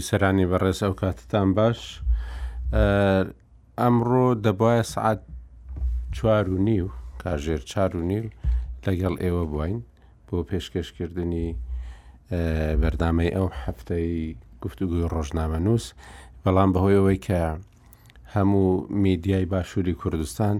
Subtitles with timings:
[0.00, 1.78] بیسەرانی بەڕێز ئەو کاتتان باش
[3.80, 5.20] ئەمڕۆ دەبواە سعات
[6.16, 6.86] چوار و نیو
[7.22, 8.26] کاژێر چار و نیل
[8.86, 9.78] لەگەڵ ئێوە بووین
[10.26, 11.48] بۆ پێشکەشکردنی
[12.82, 14.10] بەردامەی ئەو هەفتەی
[14.62, 15.84] گفتوگوی ڕۆژنامە نووس
[16.44, 17.42] بەڵام بەهۆیەوەی کە
[18.34, 20.56] هەموو میدیای باشووری کوردستان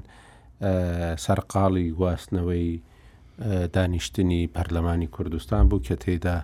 [1.25, 2.69] سەرقاڵی گواستنەوەی
[3.75, 6.39] دانیشتنی پەرلەمانی کوردستان بوو کە تێدا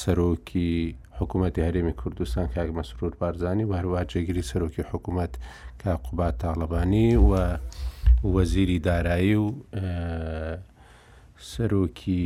[0.00, 0.72] سەرۆکی
[1.20, 5.32] حکوومەتی هەرێمی کوردستان کاک مەسرور بارزانانی و هەروە جێگیری سەرۆکی حکوومەت
[5.80, 7.32] کا قوبات تاڵەبانی و
[8.34, 9.46] وەزیری دارایی و
[11.52, 12.24] سەرۆکی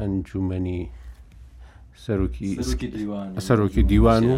[0.00, 0.82] ئەنجومنی
[2.06, 4.34] سەرۆکی دیوان و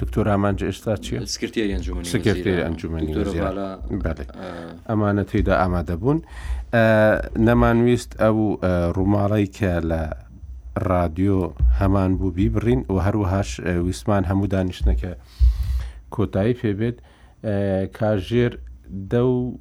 [0.00, 1.18] دکتۆر ئامان ئێستا چیە
[2.14, 3.16] سکرێری ئەنجومنی
[4.88, 6.18] ئەمانە تێدا ئامادە بوون
[7.46, 8.38] نەمانویست ئەو
[8.96, 10.02] ڕووماڵی کە لە
[10.82, 11.38] ڕادیۆ
[11.80, 13.50] هەمان بوو بیبڕین و هەروەهاش
[13.86, 15.12] ویسمان هەموو دانیشتەکە
[16.10, 16.96] کۆتایی پێبێت
[17.98, 18.52] کاژێر
[19.10, 19.58] دە و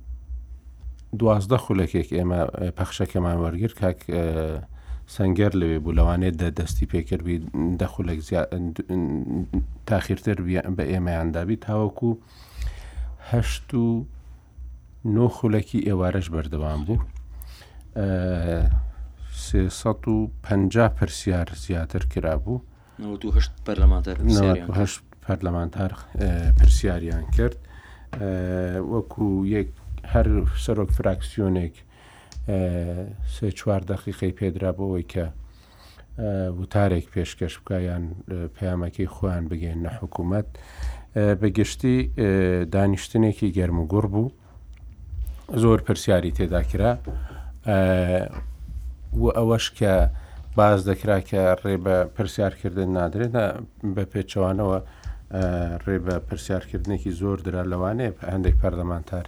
[1.19, 2.39] دوازدە خولەکێک ئێمە
[2.77, 3.99] پەخشەکەمان وەرگرت کاک
[5.15, 7.37] سنگەر لەوێ بوو لەوانێت دە دەستی پێکردبی
[7.81, 8.19] دەخولێک
[9.85, 10.37] تاخیرتر
[10.77, 12.11] بە ئێمەیاندابی تاوەکو
[13.31, 14.05] هەشت و
[15.15, 16.99] نۆ خولەکی ئێوارەش بەردەوام بوو
[20.43, 22.59] پنج پرسیار زیاتر کرابوو
[23.65, 25.91] پەرلەمانتارهشت پەرلەمانتار
[26.59, 27.57] پرسیاریان کرد
[28.93, 29.23] وەکو
[29.55, 29.69] یەک
[30.13, 30.27] هەر
[30.65, 31.75] سەرۆک فراکسیۆنێک
[33.35, 35.25] سێ چوار دەقیقی پێدرابەوەی کە
[36.59, 38.03] وتارێک پێشکەش بکیان
[38.55, 40.47] پەیامەکەی خۆیان بگەین نە حکوومەت
[41.41, 41.95] بەگشتی
[42.73, 44.31] دانیشتنێکی گەرم و گوڕ بوو
[45.63, 46.91] زۆر پرسیاری تێداکرا
[49.21, 49.93] و ئەوەش کە
[50.57, 53.33] باز دەکرا کە ڕێ بە پرسیارکردن نادرێت
[53.95, 54.77] بە پێچەوانەوە
[55.85, 59.25] ڕێ بە پرسیارکردنێکی زۆر درا لەوانێ هەندێک پەردەمانتار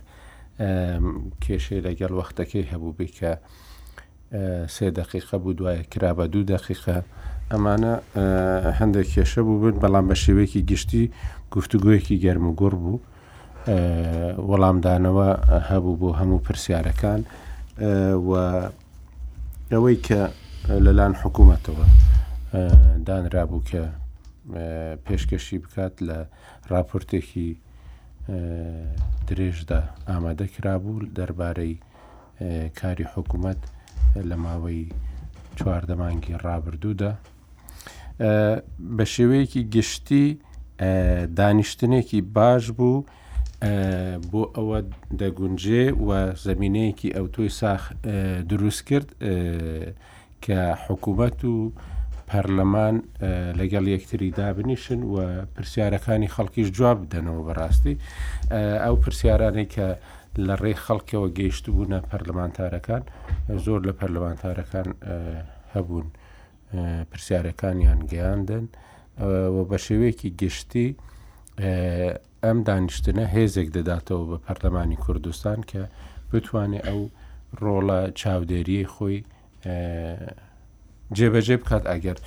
[1.46, 3.32] کێشەی لەگەڵ وەختەکەی هەبوو بی کە
[4.76, 6.98] سێ دقیقە بوو دوایە کرا بە دوو دقیقە
[7.52, 7.94] ئەمانە
[8.80, 11.04] هەندێک کێشە بوو بن بەڵام بە شێوەیەکی گشتی
[11.56, 13.00] گفتوگویەکی گەرم و گوڕ بوو
[14.50, 15.30] وەڵامدانەوە
[15.70, 17.22] هەبوو بۆ هەموو پرسیارەکان
[18.28, 18.30] و
[19.74, 20.22] ئەوەی کە
[20.86, 21.86] لەلاان حکوومەتەوە
[23.08, 23.84] دانرابوو کە
[25.06, 26.18] پێشکەشی بکات لە
[26.72, 27.50] راپۆرتێکی
[29.28, 31.74] درێژدا ئامادە کرابوو دەربارەی
[32.80, 33.60] کاری حکوومەت
[34.30, 34.82] لە ماوەی
[35.58, 37.12] چواردەمانگی ڕابردوودا
[38.96, 40.26] بە شێوەیەکی گشتی
[41.40, 42.98] دانیشتنێکی باش بوو
[44.32, 44.80] بۆ ئەوە
[45.22, 46.10] دەگونجێ و
[46.48, 47.82] زمینەیەکی ئەو تۆی ساخ
[48.52, 49.08] دروست کرد
[50.46, 51.56] کە حکوومەت و
[52.30, 52.96] پەرلەمان
[53.60, 55.16] لەگەڵ یەکتری دابنیشن و
[55.56, 57.96] پرسیارەکانی خەڵکیش جواب بدەنەوە بەڕاستی
[58.84, 59.88] ئەو پرسیارانی کە
[60.48, 63.04] لە ڕێ خەڵکەوە گەیشت بوونە پەرلەمانتارەکان
[63.66, 64.88] زۆر لە پەرلەمانتارەکان
[65.74, 66.08] هەبوون
[67.12, 68.66] پرسیارەکانیان گەیاندن
[69.70, 70.88] بە شێوەیەکی گشتی
[72.46, 75.82] ئەم دانیشتنە هێزێک دەداتەوە بە پەرلەمانی کوردستان کە
[76.32, 77.02] بتوانێت ئەو
[77.62, 79.18] ڕۆڵە چاودێریی خۆی
[81.18, 82.18] جێبەجێ بکات ئەگەر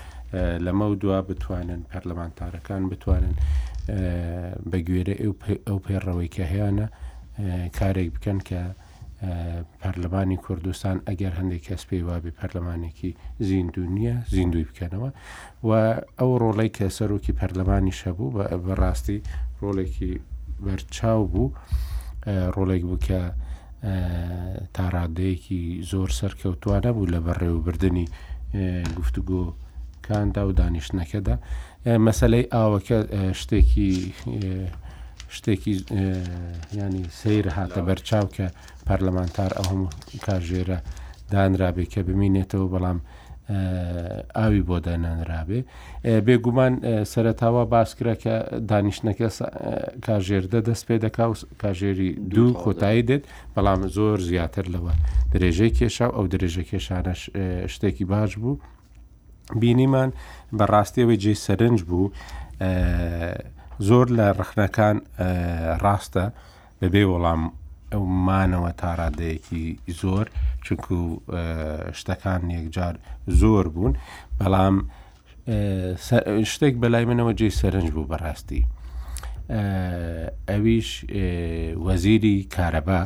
[0.65, 3.35] لەمە دووە بتوانن پەرلەمانتارەکان بتوانن
[4.71, 5.15] بە گوێرە
[5.69, 6.87] ئەو پێڕەوەی کە هەیەە
[7.79, 8.63] کارێک بکەن کە
[9.83, 13.11] پەرلەمانی کوردستان ئەگەر هەندێک کەس پێی وابێ پەرلەمانێکی
[13.49, 15.11] زیندو نییە زیندوی بکەنەوە
[15.69, 15.71] و
[16.19, 19.19] ئەو ڕۆڵی کە سەرۆکی پەرلەمانی شەبوو بە بەڕاستی
[19.63, 20.13] ڕۆڵێکی
[20.65, 21.53] بەرچاو بوو
[22.57, 23.21] ڕۆڵێک بوو کە
[24.77, 28.07] تاڕادەیەکی زۆر سەرکەوتوانە بوو لە بەڕێوەبردننی
[28.99, 29.43] گفتوگۆ
[30.07, 31.37] کاندا و دانیشتەکەدا
[32.07, 32.99] مەسلەی ئاوەکە
[33.41, 33.93] شتێکی
[35.37, 35.75] شتێکی
[36.81, 38.47] ینی سیر هاتە بەرچاو کە
[38.89, 39.95] پەرلەمانتار ئەو هەموو
[40.27, 40.79] کاژێرە
[41.33, 42.99] دانرابێ کە ببینێتەوە بەڵام
[44.39, 45.61] ئاوی بۆ دانانرابێ
[46.27, 46.75] بێگومان
[47.13, 48.35] سەرتاوا باسکرا کە
[48.71, 49.29] دانیشتەکە
[50.07, 53.25] کاژێردە دەست پێ دەکا و کاژێری دوو خۆتایی دێت
[53.57, 54.93] بەڵام زۆر زیاتر لەوە
[55.33, 57.15] درێژەی کێشاو ئەو درێژە کێشانە
[57.73, 58.61] شتێکی باش بوو
[59.61, 60.11] بینیمان
[60.59, 62.07] بەڕاستیەوەی جێ سەرنج بوو
[63.87, 64.97] زۆر لە ڕخنەکان
[65.83, 66.25] ڕاستە
[66.81, 67.43] بەبێ وەڵام
[67.93, 69.67] ئەومانەوە تاڕادەیەکی
[70.01, 70.25] زۆر
[70.65, 70.97] چونکو
[71.99, 72.95] شتەکان یەکجار
[73.41, 73.95] زۆر بوون
[74.39, 74.77] بەڵام
[76.53, 78.63] شتێک بەلای منەوە جێ سەرنج بوو بەڕاستی
[80.51, 80.91] ئەویش
[81.87, 83.03] وەزیری کارەبا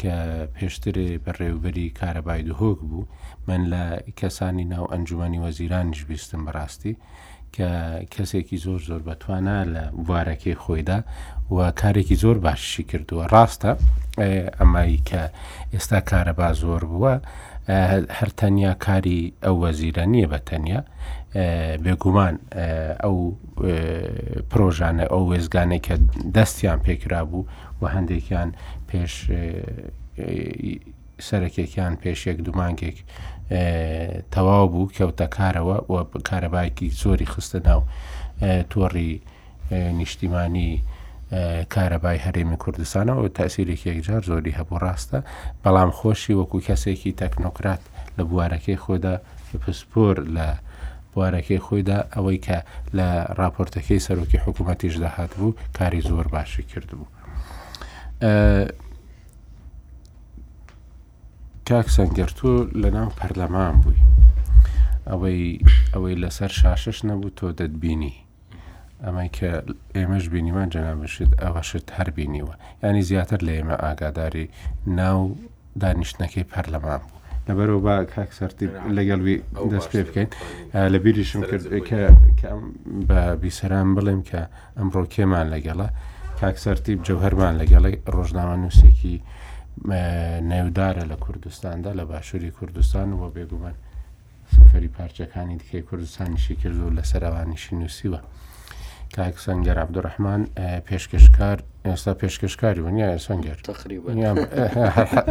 [0.00, 0.16] کە
[0.56, 3.04] پێشترێ بەڕێوبەری کارەبای دهۆک بوو
[3.48, 3.84] من لە
[4.20, 6.94] کەسانی ناو ئەنجومی وەزیرانیش بیستم بەڕاستی
[7.54, 7.68] کە
[8.14, 10.98] کەسێکی زۆر زۆر بەتوانە لە وارەکەی خۆیدا
[11.54, 13.70] و کارێکی زۆر باششی کردووە ڕاستە
[14.58, 15.22] ئەمایی کە
[15.74, 17.14] ئێستا کارەبا زۆر بووە
[18.18, 20.80] هەرتەنیا کاری ئەو وەزیرە نییە بە تەنیا
[21.84, 22.34] بێگومان
[23.04, 23.16] ئەو
[24.50, 25.94] پرۆژانە ئەو وێزگانێک کە
[26.36, 27.42] دەستیان پێکرا بوو
[27.80, 28.50] و هەندێکیان
[28.88, 29.12] پێش
[31.28, 32.98] سەرەکێکیان پێشێک دومانکێک
[34.34, 37.80] تەواو بوو کەوتە کارەوە کارەبایکی زۆری خستە ناو
[38.70, 39.12] تۆڕی
[40.00, 40.70] نیشتیمانی
[41.74, 45.18] کارەبای هەرێمی کوردستانەوە تاسییرێکیەکجار زۆری هەبوو ڕاستە
[45.62, 47.80] بەڵام خۆشی وەکو کەسێکی تەکنۆکرات
[48.18, 49.14] لە بوارەکەی خۆدا
[49.62, 50.46] پسپۆر لە
[51.14, 52.58] بوارەکەی خۆیدا ئەوەی کە
[52.96, 53.06] لە
[53.38, 57.06] راپۆرتەکەی سەرۆکی حکوومەتیش داهات بوو کاری زۆر باشی کرد بوو.
[61.68, 62.50] کاکسەنگەرتۆ
[62.82, 64.00] لە ناو پەرلەمان بووی
[65.10, 65.42] ئەوەی
[65.94, 68.14] ئەوەی لەسەر شاشش نەبوو تۆ دەتبینی
[69.04, 69.50] ئەمەی کە
[69.98, 72.54] ئێمەش بینیمان جەنابشت ئەوەشت هەر بینیوە
[72.88, 74.46] ینی زیاتر لە ئێمە ئاگاداری
[75.00, 75.18] ناو
[75.82, 78.66] دانیشتەکەی پەرلەمان بوو لەبەرەوە با کاکسەرتی
[78.96, 79.36] لەگەڵوی
[79.72, 80.30] دەست پێ بکەین
[80.92, 81.42] لە بیریشم
[81.88, 82.14] کرد
[83.08, 84.40] بە بیسەران بڵێم کە
[84.78, 85.88] ئەمڕۆ کێمان لەگەڵە
[86.40, 89.16] کاکسەرتیب جەوهرمان لەگەڵی ڕۆژناوە نووسێکی
[90.42, 93.74] نێودارە لە کوردستاندا لە باشووری کوردستان و بێگومان
[94.54, 98.20] سفری پارچەکانی دیکەی کوردستانیشی کرد و لە سەرەوانیشی نووسیوە
[99.16, 100.42] کاک سنگەر عبدوڕحمان
[100.88, 103.56] پێشکەشکار ئێستا پێشکەشکاری ونیە سنگەر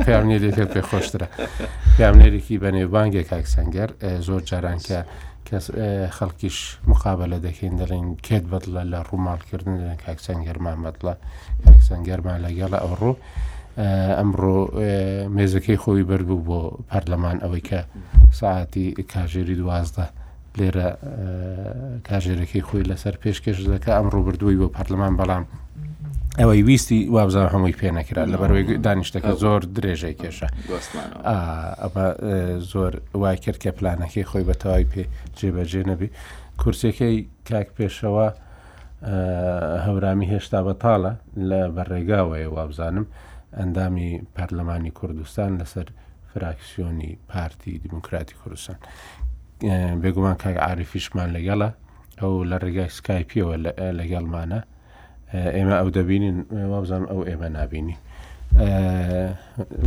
[0.05, 1.27] پیامێرێکەکە پێ خۆشترە
[1.97, 3.89] پیامێرێکی بە نێوبانگێ کاک سنگەر
[4.27, 4.99] زۆر جارانکە
[5.49, 5.65] کەس
[6.17, 6.57] خەڵکیش
[6.91, 11.13] مقابلە دەکەین دەڵێن کێت بەدڵە لە ڕووماڵکردن کاکسەنگەرمان بەدڵە
[11.65, 13.15] کاکسەنگەرمان لەگەڵە ئەو ڕوو
[13.77, 14.57] ئەمڕۆ
[15.35, 17.79] مێزەکەی خۆی بەربوو بۆ پەرلەمان ئەوەی کە
[18.39, 20.05] ساعتی کاژێری دوازدە
[20.59, 20.87] لێرە
[22.07, 25.43] کاژێرەکەی خۆی لەسەر پێشکەش دەکە ئەمڕۆ بردووی بۆ پەرلەمان بەڵام
[26.39, 30.47] ئەوەی ویستی وابزان هەمووی پێ نەکرا لەبەروی دانیشتەکە زۆر درێژەی کێشە
[31.23, 32.07] ئەمە
[32.71, 35.03] زۆر وای کرد کە پلانەکەی خۆی بەتەوای پێ
[35.37, 36.09] جێبەجێ نەبی
[36.61, 37.15] کورسەکەی
[37.49, 38.27] کاک پێشەوە
[39.85, 41.13] هەورامی هێشتا بەتاڵە
[41.49, 43.05] لە بەڕێگاوەیە وابزانم
[43.59, 45.87] ئەندامی پەرلەمانی کوردستان لەسەر
[46.31, 48.77] فراکسیۆنی پارتی دیموکراتی کوردستان
[50.01, 51.69] بێگومان کاک عاعرفیشمان لەگەڵە
[52.19, 53.55] ئەو لە ڕێگای سکایپیەوە
[53.99, 54.59] لەگەڵمانە
[55.55, 56.37] ئێمە ئەو دەبینین
[56.71, 57.97] وابزان ئەو ئێمە نبینی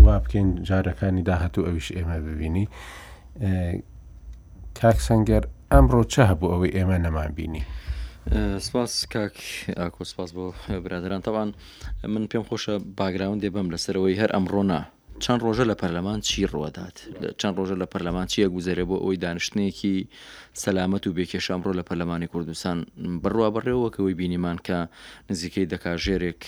[0.04, 2.64] وا بکەین جارەکانی داهاتوو ئەویش ئێمە ببینی
[4.80, 7.62] کاک سنگەر ئەمڕۆ چە هەبوو ئەوەی ئێمە نەمان بینی
[8.58, 9.36] سپاس کاک
[9.76, 10.44] ئاکۆسپاس بۆ
[10.84, 11.52] برادران تاوان
[12.12, 14.80] من پێم خۆشە باگراون دێبم لەسەرەوەی هەر ئەمڕۆنا
[15.24, 16.96] چەند ڕۆژە لە پەرلەمان چی ڕوادات
[17.40, 19.96] چەند ڕۆژە لە پەرلەمان چیە گوزارێ بۆ ئەوی دانیشتنێکی
[20.62, 22.78] سەلامەت و بێکێشامڕۆ لە پەرلەمانی کوردستان
[23.22, 24.78] بڕوا بڕێەوەکەوەی بینیمان کە
[25.30, 26.42] نزیکەی دەکاژێرێک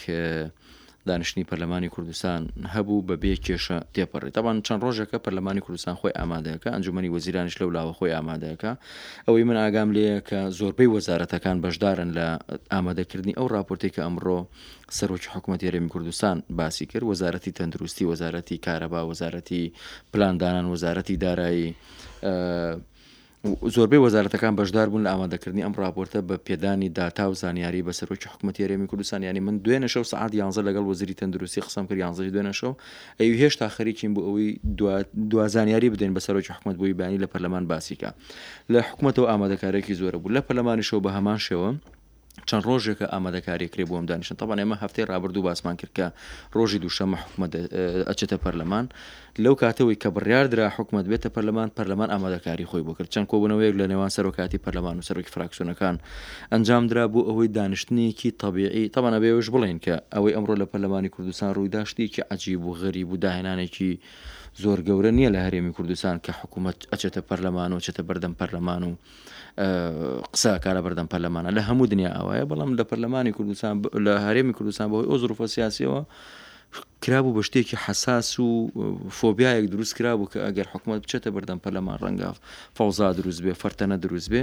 [1.06, 7.08] دانیشتنی پەرلەمانی کوردستان هەبوو بەبێ کێشە تێپەڕێت تاوان چەند ڕۆژەکە پەرلەمانی کوردستان خۆی ئامادەکە ئەنجومی
[7.16, 8.70] وەزیرانش لەو لاوە خۆی ئامادەکە
[9.26, 12.26] ئەوەی من ئاگام لێە کە زۆربەی وەزارەتەکان بەشدارن لە
[12.74, 14.38] ئامادەکردنی ئەو راپۆرتی کە ئەمڕۆ
[14.98, 19.62] سەرۆکی حکوومەتی ێرێمی کوردستان باسی کرد وەزارەتی تەندروستی وەزارەتی کارەبا وەزارەتی
[20.12, 21.68] پلاندانان وەزارەتی دارایی
[23.74, 28.28] زۆربەی وەزارەتەکان بەشدار بوون لە ئامادەکردنی ئەم راپۆرتە بە پێدانی داتا و زانیاری بە سەرۆکی
[28.32, 32.30] حکوومەتتی هەرێمی کوردستان ینی من دوێنە شەو سعات یانزە لەگەڵ وەزیری تەندروستی خسم کرد یانزی
[32.34, 32.72] دوێنە شەو
[33.20, 34.48] ئەو هێشتا خەریکیم بۆ ئەوەی
[35.30, 38.10] دوازانیاری بدەین بە سەرۆکی حکوومەت بووی بانی لە پەرلەمان باسیکە
[38.72, 41.70] لە حکوومەتەوە ئامادەکارێکی زۆرە بوو لە پەرلەمانی شەو بە هەمان شێوە
[42.50, 46.06] چەند ڕۆژێکە ئامادەکاریکرێ بۆم دانیشن تاوان ئێمە هەفتەی ڕابردوو باسمان کرد کە
[46.56, 47.50] ڕۆژی دووشەمە حکومت
[48.08, 48.86] ئەچێتە پەرلەمان
[49.44, 53.86] لەو کاتەوەی کە بڕاردرا حکومت بێتە پەرلەمان پەرلەمان ئامادەکاری خۆی بۆ کرد چەند کۆبنەوەیەک لە
[53.92, 55.96] نێوان سەرۆکاتی پەرلەمان و سەرۆکی فراکسیۆنەکان
[56.52, 61.50] ئەنجام درا بوو ئەوەی دانیشتنیکی تەبیعی تاوانە بێوش بڵێن کە ئەوەی ئەمڕۆ لە پەرلەمانی کوردستان
[61.56, 63.92] ڕووی داشتێکی عجیب و غەریب و داهێنانێکی
[64.62, 68.92] زۆر گەورە نییە لە هەرێمی کوردستان کە حکوومەت ئەچێتە پەرلەمان و چێتە بەردەم پەرلەمان و
[70.32, 73.74] قسە کارە بەردەم پەرلەمانە لە هەموو دنیا ئەوەیە بەڵام لە پەرلەمانی کوردستان
[74.06, 76.00] لە هەرێمی کوردستان بەهۆی ئۆزروفە سیاسیەوە
[77.02, 78.48] کرابوو بە شتێکی حساس و
[79.18, 82.36] فۆبیایەک دروست کرابوو کە ئەگەر حکوومەت بچێتە بەردەم پەرلەمان ڕەنگاف
[82.76, 84.42] فەوزا دروست بێ فەرتەنە دروست بێ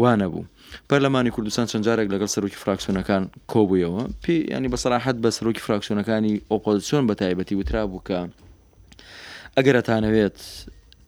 [0.00, 0.44] وانە بوو
[0.90, 7.14] پەرلەمانی کوردستان چەندجارێک لەگەڵ سەرۆکی فراکسیۆنەکان کۆبوویەوە پێ ینی بەسەراحەت بە سەرۆکی فراکسیۆنەکانی ئۆپۆزیسیۆن بە
[7.20, 8.18] تایبەتی وترابوو کە
[9.56, 10.38] ئەگەرەتانەوێت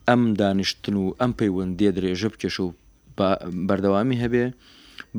[0.08, 2.72] ئەم دانیشتن و ئەم پەیوەندێ درێژە بکێشە و
[3.68, 4.44] بەردەوامی هەبێ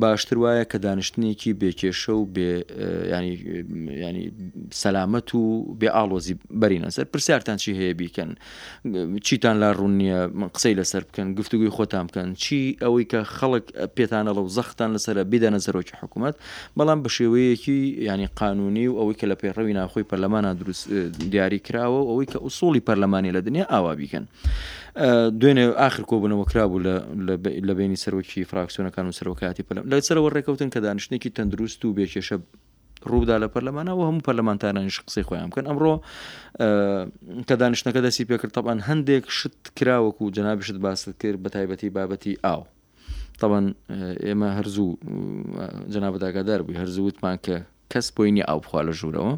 [0.02, 2.24] باشتر وایە کە دانیشتنێکی بێکێشە و
[4.06, 4.26] ینی
[4.82, 5.42] سەلامەت و
[5.80, 8.30] بێ ئاڵۆزی بەرینە سەر پرسیارتان چی هەیە بیکەن
[9.28, 10.20] چیتان لا ڕوونیە
[10.56, 13.66] قسەی لەسەر بکەن گفتوگوی خۆتان بکەن چی ئەوەی کە خەڵک
[13.98, 16.36] پێتانە لەو زەختان لەسرە بیدەنە زەرۆکی حکوومەت
[16.78, 17.80] بەڵام بە شێوەیەکی
[18.10, 20.84] ینی قانونی و ئەوەی کە لە پێڕەوی ناخۆی پەرلەمانە دروست
[21.32, 24.26] دیاری کراوە ئەوەی کە ئووسڵی پەرلەمانی لە دنیا ئاوا بیکەن
[25.40, 26.80] دوێنێ آخر کۆبوونەوە کرابوو
[27.68, 32.38] لە بینی سەرۆکی فراکسیۆنەکان و سەرۆکاتی پەلم لە سەرەوە ڕێکەوتن کە دانیشتێکی تەندروست و بێکێشە
[33.10, 35.96] ڕوودا لە پەرلەمانەوە هەموو پەرلەمانتانانیش قسەی خۆیان بکەن ئەمڕۆ
[37.48, 42.34] کە دانیشتەکە دەسی پێکرد تەبان هەندێک شت کراوەکو و جەنابشت باست کرد بە تایبەتی بابەتی
[42.46, 42.62] ئاو
[43.42, 43.66] تەبەن
[44.26, 44.92] ئێمە هەرزوو
[45.94, 47.56] جەنابەتاگادار بووی هەرزووتمان کە
[47.92, 49.34] کەس بۆینی ئاوخوا لە ژوورەوە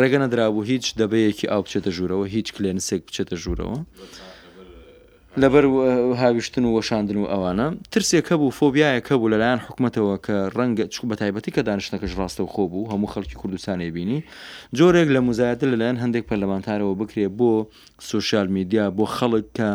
[0.00, 3.78] ڕێگە نەدرابوو هیچ دەبەیەکی ئاو بچێتە ژوورەوە هیچ کلێنسێک بچێتە ژوورەوە.
[5.38, 5.64] لەبەر
[6.22, 11.16] هاویشتن و وەشاندن و ئەوانە ترسێکە بوو فۆبیایەکە بوو لەلایەن حکوومەتەوە کە ڕەنگە چکو بە
[11.22, 14.18] تایبەتی کە دانشتەکەش ڕاستە و خۆ بوو هەموو خەڵکی کوردستانی بینی
[14.78, 17.52] جۆرێک لە مزایەت لەلایەن هەندێک پەرلەمانتارەوە بکرێ بۆ
[18.12, 19.70] سوشال میدیا بۆ خەڵک کە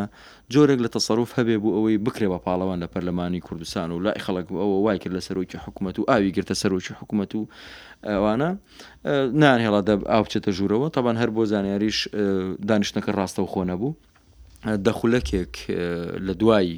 [0.53, 4.47] جۆرێک لە تەسەڕوف هەبێ بوو ئەوەی بکرێ بە پاڵەوان لە پەرلەمانی کوردستان و لای خەڵک
[4.61, 7.41] ئەوە وای کرد لە سەرۆکی حکوومەت و ئاوی گرتە سەرۆکی حکوومەت و
[8.11, 8.49] ئەوانە
[9.41, 11.97] نان هێڵا دەب ئاوچێتە ژوورەوە تاوان هەر بۆ زانیاریش
[12.69, 13.91] دانیشتەکە ڕاستە و خۆ نەبوو
[14.87, 15.53] دەخولەکێک
[16.27, 16.77] لە دوایی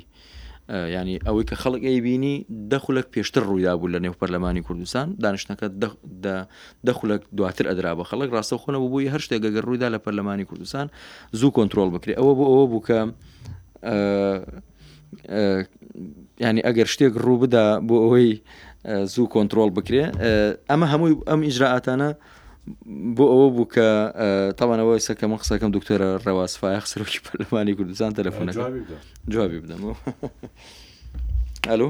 [0.95, 2.35] ینی ئەوەی کە خەڵک ئەیبینی
[2.71, 5.67] دەخولک پێشتر ڕوویدا بوو لە نێو پەرلەمانی کوردستان دانیشتەکە
[6.87, 10.87] دەخولک دواتر ئەدرا بە خەڵک ڕاستە خۆنە بووی هەر شتێک گەگە ڕوویدا لە پەرلەمانی کوردستان
[11.39, 12.99] زوو کۆنتترۆل بکرێ ئەوە بۆ ئەوە بووکە
[16.45, 18.29] ینی ئەگەر شتێک ڕوو بدا بۆ ئەوەی
[19.13, 20.03] زوو کۆنتترۆل بکرێ
[20.71, 22.09] ئەمە هەمووی ئەم ئیجرراعاتانە
[23.17, 23.85] بۆ ئەوە بوو کە
[24.59, 28.63] تاوان ئەوە ئێستا کە مە قسەکەم دکتۆرە ڕێواسفای خسرۆکی پەرلەمانی کوردستان تەلەفۆنەکە
[29.33, 29.83] جوابی بدەم
[31.71, 31.89] ئەلو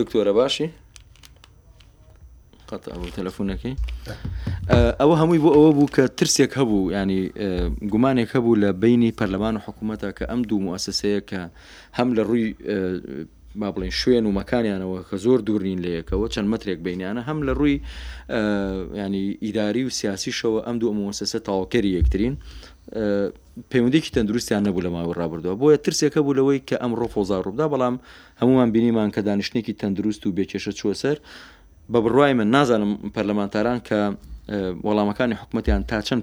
[0.00, 0.68] دکتۆرە باشی
[2.68, 3.74] قەت ئەو تەلەفۆنەکەی
[5.00, 7.20] ئەوە هەمووی بۆ ئەوە بوو کە ترسێک هەبوو ینی
[7.92, 11.40] گومانێک هەبوو لە بینی پەرلەمان و حکوومەتە کە ئەم دوو موسسەیە کە
[11.98, 12.48] هەم لە ڕووی
[13.54, 17.52] با بڵێن شوێن و مەکانیانەوە کە زۆر دوورنین لە یەکەوە چەند مترێک بینیانە هەم لە
[17.58, 17.80] ڕووی
[19.04, 22.34] ینی ئیداری و سیاسیشەوە ئەم دوو مۆسسە تاواکەری یەکترین
[23.70, 27.96] پەیوەندێکی تەندروستیان نەبوو لە ماوە ڕابردووە بۆیە ترسێکە بوو لەوەی کە ئەمڕۆ فۆزار ڕوودا بەڵام
[28.40, 31.16] هەمومان بینیمان کە دانیشتێکی تەندروست و بێکێشە چوە سەر
[31.92, 34.00] بە بڕای من نازانم پەرلەمانتاران کە
[34.86, 36.22] وەڵامەکانی حکوومەتیان تا چەند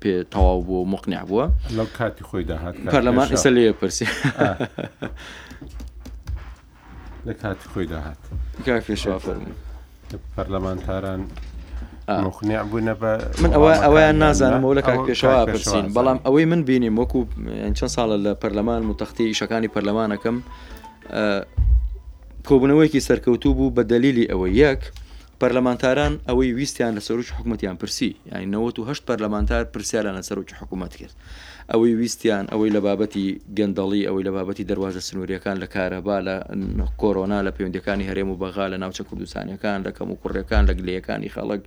[0.00, 1.46] پێ تەواو بۆ مقنیع بووە
[1.78, 4.06] لەو کاتی خۆی داهات پەرلەمان ئێستا لێ پرسی
[7.26, 8.18] لە کات خۆی داهات
[10.36, 11.20] پەرلەمانتاران
[12.08, 13.12] مخنیع بوونە بە
[13.42, 17.20] من ئەوە ئەویان نازانمەوە لە کاک پێشوا پرسین بەڵام ئەوەی من بینیم وەکو
[17.78, 20.36] چەند ساڵە لە پەرلەمان متەختی ئیشەکانی پەرلەمانەکەم
[22.48, 24.80] کۆبنەوەیکی سەرکەوتوو بوو بە دەلیلی ئەوە یەک
[25.40, 30.96] پەرلەمانتاران ئەوەی ویستیان لە سەرروج حکوومەتیان پرسی یاینەوە و هەشت پەرلەمانتار پرسیاران لە سەرروج حکوومەت
[30.96, 31.14] کرد.
[31.70, 33.26] ئەوەی ویستیان ئەوەی لە بابەتی
[33.56, 36.36] گەندەڵی ئەوەی لە بابەتی دەواازە سنووریەکان لە کارەبا لە
[37.00, 41.30] کۆرۆنا لە پەیوەندەکانی هەرێم و بەغا لە ناوچە کوردستانیەکان لە کەم و کوڕەکان لە گلەکانی
[41.34, 41.60] خەڵک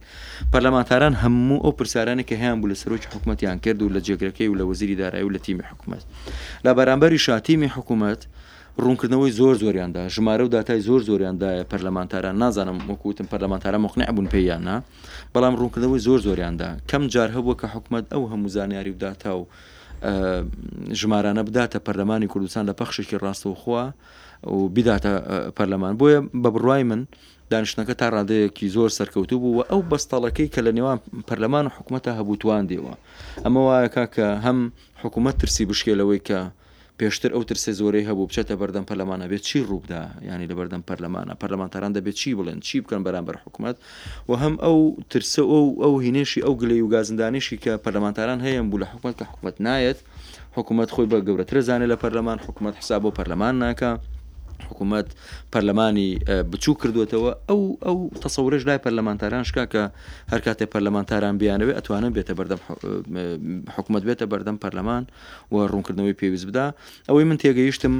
[0.51, 4.55] پەرلەمانتاران هەموو ئەو پرسیارانی کە هیان بوو لە سەرۆکی حکوومەتیان کرد و لە جێگرەکەی و
[4.59, 6.03] لە وەزیری دارایی و لە تیمی حکوومەت
[6.65, 8.21] لە بەرامبەری شاتیمی حکوومەت
[8.83, 14.75] ڕوونکردنەوەی زۆر زۆریاندا ژمارە و دااتای زۆر زۆریاندایە پەرلەمانتاران نازانم وەکوتم پەرلەمانتارە مخنە بوون پێیانە
[15.33, 19.47] بەڵام ڕوونکردنەوەی زۆر زۆریاندا کەم جار هەبووە کە حکوومەت ئەو هەموو زانیاری و داتا و
[21.01, 23.83] ژمارانە بداتە پەرلەمانی کوردستان لە پەخشێکی ڕاستەوخوا
[24.55, 25.11] و بیداتە
[25.57, 27.01] پەرلەمان بۆیە بە بڕای من
[27.53, 30.97] دانشتەکە تا ڕادەیەکی زۆر سەرکەوتو بوو و ئەو بەستەڵەکەی کە لە نێوان
[31.29, 32.93] پەرلەمان و حکوومەتە هەبووتوان دێەوە
[33.43, 34.59] ئەمە وایەکە کە هەم
[35.03, 36.39] حکوومەت ترسی بشکێلەوەی کە
[36.99, 41.33] پێشتر ئەو ترسێ زۆرەی هەبوو بچێتە بەردەم پەرلەمانە بێت چی ڕووبدا ینی لە بەردەم پەرلەمانە
[41.41, 43.77] پەرلەمانتاران دەبێت چی بڵێن چی بکەن بەرامبەر حکوومەت
[44.29, 44.77] و هەم ئەو
[45.11, 49.25] ترسە ئەو ئەو هینێشی ئەو گلەی و گازندانیشی کە پەرلەمانتاران هەیە بوو لە حکوومەت کە
[49.31, 49.99] حکوومەت نایەت
[50.57, 53.91] حکوومەت خۆی بە گەورەترە زانێت لە پەرلەمان حکوومەت حساب بۆ پەرلەمان ناکە.
[54.69, 55.07] حکوومەت
[55.53, 56.09] پەرلەمانی
[56.51, 59.83] بچوو کردوێتەوە ئەو ئەو تەسەورش لای پەرلەمانتاران شکا کە
[60.31, 62.61] هەر کاتێ پەرلەمانتاران بیانەوێ ئەتوانن بێتە بەردەم
[63.75, 65.03] حکوومەت بێتە بەردەم پەرلەمان
[65.51, 66.65] و ڕوونکردنەوەی پێویست بدا
[67.07, 67.95] ئەوەی من تێگەیشتم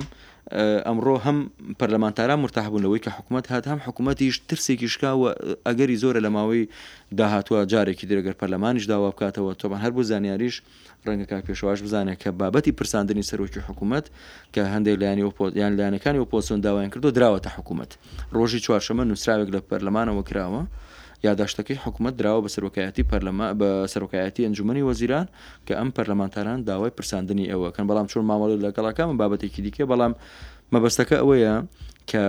[0.88, 1.38] ئەمڕۆ هەم
[1.80, 5.30] پەرلەمانتاران مرتاحبوون لەوەی کە حکوومەت هات هەم حکوومەتیش ترسێکی شکاوە
[5.68, 6.66] ئەگەری زۆرە لە ماوەی
[7.20, 10.56] داهاتوە جارێکی درگەر پەرلەمانیش داوا بکاتەوە تۆمان هەر بوو زانیاریش
[11.06, 14.06] ڕەنگە کا پێشواش بزانێت کە بابەتی پرساندنی سەرۆکی حکوومەت
[14.54, 15.24] کە هەندێک لایانی
[15.62, 17.92] یان لایەنەکانی ئۆپۆسیۆن داوایان کردو دراوەتە حکوومەت
[18.36, 20.62] ڕۆژی چوارشەمە نووسراوێک لە پەرلەمانەوە کراوە
[21.24, 25.28] یاداشتەکەی حکوومەت درراوە بە سەرۆکایەتی پەرلەما بە سەرۆکایەتی ئەنجومی وەزیران
[25.68, 30.14] کە ئەم پەرلەمانتاران داوای پرساندنی ئەوەکەن بەڵام چۆن ماوەڵی لەگەڵاکان بابەتێکی دیکە بەڵام
[30.74, 31.54] مەبەستەکە ئەوەیە
[32.12, 32.22] کە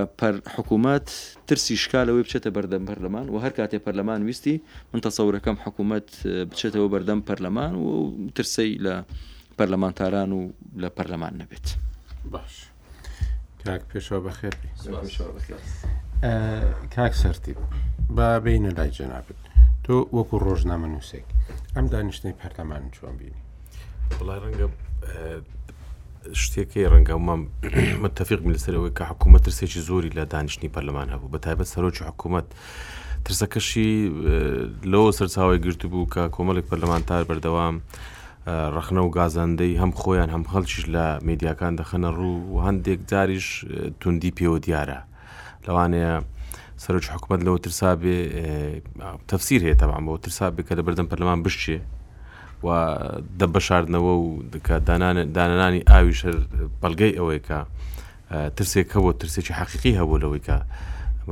[0.55, 1.07] حکوومەت
[1.49, 4.57] ترسی شکالەوەی بچێتە بەردەم پەرلەمان و هەر کاتێ پەرلەمان ویستی
[4.93, 6.09] من تەسەورەکەم حکوومەت
[6.50, 7.87] بچێتەوە بەردەم پەرلەمان و
[8.37, 8.95] ترسی لە
[9.59, 10.40] پەرلەمانتاران و
[10.83, 11.66] لە پەرلەمان نەبێت
[12.33, 12.55] باش
[13.64, 14.49] کاک پێشەوە بەخێ
[16.96, 17.56] کاک سەرتیب
[18.16, 19.40] بە بینە لای جەنابێت
[19.85, 21.26] تۆ وەکو ڕۆژنامە نووسێک
[21.76, 23.40] ئەم دانیشتنی پەرلەمان چۆن بینی
[24.18, 24.66] بڵای ڕەنگە
[26.40, 27.40] شتێکی ڕەنگەمان
[28.02, 32.46] متتەفیق میلسەرەوەی کە حکوومەت ترسێکی زۆری لە دانیشتنی پەرلەمان هەبوو بە تایبەت سەرۆکی حکوومەت
[33.26, 33.92] ترسەکەشی
[34.90, 37.76] لەوە سەرچاوی گرت بوو کە کۆمەڵێک پەرلەمانتار بەردەوام
[38.76, 43.46] ڕخنە و گازاندەی هەم خۆیان هەم خەڵکیش لە مدیاکان دەخەنە ڕوو و هەندێک جاریش
[44.00, 45.00] توندی پێوە دیارە
[45.66, 46.12] لەوانەیە
[46.82, 48.18] سەرۆک حکوومەت لەەوە ترسابێ
[49.30, 51.78] تەفسیر هەیە تەوان بۆ ترسابێ کە لە بەردەم پەرلەمان بشتێ
[52.64, 52.68] و
[53.38, 54.26] دە بەشاردنەوە و
[55.37, 56.35] دانانی ئاوی شەر
[56.82, 57.58] بەلگەی ئەوەیکە
[58.56, 60.58] ترسێکەوە ترسێکی حقیقی هەبوو لەوەیکە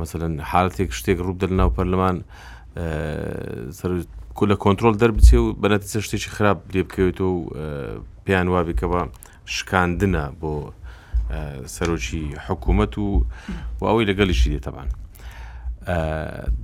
[0.01, 2.17] مثلەن حالتێک شتێک ڕووبدە لەناو پەرلەمان
[4.51, 7.41] لە کۆنتترۆل دەربچێ و بەنەتی سەر شتێکی خراپ لێ بکەوێتەوە و
[8.25, 9.01] پێیان وابیکەوە
[9.55, 10.53] شکاندنە بۆ
[11.75, 13.07] سەرۆکی حکوومەت و
[13.79, 14.87] و ئەوەی لەگەلیشی دێتەبان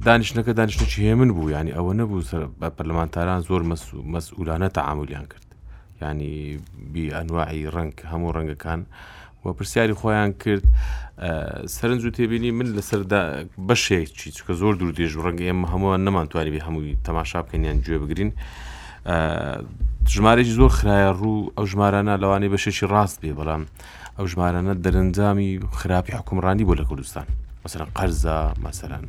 [0.05, 2.21] دانیشتەکە دانیشتێکی هێمن بوو ینی ئەوە نەبوو
[2.77, 3.61] پەرلەمانتاران زۆر
[4.13, 5.47] مەسئولانە تەعاعملیان کرد
[6.01, 6.59] ینی
[6.93, 8.79] بی ئەنواعی ڕنگ هەموو ڕەنگەکان
[9.43, 10.65] وە پرسیاری خۆیان کرد
[11.75, 13.01] سەرنج و تێبینی من لەسەر
[13.67, 17.97] بەشێکی چکە زۆر دوور دێژ و ڕەنگە ئێمە هەمووان نەمانتوانی بێ هەمووی تەماشا بکەنیان گوێ
[18.03, 18.31] بگرین
[20.13, 23.63] ژمارەی زۆر خراە ڕوو ئەو ژمارانە لەوانەی بەشێکی ڕاست بێ بەڵام
[24.21, 25.51] ئەو ژمارانە دەرەنجامی
[25.81, 27.25] خراپی حکومڕانی بۆ لە کوردستان
[27.65, 29.05] مثلەن قەرزە مەسەرەن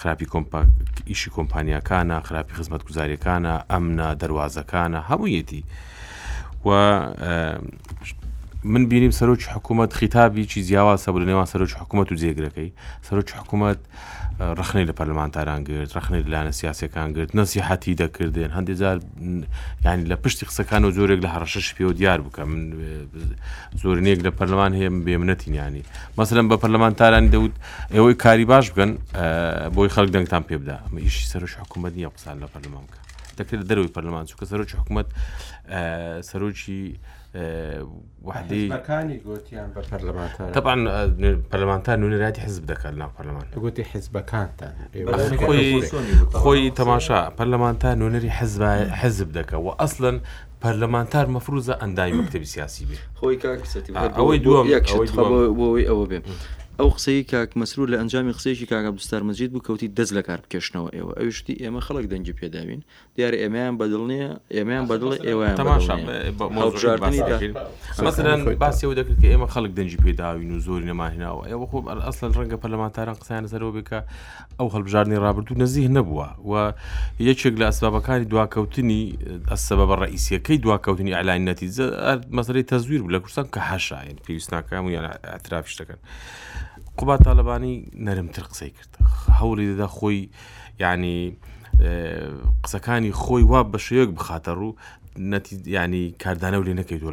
[0.00, 0.66] خراپی کۆمپاک
[1.10, 5.62] ئیشی کۆمپانیەکانە خراپی خزمەت گوزاریەکانە ئەمنا دەواازەکانە هەموویەتی
[6.66, 6.70] و
[8.72, 12.70] من بینیم سەرۆکی حکوومەت خیتابی چی زیاوە سەبر نێوان سەرۆکی حکوومەت و جێگرەکەی
[13.08, 13.80] سەرۆکی حکوومەت
[14.40, 18.98] ڕخنەی لە پەرلمانتاران گرت ڕخنەی لانە سیاسەکان گرت نەسیحەتی دەکردن هەندێک جار
[19.86, 22.62] ینی لە پشتی قسەکان و زۆرێک لە هەڕەشش پێ و دیار بکە من
[23.82, 25.82] زۆرنێک لە پەرلەمان هەیە بێمنەتینیانی
[26.18, 27.54] مەسلم بە پەرلەمانتارانی دەوت
[27.94, 28.92] ئێوەی کاری باش بگەن
[29.74, 33.05] بۆی خەک دەنگتان پێ بدا ئەمە ئیشی سەرش حکوومەت نیە قسان لە پەرلمان بکە
[33.40, 35.08] دەکرێت دەروی پەرلمان چکە سەرۆکی حکوومەت
[36.28, 36.98] سەرۆکی
[38.24, 40.80] وحدەکانی گوتیان بە پەرلمان تەبان
[41.50, 44.72] پەرلمانتان نونراتی حزب دەکات ناو پەرلمان گوتی حزبەکانتان
[46.40, 48.30] خۆی تەماشا پەرلەمانتان نوێنەری
[49.00, 50.16] حزب دەکە و ئەسلن
[50.62, 56.18] پەرلەمانتار مەفروزە ئەندامی مەکتتەبی سیاسی بێ خۆی کاکسەتی ئەوەی دووەم یەکەوەی ئەوە بێ
[56.80, 60.38] ئەو قسەی کاک مەسرور لە ئەنجامی قسێکی کاگە بستار مەجید بوو کەوتی دەست لە کار
[60.44, 62.80] بکەشتنەوە ئێوە ئەوشتی ئێمە خەڵک دەنج پێداوین
[63.16, 65.56] دیارە ئێمەیان بەدڵنیە ئێمەیان بەدڵ ئێوەیان
[68.64, 73.16] باسی دەکرد کە ئێمە خەڵک دەنجی پێداوین و زۆری نەماهێناوە ئەوە خۆ ئەسن ڕەنگە پەرلەمانتاران
[73.20, 73.98] قسەیانە سەرەوە بکە
[74.60, 76.52] ئەو هەڵبژارنی ڕابردوو نەزیه نەبووە و
[77.28, 79.02] یەکێک لە ئەسبابەکانی دواکەوتنی
[79.52, 81.68] ئەسەبە بە ڕئیسیەکەی دواکەوتنی ئالانی نەتی
[82.36, 85.98] مەسەری تەزویر لە کوردستان کە هەشایەن پێویست ناکەم و یان ئەترافش دەکەن.
[86.96, 88.92] قوبا تالبانی نەرمتر قسەی کرد
[89.40, 90.28] هەوری دەدا خۆی
[90.80, 91.36] یعنی
[92.66, 94.74] قسەکانی خۆی وا بەشەیەک بخاتە ڕوو
[95.32, 97.08] نەتی ینی کاردانە و لێ نەکەیتۆ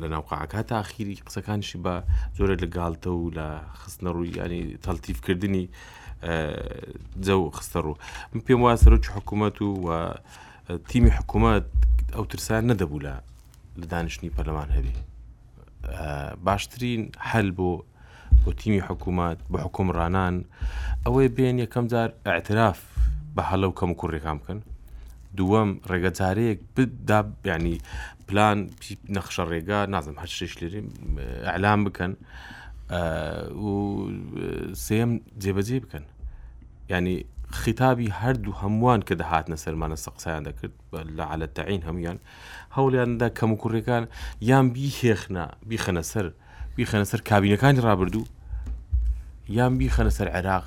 [0.00, 1.94] لە ناوقعکە تا ئاخیری قسەکانشی بە
[2.38, 3.46] زۆرە لەگالتە و لە
[3.80, 5.64] خستنە ڕووی ینی تەلتیفکردنی
[7.26, 7.96] جە و خستە ڕوو
[8.32, 9.88] من پێم واسەرچ حکوومەت و
[10.90, 11.64] تیمی حکوومەت
[12.16, 13.14] ئەو ترسان نەدەبوو لە
[13.80, 14.94] لە دانیشتنی پەرلەمان هەبێ
[16.44, 17.72] باشترین هەل بۆ
[18.46, 20.34] بۆ تیمی حکوومەت بە حکومڕانان
[21.06, 22.78] ئەوەی بێن یەکەم جار ئاعتراف
[23.36, 24.60] بە هەڵە و کەم کوڕێکام بکەن
[25.38, 27.76] دووەم ڕێگەجارەیەک بدا ینی
[28.28, 28.58] پلان
[29.16, 30.82] نەخشە ڕێگا نازم هەر شش لێری
[31.48, 32.12] ئەعلام بکەن
[33.62, 33.66] و
[34.84, 35.10] سێم
[35.42, 36.04] جێبەجێ بکەن
[36.92, 37.16] ینی
[37.60, 40.74] خیتابی هەردوو هەمووان کە دەهاتنە سەرمانە سەقسەیان دەکرد
[41.18, 42.18] لە عالە تەعین هەمویان
[42.76, 44.04] هەولیاندا کەم و کوڕێکان
[44.50, 46.26] یان بیهێخنا بیخەنە سەر
[46.76, 48.24] بیخەنە سەر کابینەکانی ڕابردوو
[49.48, 50.66] یان بیخەنە سەر عێراق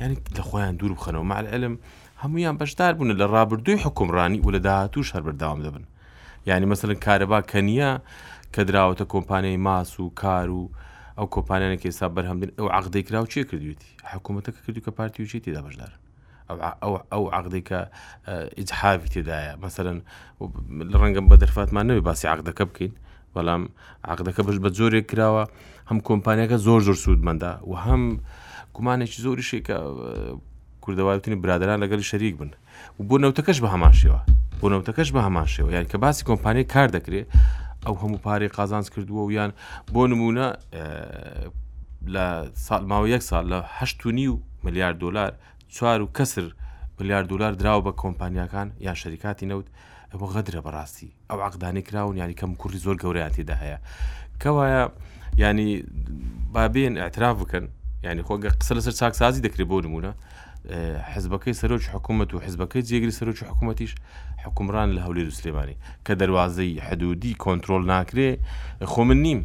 [0.00, 1.74] یعنی لە خۆیان دوور بخەنەوە مالعلم
[2.22, 5.82] هەمویان بەشدار بوون لە ڕابردووی حکومڕانی و لە داهاتوو شەر بەرداوام دەبن
[6.46, 7.90] یعنی مەسلن کارەبا کەنیە
[8.54, 10.70] کە دراوەتە کۆمپانیای ماس و کار و
[11.18, 15.62] ئەو کۆپانیانێک ئێستا بەرهەمدن ئەو عقدەی کراو چیە کردوێتی حکوومەتەکە کردو کە پارتی وچێتی دا
[15.66, 15.94] بەشدارن
[17.12, 17.78] ئەو عقدێکە
[18.60, 19.98] ئجحاوی تێدایە مەمثلەن
[21.00, 22.92] ڕەنگەم بە دەرفاتمان نەوەی باسی عقدەکە بکەین
[23.36, 23.62] بەڵام
[24.12, 25.44] عقدەکە بش بە زۆرێک کراوە
[25.90, 28.20] هەم کۆمپانیەکە زۆر زۆر سوودمەدا و هەم
[28.74, 29.76] گومانێکی زۆری شێکە
[30.82, 32.50] کوردەواتنی برادران لەگەل شەریک بن
[33.00, 34.20] و بۆ نەوتەکەش بە هەماشەوە
[34.60, 37.26] بۆ نەوتەکەش بە هەماشەوە یان کە باسی کۆمپانیای کار دەکرێت
[37.86, 39.50] ئەو هەموو پارێ قازانس کردووە و یان
[39.94, 40.46] بۆ نمونە
[42.14, 42.26] لە
[42.66, 45.32] ساڵماوە یەک سال لە هەشتونی و ملیارد دلار
[45.68, 46.46] چوار و کەسر
[47.00, 49.66] ملیارد دلار دراوە بە کۆمپانیەکان یان شەریکاتی نەوت
[50.12, 53.78] ئەوە غەدرە بەڕاستی ئەو عقدانی کراون یانی کەم کوردی زۆر گەورەیان تێدا هەیە
[54.42, 54.84] کەوایە
[55.38, 55.82] ینی
[56.54, 57.64] بابێن ئەاعتراف بکەن
[58.06, 60.12] ینی خۆگە قسە لەسەر چاکسازی دەکرێت بۆ نمونە
[61.14, 63.92] حزبەکەی سەرۆکی حکوومەت و حزبەکەی جێگری سەرۆکی حکوومەتیش
[64.46, 68.28] حکومران لە هەولێر سلێمانی کە دەواازەی حدودی کۆنتترۆل ناکرێ
[68.92, 69.40] خۆ من نیم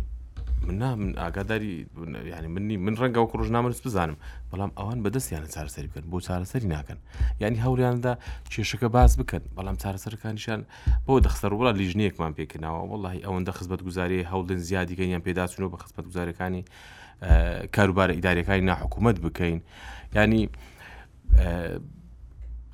[0.67, 1.88] مننا من ئاگاداری
[2.26, 4.17] ینی منی من ڕەنگە و کوڕژنامەست بزانم
[4.52, 6.98] بەڵام ئەوان بەدەستیانە چارەسەری بکەن بۆ چارەسەری ناکەن
[7.41, 8.13] ینی هەوریاندا
[8.52, 10.60] کێشەکە باز بکەن بەڵام چارەسەرەکانیشان
[11.06, 16.63] بۆ دەخسەرڕوڵا لیژنەیەکمان پێکردناوە وڵی ئەوەندە خزمەت گوزاری هەوڵن زیادیکەیان پێداچونەوە بە خزمەت گوزارەکانی
[17.76, 19.60] کاروبارە ئیدارەکانی ناحکوومەت بکەین
[20.15, 20.43] ینی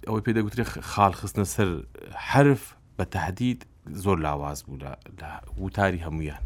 [0.08, 1.70] ئەوەی پێدەگوتری خاڵ خستنە سەر
[2.30, 2.64] حرف
[3.00, 3.66] بە تهدید
[4.04, 5.30] زۆر لاواز بوو لە
[5.62, 6.42] وتاری هەمویان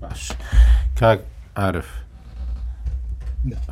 [0.00, 0.22] باش.
[0.98, 1.18] کاک
[1.66, 1.88] عرف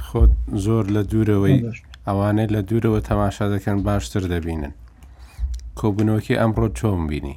[0.06, 0.20] خۆ
[0.64, 1.58] زۆر لە دوورەوەی
[2.06, 4.72] ئەوانەی لە دوورەوە تەماشا دەکەن باشتر دەبینن
[5.78, 7.36] کۆبنەوەکی ئەمڕۆ چۆم بینی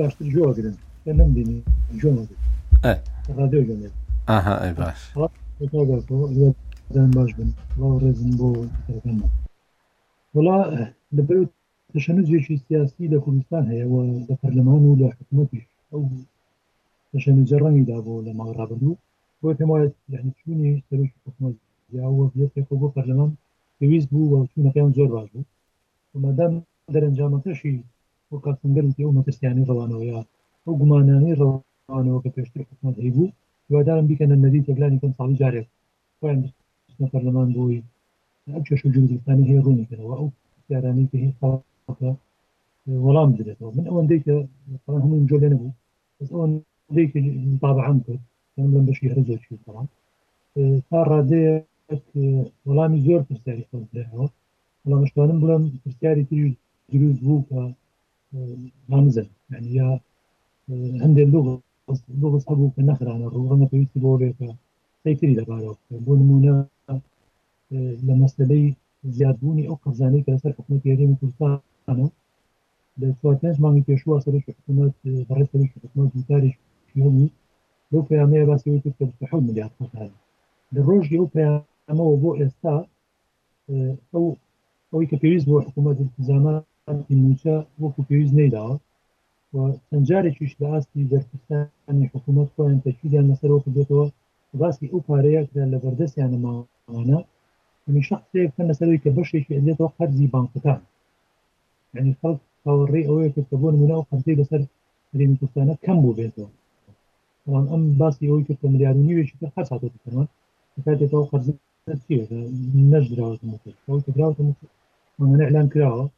[0.00, 0.76] باشتر جۆگرن
[1.18, 1.56] نمبینی
[2.00, 2.08] جۆ
[4.30, 5.00] ئاها ئەی باش
[7.16, 7.50] باش بن
[8.02, 8.48] ڕێزم بۆ
[10.34, 10.58] وڵا
[11.16, 11.40] لەبەر
[11.92, 13.86] تەشەنوزێکی سیاسی لە کوردستان هەیە
[14.28, 15.60] لە پەرلەمان و لە حکوومەتی
[15.92, 16.02] ئەو
[17.14, 19.00] تەشەنجەڕەنی دابوو لە ماڵڕابردوو
[19.40, 23.30] بۆتم وایە یعنی چوونی سەرش حکومەتیاوە دەستێکەوە بۆ پەرلەمان
[23.78, 25.48] پێویست بوو و چوونەکەیان زۆر باش بوو
[26.24, 26.52] مادام
[26.94, 27.74] دەرەنجامەکەشی
[28.28, 30.20] بۆ کاسنگەر و مەترسیانی ڕەوانەوەیە
[30.64, 33.34] ئەو گومانانی ڕەوانەوە کە پێشتر حکومەت هەیبوو
[33.72, 35.66] وادارم بیکەنە نەدی تەبلانی کەم ساڵی جارێک
[37.12, 37.78] پەرلەمان بۆی
[38.66, 40.28] چش جوردستانی هەیە ڕوونی کردەوە ئەو
[40.72, 41.36] یارانی کە هیچ
[43.04, 44.34] وەڵام بدرێتەوە من ئەوەندەی کە
[45.02, 45.72] هەموو جۆ لێ نەبوو
[46.32, 46.52] ئەوەن
[46.92, 48.18] بابعام کرد
[48.72, 49.86] لەم بەشی هەر زۆر بەڵام
[50.88, 51.54] تا ڕادەیە
[52.66, 54.24] وەڵامی زۆر پرسیاری خەوتەوە
[54.84, 56.52] وەڵامشتوانم بڵم پرسیاری تری
[56.90, 57.60] دروست بوو کە
[58.90, 59.88] نامزە ینی یا
[61.04, 61.28] هەندێک
[62.20, 64.48] لغس هەبوو کە نەخرانە ڕوڕەنە پێویستی بۆ بێتە
[65.02, 65.74] سەیتری لەبارەوە
[66.04, 66.54] بۆ نمونە
[68.06, 68.64] لە مەسلەی
[69.16, 72.06] زیادبوونی ئەو قەزانەی کە لەسەر حکومەت یاریمی کوردستانە
[73.00, 74.94] لە چوار پێنج مانگی پێشوە سەر حکوومەت
[75.28, 76.54] بەڕێ حکوومەت دوتاریش
[76.96, 77.30] لو Curie,
[77.92, 80.10] l'opéra baserutik تستحمل يعتقد
[80.72, 82.86] بالرشد أوبرا ما وضوء إستا
[83.70, 84.36] آه، أو
[84.94, 86.64] أو كبيريز بو حكومة التزامات
[87.10, 88.78] موسى وكبيريز نيدا
[89.52, 94.08] وتنجاري شوش لأسلي دركستاني حكومة خوان تشويد عن مسألة وخدوتوا
[94.54, 97.24] باسي أوباريا كلا لبردس يعني ما أنا من
[97.88, 100.80] يعني شخص كان مسألة كبشي في أدية وقت زي بانقطان
[101.94, 104.64] يعني خلق فوري أو يكتبون منه وقت زي بسر
[105.16, 106.46] ريمتوستانات كم بو بيتوا
[107.48, 110.28] あのあんバス用意曲もで、あの、入力して発作とかな。
[110.86, 111.38] فاتي توقع
[111.88, 112.28] تصير
[112.74, 114.64] ننزل راوت ممكن راوت راوت ممكن
[115.20, 116.10] انا اعلان كراوة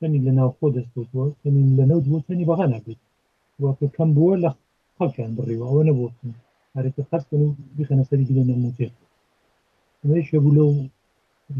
[0.00, 2.96] ثاني لنا خود استوتو ثاني لنا دو ثاني بغا نعبد
[3.60, 4.54] وكي كان بو لا
[5.00, 6.10] خلق عن بري وانا بو
[6.76, 8.92] عرفت خاص كانوا بخنا سالي كده انا موتيق
[10.04, 10.74] ماشي يقولوا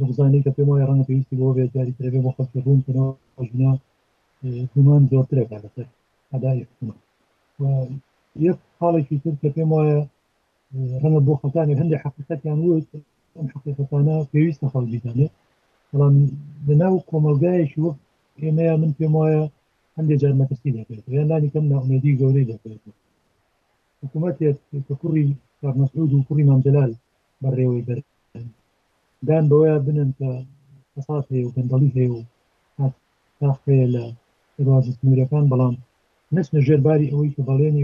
[0.00, 3.78] نغزاني كفي ما يرانا في يستي بو بيجاري تربي مخف في الروم كنا وجنا
[4.74, 5.86] كمان زور تلك على خير
[6.32, 6.94] هذا يحكمه
[8.46, 9.98] یەک خاڵێکی تر کە پێم وایە
[11.02, 12.86] ڕەنە اه، بۆ خەتانی هەندێک حقیقەتیان وت
[13.36, 15.32] ئەم حقیقەتانە پێویستە خەڵگیدانێت
[15.90, 16.14] بەڵام
[16.68, 17.96] لەناو کۆمەلگایەکی وەک
[18.42, 19.42] ئێمەیە من پێم وایە
[19.96, 22.82] هەندێک جار مەتەستی دەکرێت یانلانی کەم ناومێدی گەورەی دەکرێت
[24.02, 25.26] حکوومەتێت کە کوڕی
[25.60, 26.90] کارمەسعود و کوڕی مامجلال
[27.42, 27.98] بەڕێوەی بەر
[29.28, 30.30] دان بەوەیە بنن کە
[30.94, 32.20] فەسات هەیە و گەندەڵی هەیە و
[33.40, 34.04] تاخەیە لە
[34.66, 35.74] ڕازستمورەکان بەڵام
[36.34, 37.82] نەچنە ژێرباری ئەوەی کە بەڵێنی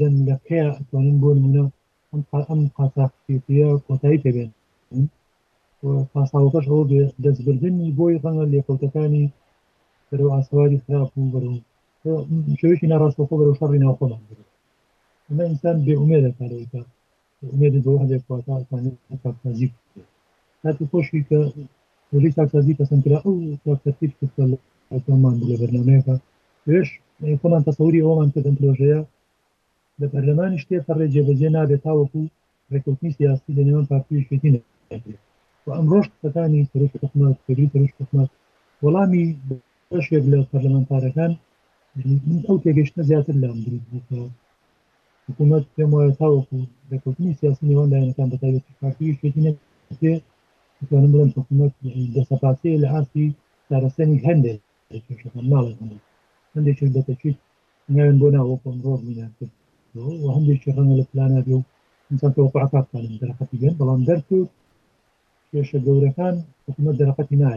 [0.00, 1.64] دەن لە پێ ئەتوانن بۆ نمونە
[2.48, 3.68] ئەم قاساقتیتیە
[4.36, 4.50] بێن
[6.12, 6.80] پاساوەکەش هەڵ
[7.24, 9.24] دەستبردننی بۆی ڕەنگە لێکەوتەکانی
[10.08, 11.76] بەرەو ئاسواری خراپ و
[12.38, 12.46] امید
[13.16, 14.22] دو هدف بەرەو شەڕی ناوخۆمان
[15.28, 16.80] ئەمە ئینسان بێعمێدە کارەوەکە
[17.54, 18.22] عمێدە بۆ هەدێک
[19.22, 19.68] پاتازی
[20.64, 21.38] هاتو خۆشی کە
[22.22, 23.34] ژی تاکسازی پسندرا ئەو
[23.84, 24.12] تاکتیب
[24.90, 26.14] کردمان لە بەرنمەیەەکە
[26.64, 26.88] پێش
[27.40, 28.96] خۆمان تەسەوری ئەومان کردن پروژه
[30.00, 32.20] لە پەرلەمانی شتێفە ڕێجێبەجێ نابێت تاوەکو
[32.72, 34.62] ڕێکوتنی سیاسی لە نێوان پارتویشتی
[35.64, 38.30] و ئەمڕۆژ قەکانی سروش حکومات کردی سروش حکومات
[38.84, 39.24] وەڵامی
[40.06, 41.32] شێک لە پەرلەمانتارەکان
[42.46, 43.46] ئەو تێگەشتە زیاتر لە
[45.26, 46.58] حکوومەت پێم وایە تاوەکو
[46.90, 49.52] لەکەوتنی سیاسی نێوان لایەنەکان بەتابێت پارتویشتینە
[50.78, 51.72] بتوانم بڵم حکوومەت
[52.14, 53.26] دەسەپاسی لە هاستی
[53.68, 54.60] سارەسەنی هەندێک
[55.52, 55.72] ناڵێ
[56.54, 57.36] هەندێک دەتەچیت
[57.94, 59.52] ناوێن بۆ ناوەکەم ڕۆ میان کرد
[59.96, 61.60] وهم يشتغلون هادو
[62.12, 64.48] انسان توقع کارکانن دەرەقەتی گەن بەڵام دەرکوت
[65.50, 66.34] کێشە گەورەکان
[66.66, 67.50] حکوومەت دەرەقەتی ما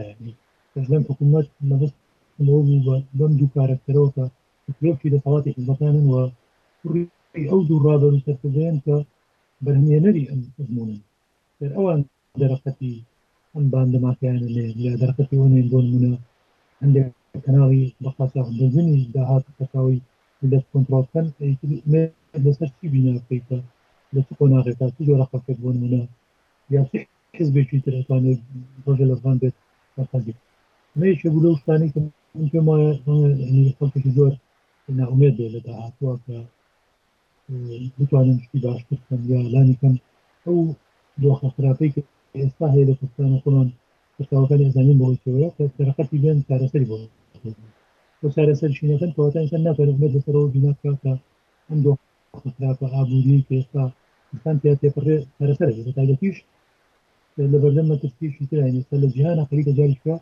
[0.76, 1.96] بس حکوومەت مەبست
[2.40, 6.14] دو كاركتر کارکتەرەوە کە كي دەسەڵاتی حزبەکانن و
[7.48, 8.96] ئەو دوو ڕابەرسەرکردیان کە
[9.64, 11.00] بەرهمێنەری ئەم ئەزمونن
[11.60, 12.00] دەر ئەوان
[12.42, 12.94] دەرەقەتی
[13.54, 16.12] ئەم باندەماکیانە لێ یا دەرقەتی وێن بۆ منە
[16.82, 17.06] هەندێک
[17.44, 19.98] کەناڵی بەخاسە بزنی داهات قەتاوی
[20.42, 20.66] دەست
[21.44, 21.52] اي
[22.44, 23.56] لەسەر چی بینیا بکەیتە
[24.14, 26.02] لە چ قۆناغێکا چ جۆرە خەکەت بۆ نمونە
[26.74, 26.92] یا چ
[27.38, 28.40] حزبێکی ترێتوانێت
[28.84, 29.56] ڕۆژە لەزان بێت
[29.98, 30.34] مەخەزی
[31.00, 32.00] نەیشە بوو لەستانی کە
[32.52, 32.90] پێم وایە
[33.78, 34.32] خەڵکێکی زۆر
[34.98, 36.36] ناومێت بێ لە داهاتوە کە
[37.98, 39.94] بتوانن شتی باشتر بکەن یا لانی کەم
[40.44, 40.58] ئەو
[41.22, 42.00] دۆخە خراپەی کە
[42.38, 43.68] ئێستا هەیە لە کوردستانە خۆڵان
[44.16, 46.96] پرتاوەکان ێزانین بۆ چێوەیە کە سەرقەتی بێن چارەسەری بۆ
[48.20, 51.12] بۆ چارەسەر شوینەکەن کەواتانشان ناتوانێت بێت لەسەرەوە بیناکە کە
[51.70, 51.98] ئەم دۆخ
[52.40, 53.82] خودراکە ئابوورین پێستا
[54.30, 55.68] دستان پیاێ پڕێ هەرسەر
[55.98, 56.36] تاگەتیش
[57.52, 60.14] لە بەردەم مەترسیشی ترانی سە لە جیهان خەریکە جاریشکە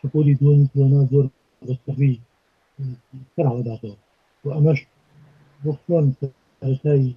[0.00, 1.26] شپۆلی دوۆنی کلۆنا زۆر
[1.66, 2.14] بەستەقی
[3.34, 3.96] سەرعاداتەوە
[4.44, 4.78] و ئەمەش
[5.62, 6.06] بۆ خۆن
[6.62, 7.16] هەرسایی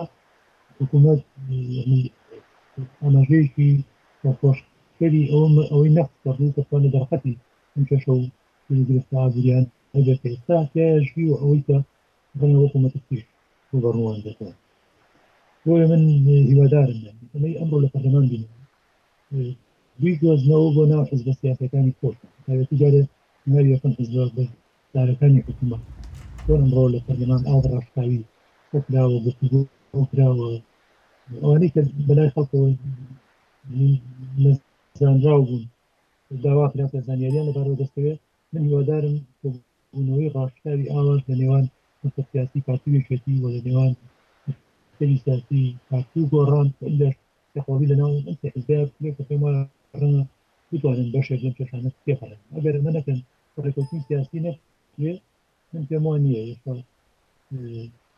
[0.05, 1.21] الحكومات حکوومەت
[3.03, 3.71] ئاماژەیەکی
[4.41, 7.35] خۆشکەری ئەوە او نەخت کردبوو کەوانە دەرخەتی
[7.75, 8.23] ئەم چێشە و
[8.89, 10.29] گرفتا عزيان ئەگەر في
[10.73, 11.77] تیاژوی و ئەوەی کە
[12.63, 13.17] وقو ما بۆ
[13.75, 14.53] وبرنوان دەکەن
[15.65, 16.01] بۆە من
[16.51, 16.99] هیوادارم
[17.35, 18.45] ئەمەی ئەمڕۆ لە پەرلەمان بین
[20.01, 21.27] دوی گۆزنەوە بۆ ناو حزب
[21.73, 23.03] كاني كورتا هذا تجارة
[23.53, 24.15] ناوی یەکەم حزب
[24.95, 25.79] السياسة حکوومەت حكومة
[26.45, 28.21] ئەمڕۆ امرو لفرمان اوضر ڕاشکاوی
[28.71, 29.61] خۆکراوە گفتگو
[29.99, 30.41] وکرا و
[31.43, 32.69] ئەوانەی کە بەلای خەڵکەوە
[35.01, 35.65] زانراو بوون
[36.45, 38.19] داواکرا کە زانیاریان لەبارەوە دەستەوێت
[38.53, 41.65] من هیوادارم بوونەوەی ڕاشکاری ئاواز لە نێوان
[42.31, 43.93] سیاسی پارتی شوێتی و لە نێوان
[44.97, 46.69] سری سیاسی پارتی و گۆڕان
[47.01, 47.09] لە
[47.55, 48.13] تخوابی لەناو
[48.55, 48.71] حزب
[49.03, 49.55] لێکەکەمان
[50.01, 50.23] ڕەنە
[50.71, 53.19] بتوانن بەشێک لەم پێشانە پێخەن ئەگەر ئەمە نەکەن
[53.65, 54.53] ڕێکوتی سیاسی نە
[55.73, 56.43] من پێم وان نییە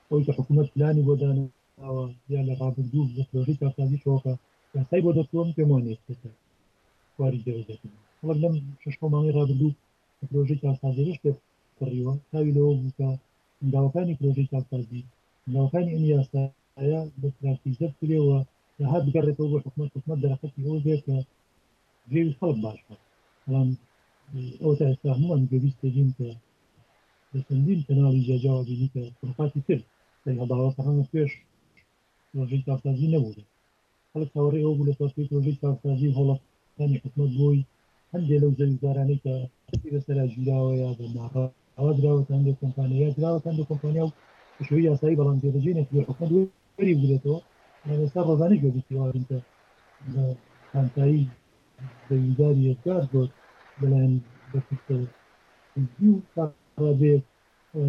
[0.09, 1.45] ئەوی کە حکوومەت پلانی بۆدانە
[1.83, 4.39] awa ya le rabu du le flori ka ka di shoka
[4.75, 6.15] ya sai bodo tuam ke mone ke
[7.17, 7.75] kwari de de
[8.23, 9.69] awa lam shashko mangi rabu du
[10.21, 11.31] le flori ka ka di shte
[11.79, 13.19] kariwa ka ilo buka
[13.63, 15.01] ndawkani flori ka ka di
[15.47, 16.51] ndawkani in ya sa
[16.83, 18.47] ya de praktize krewa
[18.79, 21.25] ya had garreto bu hukmat hukmat darakati o de ka
[22.09, 22.79] جيب الخلق باش
[23.49, 23.77] الان
[24.65, 26.29] او تاسا هم ان جبيش تجين تا
[27.35, 29.81] بسندين تنالي جا جوابي نيكا فرقاتي تر
[30.25, 31.33] تلها دعوة صحان وفيش
[32.33, 33.33] پرۆژەی کارسازی نەبوو
[34.13, 37.61] خەڵک هاوڕێ ئەو بوو لە پاسپی پرۆژەی کارسازی هەڵەستانی حکومت بۆی
[38.13, 39.35] هەندێک لەو زەویدارانەی کە
[39.93, 44.09] بەسەرا ژیراوە یا بە ناڕەوا دراوەتە هەندێک کۆمپانیا دراوەتە هەندێک کۆمپانیا و
[44.69, 46.31] شوی یاسایی بەڵام جێبەجێ نەکرد حکومت
[46.77, 47.39] وەری بێتەوە
[48.03, 49.39] ئێستا ڕۆزانەی گوێبیوارینکە
[50.71, 51.23] خانتایی
[52.09, 53.31] زەویداری یەکار بۆت
[53.81, 54.15] بەلایەن
[57.01, 57.17] بەێ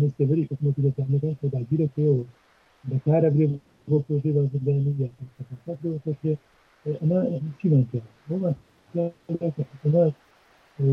[0.04, 2.22] نستەبری حکومەتی لەکانەکان خداگیرەکەەوە
[2.90, 3.48] بەکارە برێ
[3.90, 5.08] پرۆپۆژی بازرگانی یا
[7.02, 7.20] ئەمە
[7.60, 8.08] چیمان کرد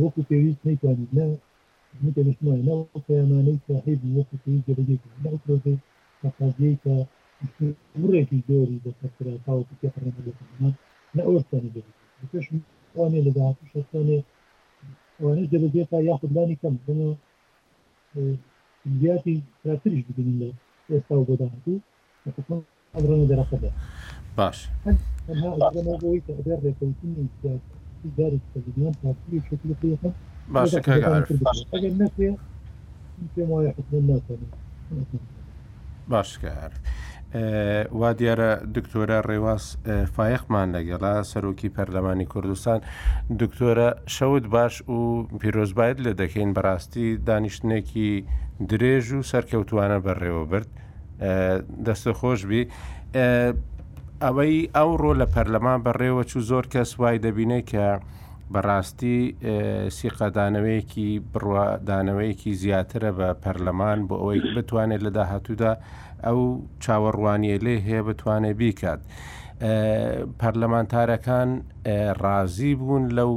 [0.02, 1.24] وەکو پێویست نەیتوانیت نە
[2.04, 2.74] متلشمای نە
[3.06, 5.78] پەیامانەی صاحب وەکو پێویست جەبەجێ کرد نە پرۆژەی
[6.22, 6.94] قەقازیەی کە
[8.00, 10.74] وڕێکی زۆری بەسەرکرا تاوەکو پێڕێنە لەمان
[11.16, 12.46] نە ئەوەستانە جەبەجێ پێش
[12.96, 14.18] وانێ لە داهاتوو شەستانێ
[15.22, 17.14] وانش جەبەجێ تا یاخود لانی کەم بنەوە
[19.00, 20.48] زیاتی زیاتریش ببینین لە
[20.92, 21.76] ئێستا و بۆ داهاتوو
[22.96, 23.76] ئەمرون دەرەخە بێت
[24.38, 24.58] باش
[30.52, 30.70] باش
[36.10, 36.72] باشکار
[38.00, 39.64] وا دیارە دکتۆرە ڕێواز
[40.14, 42.80] فایەخمان لەگەڵا سەرۆکی پەرلەمانی کوردستان
[43.40, 44.98] دکتۆرە شەوت باش و
[45.40, 48.10] پیرۆزبایت لە دەکەین بەڕاستی دانیشتنێکی
[48.70, 50.70] درێژ و سەرکەوتوانە بەڕێوە برد.
[51.86, 52.62] دەستە خۆشببی
[54.24, 57.86] ئەوەی ئەو ڕۆ لە پەرلەمان بەڕێوە چوو زۆر کەس وای دەبینێ کە
[58.52, 59.18] بەڕاستی
[59.98, 65.72] سیقەدانەوەیەکی بڕوادانەوەیەکی زیاترە بە پەرلەمان بۆ ئەوەی بتوانێت لە داهاتوودا
[66.26, 66.38] ئەو
[66.84, 69.00] چاوەڕوانیە لێ هەیە بتوانێت بیکات.
[70.40, 71.48] پەرلەمانتارەکان
[72.22, 73.32] ڕازی بوون لەو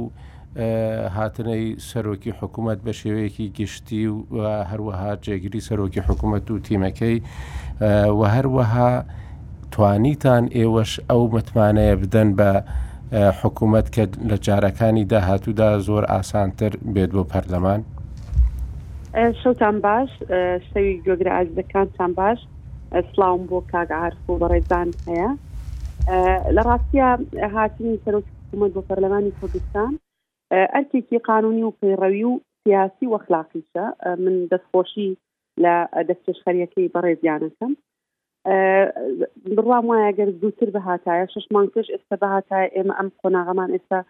[1.18, 4.02] هاتنەی سەرۆکی حکوومەت بە شێوەیەکی گشتی
[4.36, 7.18] و هەروەها جێگیری سەرۆکی حکوومەت و تیمەکەی
[7.80, 8.90] و هەروەها
[9.74, 12.50] توانیتان ئێوەش ئەو متمانەیە بدەن بە
[13.40, 17.80] حکوومەت کە لە جارەکانی داهاتوودا زۆر ئاسانتر بێت بۆ پەرلەمان
[19.42, 20.10] شەوتان باش
[20.68, 22.38] شەوی گۆگرە ئازەکانتان باش
[23.12, 25.30] سلااوم بۆ کاگعاعرف و بەڕێزان هەیە
[26.56, 27.08] لە ڕاستە
[27.54, 28.26] هاتنی سەرمت
[28.76, 29.92] بۆ پەرلەمانی کوردستان
[30.74, 33.84] ئەرکێکی قانونی و پەیڕەوی و سیاسی وەخلاقیشە
[34.24, 35.10] من دەستخۆشی
[35.64, 35.74] لە
[36.08, 37.72] دەستێشخەریەکەی بەڕێزیانەکەم
[39.56, 44.00] بڕام وایە گەر زووتر بە هاتایە شش مانکەش ئێستا بە هاتای ئێمە ئەم قۆناغەمان ئێستا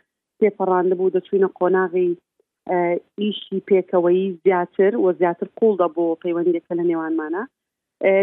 [0.40, 2.10] پێپەڕاند بوو دەچوینە قۆناغی
[3.20, 7.42] ئیشی پێکەوەی زیاتر و زیاتر قوڵدا بۆ پەیوەندێکە لە نێوانمانە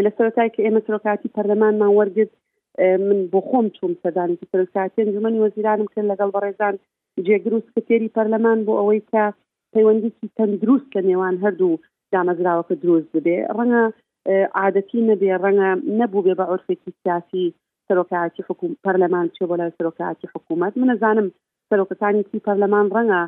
[0.06, 2.34] لە سەرەتای کە ئێمە سەرۆکاتی پەرلەمانمان وەرگرت
[3.08, 6.76] من بۆ خۆم چوم سەدانێکی سەرۆکاتی ئەنجومەنی وەزیرانم کرد لەگەڵ بەڕێزان
[7.28, 9.24] جێگرروست کتێری پەرلەمان بۆ ئەوەی کە
[9.74, 11.76] پەیوەندیکی تەندروست لە نێوان هەردوو
[12.15, 13.84] دامەزراوەکە دروست ببێ ڕەنگە
[14.60, 17.46] عادەتی نەبێ ڕەنگە نەبوو بێ بە عرفێکی سیاسی
[17.88, 21.28] سەرۆکاتی حکوم پەرلەمان چێ بۆ لای سەرۆکاتی حکوومەت منەزانم
[21.70, 23.22] سەرۆکەکانی تی پەرلەمان ڕەنگە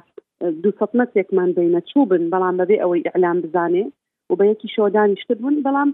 [0.64, 3.86] دوسەمەتێکمان بینە چوو بن بەڵام بەبێ ئەوەی ئەعلام بزانێ
[4.30, 5.90] و بە یەکی شۆدانیشتر بوون بەڵام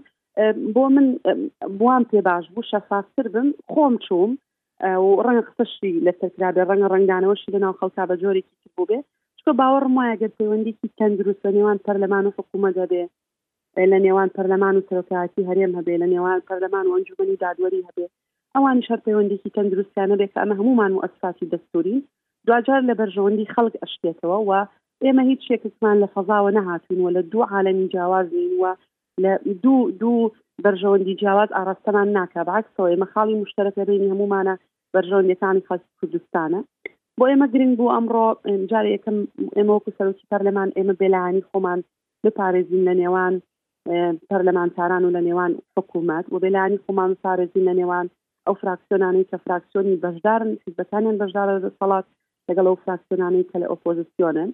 [0.74, 1.06] بۆ من
[1.78, 4.32] بوام پێ باش بوو شەفافتر بم خۆم چووم
[5.04, 8.98] و ڕەنگە قسەشی لەسەرکرابێ ڕەنگە ڕنگدانەوەشی لەناو خەڵکا بە جۆرێکی بوو بێ
[9.48, 13.04] تۆ باوەڕم وایە گەر پەیوەندیی تەندروستە نێوان پەرلەمان و حکوومەدا بێ
[13.92, 18.06] لە نێوان پەرلەمان و سەرۆکاتی هەرێم هەبێ لە نێوان پەرلەمان و ئەنجومی دادوەری هەبێ
[18.54, 21.96] ئەوان شەر پەیوەندیی تەندروستیانە بێ کە ئەمە هەمومان و ئەساسی دەستوری
[22.46, 24.50] دوجار لە بەرژەوەندی خەڵک ئەشتێتەوە و
[25.04, 28.72] ئێمە هیچ شێکمان لە فەزاوە نەهاتوینەوە لە دوو عالەمی جیاوازینوە
[29.22, 29.32] لە
[29.64, 30.32] دوو دوو
[30.64, 34.54] بەرژەوەندی جیاواز ئاراستەمان ناکە بەعکسەوە ئێمە خاڵی مشتەرەکە بینی هەمومانە
[34.94, 36.60] بەرژەوەندەکانی خەڵکی کوردستانە
[37.20, 38.26] بۆ ئێمە گرنگ بوو ئەمڕۆ
[38.70, 39.16] جار یەکەم
[39.56, 41.80] ئێمە وەکو سەرکی پەرلەمان ئێمە بێلانی خۆمان
[42.24, 43.34] بپارێزین لە نێوان
[44.28, 48.06] پەرلەمانتاران و لە نێوان حکوومەت و بێلانی خۆمان پارێزین لە نێوان
[48.46, 51.46] ئەو فراکسیۆنانی کە فراکسیۆنی بەشدارن حیزبەکانیان بەشدار
[51.80, 52.06] سەڵات
[52.48, 54.50] لەگەڵ ئەو فراکسیۆنانی کە لە ئۆپۆزیسیۆنن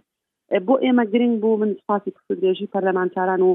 [0.67, 3.53] بۆ ئێمە گرنگ بوو من سپاسی کسودرێژی پەرلەمانتاران و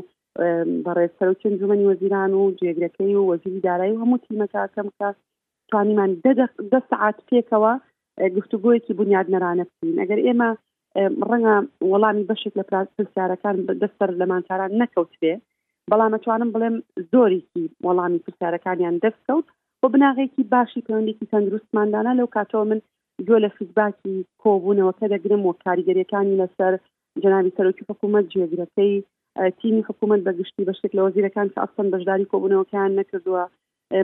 [0.85, 5.07] بەڕێسەر و چنجمەنی وەزیران و جێگرەکەی و وەزیری دارایی و هەموو تیمەکەکەم کە
[5.71, 6.11] توانیمان
[6.73, 7.73] دە سعات پێکەوە
[8.37, 10.49] گفتوگویەکی بنیادنەرانە بکەین ئەگەر ئێمە
[11.29, 11.55] ڕەنگە
[11.91, 12.63] وەڵامی بەشێک لە
[12.95, 15.33] پرسیارەکان دەستەر لەمانکاران نەکەوتبێ
[15.91, 16.75] بەڵام ئەتوانم بڵێم
[17.11, 19.47] زۆرێکی وەڵامی پرسیارەکانیان دەستکەوت
[19.81, 22.79] بۆ بناغێکی باشی پەیوەندێکی تەندروستماندانە لەو کاتەوە من
[23.27, 26.73] دو لە فیدباکی کۆبوونەوەکە دەگرم و کاریگەریەکانی لەسەر
[27.23, 28.93] جناوی سەرۆکی حکوومەت جێگرەکەی
[29.59, 33.43] تیمی حکوومەت بەگشتی بەشێک لە وەزیرەکان کە ئەسن بەشداری کۆبوونەوەکەیان نەکردووە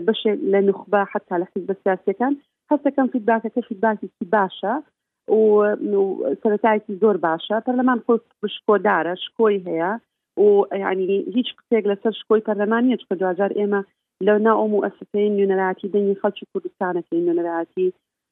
[0.08, 2.34] بەشێک لە نخبا حتا لە حیز بەسیاسەکان
[2.74, 4.74] کەسەکەم فیدباکەکە فیدباکێکی باشە
[5.32, 5.44] و
[6.42, 8.14] سەتایکی زۆر باشە پەرلەمان خۆ
[8.56, 9.92] شکۆدارە شکۆی هەیە
[10.46, 10.48] و
[10.92, 13.82] ینی هیچ کتێک لەسەر شکۆی پەرلەمانیە چکە دوجار ئێمە
[14.28, 17.88] لەو ناوم و ئەسفەی نوێنەراتی دەنگی خەڵکی کوردستانەکەی نوێنەراتی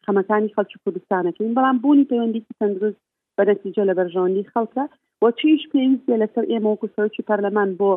[0.06, 3.02] خەمەکانی خەڵکی کوردستانەکەین بەڵام بوونی پەیوەندیکی تەندروست
[3.38, 4.84] بە نەتیجە لە بەرژۆنی خەڵکە
[5.24, 7.92] و چیش پێویستە لەسەر ئێمە وەکوسەرکی پەرلەمان بۆ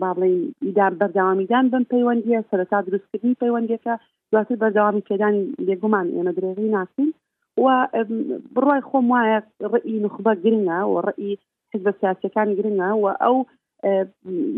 [0.00, 3.94] با بڵین ئیدار بەرداوامیدان بم پەیوەندیە سەرەتا دروستکردنی پەیوەندەکە
[4.32, 7.10] دواتر بەردەوامی پێدانی لێگومان ئێمە درێغی ناسین
[7.64, 7.66] و
[8.54, 9.38] بڕای خۆم وایە
[9.72, 11.32] ڕئی نخبە گرنە و ڕئی
[11.72, 13.36] حز بە سیاسەکان گرنە و ئەو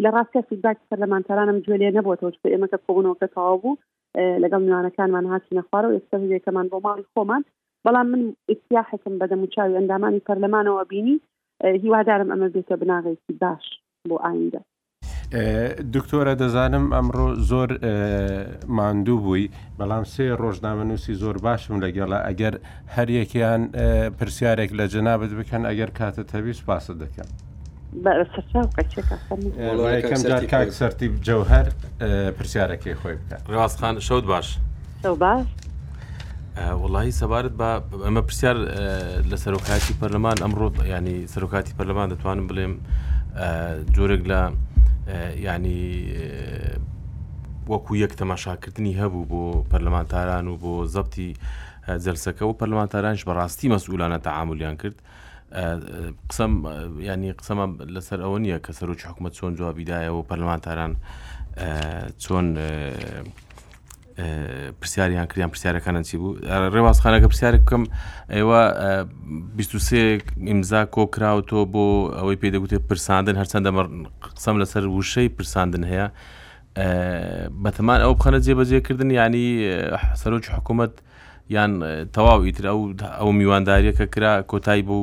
[0.02, 3.78] لە ڕاستکە فیدباک سەرلەمانتەرانم گوێ لێ نەبووەوە بە ئێمە کە کۆبوونەوەکە تەواو بوو
[4.42, 7.42] لەگەڵ میوانەکانمان هاتی نەخوارە و ئێستەکەمان بۆ ماڵی خۆمان
[7.84, 11.16] بەڵام من ئیسیاحەکەم بەدەم و چاوی ئەندامانی پەرلەمانەوە بینی
[11.84, 13.64] هیوادارم ئەمە بێتە بناغێکی باش
[14.08, 14.60] بۆ ئایندە
[15.96, 17.70] دکتۆرە دەزانم ئەمڕۆ زۆر
[18.78, 19.46] ماندوو بووی
[19.78, 22.54] بەڵام سێ ڕۆژنامە نووسی زۆر باشم لەگەڵە ئەگەر
[22.96, 23.62] هەریەکیان
[24.18, 27.28] پرسیارێک لە جەنابەت بکەن ئەگەر کاتە تەویست پاسە دەکەن.
[29.96, 31.66] یەکەم جار کاک سەری جەوهر
[32.38, 34.46] پرسیارەکەی خۆی بکە ڕاستخان شەوت باش
[35.24, 35.46] باش
[36.82, 37.70] وڵی سەبارەت بە
[38.06, 38.56] ئەمە پرسیار
[39.30, 42.74] لە سەرۆکاتی پەرلەمان ئەمڕۆ ینی سەرۆکاتی پەرلەمان دەتوانم بڵێم
[43.96, 44.40] جۆرێک لە
[45.08, 46.14] ینی
[47.66, 51.30] وەکو یەک تەماشاکردنی هەبوو بۆ پەرلەمانتاران و بۆ زەبتی
[52.04, 54.98] جلسەکە و پەرلەمانتارانش بەڕاستی مەسئولانە تەعااملیان کرد
[56.30, 56.52] قسەم
[57.08, 60.92] ینی قسەمە لەسەر ئەوە نییە کە سەرۆکی حکومت چۆن جوابیدایەوە پەرلەمانتاران
[62.22, 62.46] چۆن
[64.80, 66.38] پرسیاریان کریان پرسیارەکانە چی بوو
[66.74, 67.82] ڕێوازخانەکە پرسیار بکەم
[68.36, 68.60] ئێوە
[69.56, 71.86] 23 ئیمزا کۆکراوتۆ بۆ
[72.18, 73.70] ئەوەی پێدەگوتێ پرساندن هەرچەندە
[74.36, 76.06] قسەم لەسەر وشەی پرساندن هەیە
[77.64, 79.46] بەتەمان ئەو بخەنە جێبەجێکردن ینی
[80.20, 80.92] سەرۆکی حکوومەت
[81.56, 81.72] یان
[82.14, 82.78] تەواو ئیتر ئەو
[83.20, 84.96] ئەو میوانداریەکە کرا کۆتایی بۆ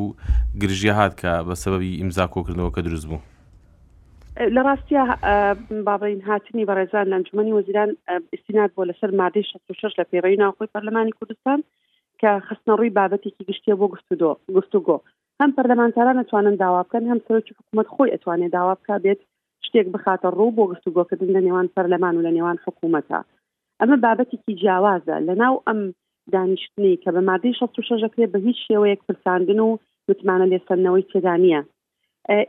[0.62, 3.20] گرژی هات کە بە سەبەبی ئیمزا کۆکردنەوە کە دروست بوو
[4.56, 5.02] لە ڕاستیا
[5.88, 7.92] بابین هاتنی بەڕێزان لەنجمەنی وەزیران
[8.36, 11.60] استینات بۆ لەسەر مادەی 16 لە پێڕی ناوخۆی پەرلەمانی کوردستان
[12.22, 13.86] کە خستنە ڕووی بابەتێکی گشتیە بۆ
[14.58, 14.96] گفتوگۆ
[15.42, 19.20] هەم پەرلەمانتاران ئەتوانن داوا بکەن هەم سەرکی حکوومەت خۆی ئەتوانێت داوا بک بێت
[19.68, 23.20] شتێک بخاتە ڕوو بۆ گفتوگۆکردن لە نێوان پەرلەمان و لە نێوان حکوومەتە
[23.80, 25.80] ئەمە بابەتێکی جیاوازە لەناو ئەم
[26.34, 29.78] دانیشتنی کە بە مادەی 16 ەکرێت بە هیچ شێوەیەک پرساندن و
[30.10, 31.62] متمانە لێسەرنەوەی تێدانە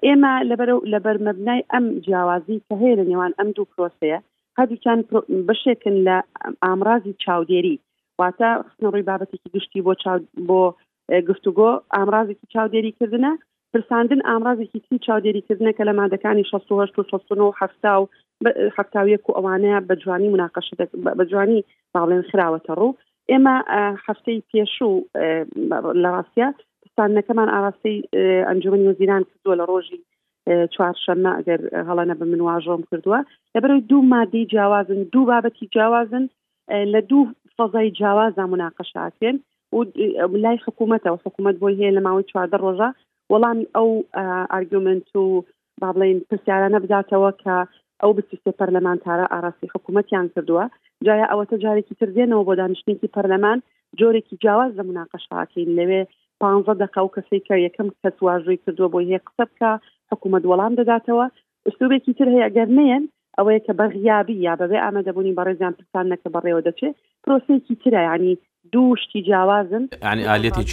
[0.07, 4.19] ئێمە لەبەر لەبەر مەبنای ئەم جیاوازی کە هەیە لە نێوان ئەم دوو پرۆسەیە
[4.59, 4.99] هەردووچان
[5.49, 6.17] بەشێکن لە
[6.65, 7.77] ئامرازی چاودێری
[8.21, 9.93] واتە خستنەڕووی بابەتێکی گشتی بۆ
[10.49, 10.63] بۆ
[11.29, 13.33] گفتوگۆ ئامرازێکی چاودێری کردنە
[13.73, 17.53] پرساندن ئامرازێکی تی چاودێریکردنە کە لە مادەکانی 16
[18.79, 20.69] هەفتاویەک و ئەوانەیە بە جوانی مناقەش
[21.19, 21.61] بە جوانی
[21.95, 22.97] باڵێن خراوەتە ڕوو
[23.31, 23.57] ئێمە
[24.07, 24.91] هەفتەی پێش و
[26.03, 26.49] لە ڕاستە
[27.01, 27.99] سانەکەمان ئاراستەی
[28.49, 30.01] ئەنجومی وزیران کردووە لە ڕۆژی
[30.75, 33.19] چوارشەمە ئەگەر هەڵەنە بە من واژۆم کردووە
[33.55, 36.25] لەبەرەوەی دوو مادەی جیاوازن دوو بابەتی جیاوازن
[36.93, 37.23] لە دوو
[37.57, 39.37] فەزای جیاوازە مناقەشاتێن
[39.77, 39.79] و
[40.45, 42.89] لای حکوومەتەوە حکوومەت بۆی هەیە لە ماوەی چواردە ڕۆژە
[43.33, 43.91] وەڵامی ئەو
[44.53, 45.45] ئارگومنت و
[45.81, 47.57] با بڵێن پرسیارانە بداتەوە کە
[48.01, 50.65] ئەو بچستێ پەرلەمانتارە ئاراستی حکوومەتیان کردووە
[51.07, 53.59] جایە ئەوەتە جارێکی تردێنەوە بۆ دانیشتێکی پەرلەمان
[54.01, 56.03] جۆرێکی جیاواز لە مناقەشاکەین لەوێ
[56.43, 59.71] پانزە دقا و کەسێک کە یەکەم کەس واژوی کردووە بۆ هەیە قسە بکە
[60.13, 61.27] حکوومەت وەڵام دەداتەوە
[61.67, 63.05] ئوسلوبێکی تر هەیە گەرمەیەن
[63.39, 68.35] ئەوەیە کە بەغیابی یا بەبێ ئامادەبوونی بەڕێزیان پرسان نەکە بەڕێوە دەچێت پرۆسێکی ترە ینی
[68.73, 70.65] دوو شتی جیاوازن ینی ئالێتی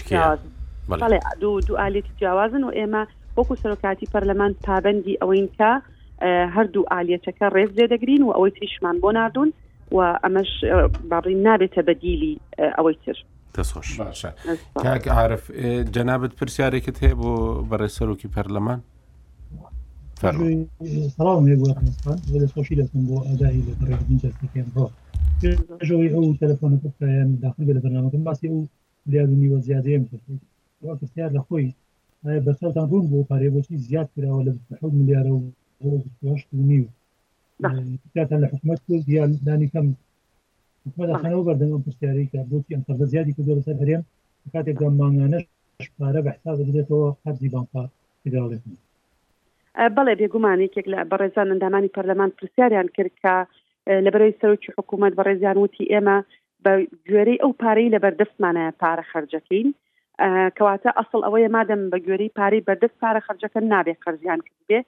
[0.91, 3.03] بەڵێ دوو دوو ئالێتی جیاوازن و ئێمە
[3.38, 5.72] وەکو سەرۆکاتی پەرلەمان پابندی ئەوەین کە
[6.55, 9.49] هەردوو ئالێتەکە ڕێز لێدەگرین و ئەوەی تریشمان بۆ نردون
[9.95, 10.51] و ئەمەش
[11.11, 12.34] باڕی نابێتە بەدیلی
[12.78, 13.18] ئەوەی تر
[13.56, 14.30] دەسۆش باشە
[14.84, 15.43] کاک عاعرف
[15.95, 17.32] جەنابەت پرسیارێکت هەیە بۆ
[17.70, 18.80] بەڕێ سەرۆکی پەرلەمان
[21.16, 24.84] سەڵامۆشی دەستم بۆ ئادایی لە بەڕێکیان بۆ
[25.88, 28.60] ژەوەی ئەو تەلفۆن پرسیان داخل لە بەرنامەکەم باسی ئەو
[29.12, 30.04] لیاونی وە زیادەیەم
[31.00, 31.68] پرسیار لە خۆی
[32.45, 34.52] بەسەرتان ڕوون بۆ پارێبۆچی زیاد کراوە لە
[34.98, 35.43] میلیارە و
[36.70, 36.80] نی
[38.41, 38.82] لە حکومت
[39.16, 39.88] یان دانی کەم
[40.96, 44.04] خانەوە بەردەوە پرسیاری کە بۆ ئەم قەرزە زیادی کە دۆ سەر هەرێم
[44.54, 45.40] کاتێکدا مانگانە
[46.00, 47.84] پارە بەحساز بدرێتەوە قەرزی بانقا
[48.22, 48.62] پێداڵێت
[49.96, 53.34] بەڵێ بێگومانێکێک لە بەڕێزان ئەندامانی پەرلەمان پرسیاریان کرد کە
[54.06, 56.18] لەبەرەوەی سەرکی حکوومەت بەڕێزیان وتی ئێمە
[56.64, 56.72] بە
[57.10, 59.68] گوێرەی ئەو پارەی لە بەردەستمانە پارە خرجەکەین
[60.58, 64.80] کەواتە ئەسڵ ئەوەیە مادەم بە گوێرەی پارەی بەردەست پارە خرجەکە نابێ قەرزیان کرد بێ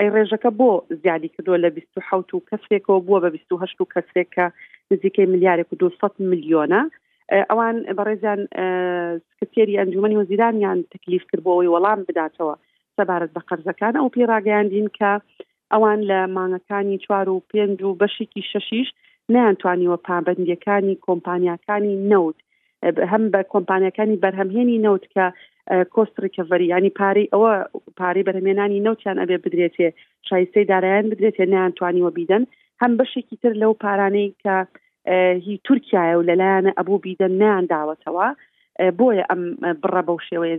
[0.00, 0.70] ئەی ڕێژەکە بۆ
[1.02, 4.46] زیادی کردووە لە 1970 و کەسێکەوە بووە بە 1970 کەسێکە
[4.90, 6.80] نزیکەی ملیارێک و 200 میلیۆنە
[7.50, 8.40] ئەوان بەڕێزیان
[9.40, 12.54] سکرێری ئەنجومی وەزیرانیان تکلیف کردبووەوەی وەڵام بداتەوە
[12.96, 15.10] سەبارەت بە قەرزەکان ئەو پێراگەیاندین کە
[15.72, 18.88] ئەوان لە مانگەکانی چوار و پێنج و بەشێکی شەشیش
[19.34, 22.38] نیانتوانیوە پابندیەکانی کۆمپانیەکانی نەوت
[23.12, 25.24] هەم بە کۆمپانیەکانی بەرهەمهێنی نەوت کە
[25.94, 27.52] کۆستریکەڤری ینی پارەی ئەوە
[28.00, 29.88] پارەی بەرهمێنانی نەوتیان ئەبێ بدرێتێ
[30.28, 32.42] شایستەی دارایان بدرێتێ نیانتوانیوە بیدەن
[32.82, 34.56] هەم بەشێکی تر لەو پارانەی کە
[35.46, 38.28] هی تورکایە و لەلایەنە ئەبوو بیدەن نیانداوەتەوە
[38.98, 39.42] بۆیە ئەم
[39.82, 40.56] بڕە بەو شێوەیە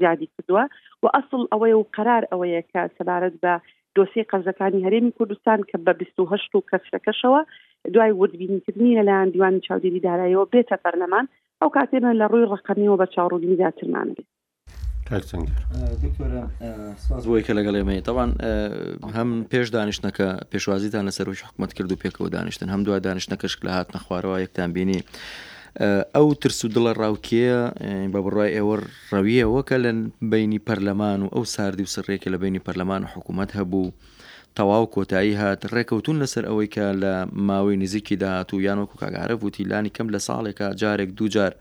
[0.00, 0.64] زیادی کردووە
[1.02, 3.52] و ئەسڵ ئەوەیە و قرار ئەوەیە کە سەبارەت بە
[3.96, 7.40] دۆسی قەرزەکانی هەرێمی کوردستان کە بە 28 و کەفشەکەشەوە
[7.94, 11.26] دوای وردبینیکردنی لەلایەن دیوانی چاودێری دارایەوە بێتە پەرلەمان
[11.60, 14.26] ئەو کاتێمە لە ڕووی ڕقەمیەوە بە چاڕوودنی زیاترمان بێت
[15.10, 18.30] بۆی کە لەگەڵ ئێمەی تاوان
[19.16, 23.70] هەم پێش دانیشتەکە پێشوازیتان لە سەرۆژ حکومت کرد و پێکەوە دانیشتن هەم دوای دانیشتەکەش لە
[23.76, 25.00] هات نەخوارەوە یەکتان بینی.
[26.16, 27.60] ئەو ترس و دڵە ڕاوکێە
[28.12, 28.76] بە بڕای ئێوە
[29.12, 29.90] ڕەویەوە کە لە
[30.32, 33.92] بینی پەرلەمان و ئەو ساردی و سڕێکە لە بینی پەرلەمان و حکوومەت هەبوو.
[34.58, 37.14] تەواو کۆتایی هات ڕێکەوتون لەسەر ئەوەی کە لە
[37.48, 41.52] ماوەی نزیکی داهات و یانۆکو کاگارە وتی لانی کەم لە ساڵێکە جارێک دوو جار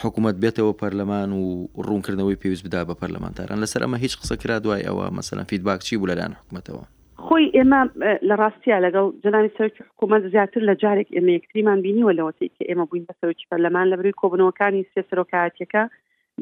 [0.00, 1.42] حکوومەت بێتەوە پەرلەمان و
[1.88, 5.96] ڕوونکردنەوەی پێویست بدا بە پەرلەمانتاران لەسەر ئەمە هیچ قسە کرا دوای ئەوە مەسەلا فیدباک چی
[5.96, 6.84] بوو لەلاەن حکوومەتەوە
[7.26, 7.80] خۆی ئێمە
[8.28, 12.84] لە ڕاستیا لەگەڵ جنانی سەرکی حکوومەت زیاتر لە جارێک ئێمە یەکتریمان بینیوە لەوەتی کە ئێمە
[12.88, 15.82] بووین بە سەرکی پەرلەمان لە بری کۆبنەوەکانی سێ سەرۆکاتەکە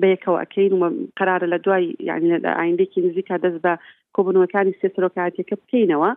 [0.03, 0.83] بەیەکەوە ئەکەین و
[1.19, 3.73] قرارە لە دوای یعنی لە ئایندێکی نزیکا دەست بە
[4.17, 6.11] کۆبنەوەکانی سێ سەرۆکاتەکە بکەینەوە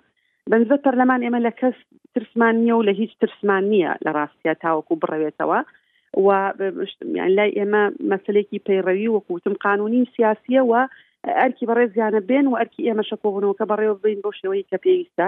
[0.52, 1.76] بەنزە پەرلەمان ئێمە لە کەس
[2.16, 5.60] ترسمان نییە و لە هیچ ترسمان نییە لە ڕاستیا تاوەکو بڕەوێتەوە
[6.18, 6.54] و
[7.14, 10.74] یان لای ئێمە مەسلێکی پەیڕەوی وەکوتم قانونی سیاسیە و
[11.40, 15.28] ئەرکی بەڕێزیانە بێن و ئەرکی ئێمەشە کۆبوونەوەکە بەڕێوە بین بۆ شێوەی کە پێویستە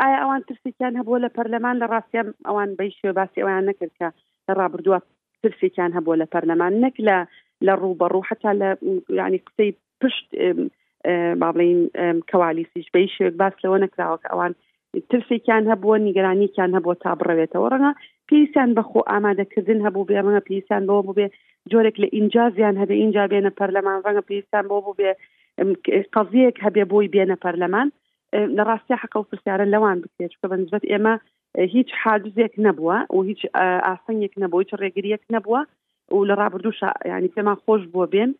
[0.00, 4.08] ئایا ئەوان ترسێکیان هەبووە لە پەرلەمان لە ڕاستیان ئەوان بەیشێ باسی ئەویان نەکردکە
[4.48, 4.98] لە ڕابردووە
[5.42, 7.16] ترسێکیان هەبووە لە پەرلەمان نەک لە
[7.66, 8.68] لە ڕووبەڕوو حتا لە
[9.18, 10.26] ینی قسەی پشت
[11.42, 11.78] بابلین
[12.30, 14.52] کەوالیسیش بەیشێک باس لەوە نکراوە کە ئەوان
[15.10, 17.90] ترسێکیان هەبووە نیگەرانیکیان هەبووە تا بڕەوێتەوە ڕەنە
[18.30, 21.26] پێویستیان بەخۆ ئامادەکردن هەبوو بێ ڕەنگە پێویستیان بەوە ببێ
[21.70, 25.10] جۆرێک لە ئینجازیان هەبێ اینجا بێنە پەرلەمان ڕەنگە پێویستیان بۆ ببێ
[26.14, 27.88] قەزیەک هەبێ بۆی بێنە پەرلەمان
[28.56, 31.14] لە ڕاستی حەقە و پرسیارە لەوان بکرێت کە بەنسبەت ئێمە
[31.74, 33.40] هیچ حادزێک نەبووە و هیچ
[33.88, 35.60] ئاسەنگێک نەبووە هیچ ڕێگریەک نەبووە
[36.14, 36.78] و لە ڕابردوش
[37.12, 38.30] ینی پێمان خۆش بووە بێن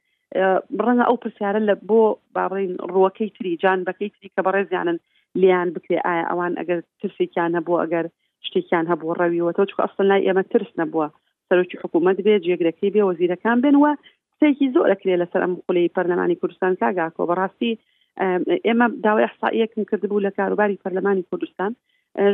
[0.85, 2.01] ڕەنگە ئەو پرسیارە لە بۆ
[2.37, 4.99] باڕین ڕوەکەی تری جان بەکەی تری کە بەڕێزیانن
[5.41, 8.07] لیان بکرێ ئایا ئەوان ئەگەر ترسێکیان هەبوو ئەگەر
[8.47, 11.07] شتێکیان هەبوو ڕەویەوە تۆ چکە ئەستن لای ئێمە ترس نەبووە
[11.49, 13.93] سەرۆکی حکوومەت بێ جێگرەکەی بێ وەزیرەکان بنوە
[14.39, 17.73] سێکی زۆرەکرێ لەسەر ئەم قولەی پەرلەمانی کوردستان کاگاکۆ بەڕاستی
[18.67, 21.71] ئێمە داوای حسائیەکم کردبوو لە کاروباری پەرلەمانی کوردستان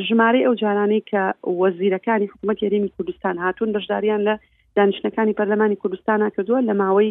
[0.07, 1.23] ژمارە ئەو جارانەی کە
[1.63, 4.35] وەزیرەکانی حکوومەت یاریمی کوردستان هاتوون بەشداریان لە
[4.77, 7.11] دانیشتەکانی پەرلەمانی کوردستانە کردووە لە ماوەی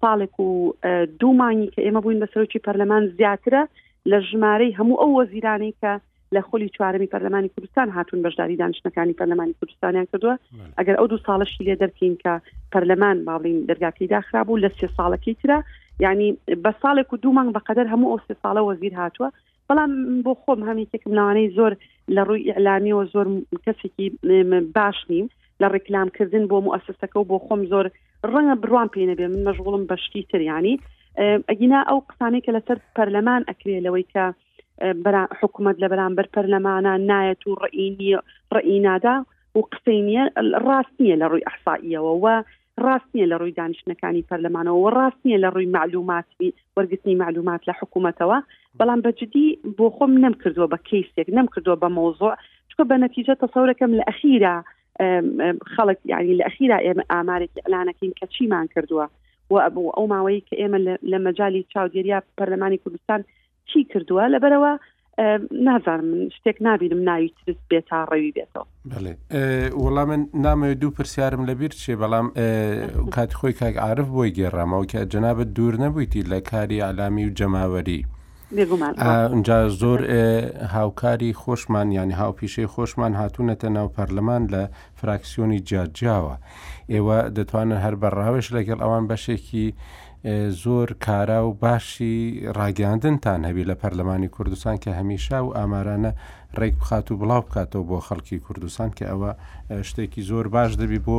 [0.00, 0.74] ساڵێک و
[1.20, 3.62] دوومانی کە ئێمە بووین بە سەرۆکی پەرلەمان زیاترە
[4.10, 5.92] لە ژمارەی هەموو ئەو وەزیرانەی کە
[6.34, 10.36] لە خۆلی چوارەمی پەرلەمانی کوردستان هاتون بەشداری دانشتەکانی پەرلەمانی کوردستانیان کردووە
[10.78, 12.32] ئەگەر ئەو دو ساڵەشی لێ دەرکین کە
[12.72, 15.58] پەرلەمان باڵین دەرگاکەی داخرابوو لە سێ ساڵەکەی تررا
[16.04, 16.28] یعنی
[16.64, 19.28] بە ساڵێک و دوومان بەقدر هەموو ئەو سێ ساڵە وەزیر هاتووە
[19.68, 19.92] بەڵام
[20.24, 21.72] بۆ خۆم هەمیتێکم لەوانەی زۆر
[22.16, 23.26] لە ڕووی ئەعلامیەوە زۆر
[23.64, 24.06] کەسێکی
[24.76, 25.26] باش نیم
[25.62, 27.86] لە ڕێکلامکردن بۆ مؤسسەکە و بۆ خۆم زۆر
[28.32, 30.76] ڕەنگە بڕوان پێێنەبێ من مەژغوڵم بەشتی تریانی
[31.50, 34.24] ئەگینا ئەو قسانەی کە لەسەر پەرلەمان ئەکرێ لەوەی کە
[35.42, 38.12] حکوومەت لە بەرامبەر پەرلەمانە نایەت و ڕئینی
[38.56, 39.14] ڕئینادا
[39.56, 40.24] و قسەینە
[40.66, 42.26] ڕاستیە لە ڕووی ئەحسائیەوە و
[42.86, 48.38] ڕاستیە لە ڕووی دانیشتەکانی پەرلەمانەوە ڕاستیە لە ڕووی معلوماتی وەرگتنی معلومات لە حکوومەتەوە
[48.78, 49.48] بەڵام بەجددی
[49.78, 52.30] بۆ خۆم نەم کردووە بە کەیسێک نەم کردووە بە مۆزۆ
[52.70, 54.54] چکە بە نەتیجە تەسەورەکەم لە ئەخیرا
[55.74, 59.06] خەڵک یعنی لە ئەخیرا ئێمە ئامارێکی ئەلانەکەین کە چیمان کردووە
[59.50, 59.54] و
[59.96, 60.78] ئەو ماوەی کە ئێمە
[61.10, 63.20] لە مەجای چاودێریا پەرلەمانی کوردستان
[63.72, 64.72] چی کردووە لەبەرەوە
[65.66, 68.66] نازانم من شتێک نبینم ناوی ترس بێت تا ڕەوی بێتەوە
[69.84, 72.26] وەڵام من نامەوێت دوو پرسیارم لەبیر چێ بەڵام
[73.14, 78.02] کات خۆی کاک عرف بۆی گێڕامەوە کە جەنابەت دوور نەبوویتی لە کاری ئالامی و جەماوەری.
[79.34, 80.00] اینجا زۆر
[80.76, 84.60] هاوکاری خۆشمان ینی هاوپیشەی خۆشمان هاتوونەتە ناو پەرلەمان لە
[85.00, 86.34] فراکسیۆنی جاجیاوە
[86.92, 89.68] ئێوە دەتوانن هەر بەڕاوش لەگەڵ ئەوان بەشێکی
[90.24, 96.12] زۆر کارا و باشی ڕاگەاندنتان هەبی لە پەرلەمانی کوردستان کە هەمیشا و ئامارانە
[96.60, 99.32] ڕێک بخات و بڵاو بکاتەوە بۆ خەڵکی کوردستان کە ئەوە
[99.82, 101.18] شتێکی زۆر باش دەبی بۆ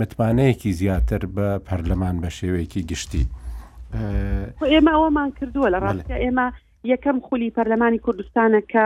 [0.00, 3.26] متمانەیەکی زیاتر بە پەرلەمان بە شێوەیەکی گشتی
[4.72, 6.46] ئێمە ئەوەمان کردووە لە ڕاستە ئێمە
[6.92, 8.84] یەکەم خولی پەرلەمانی کوردستانە کە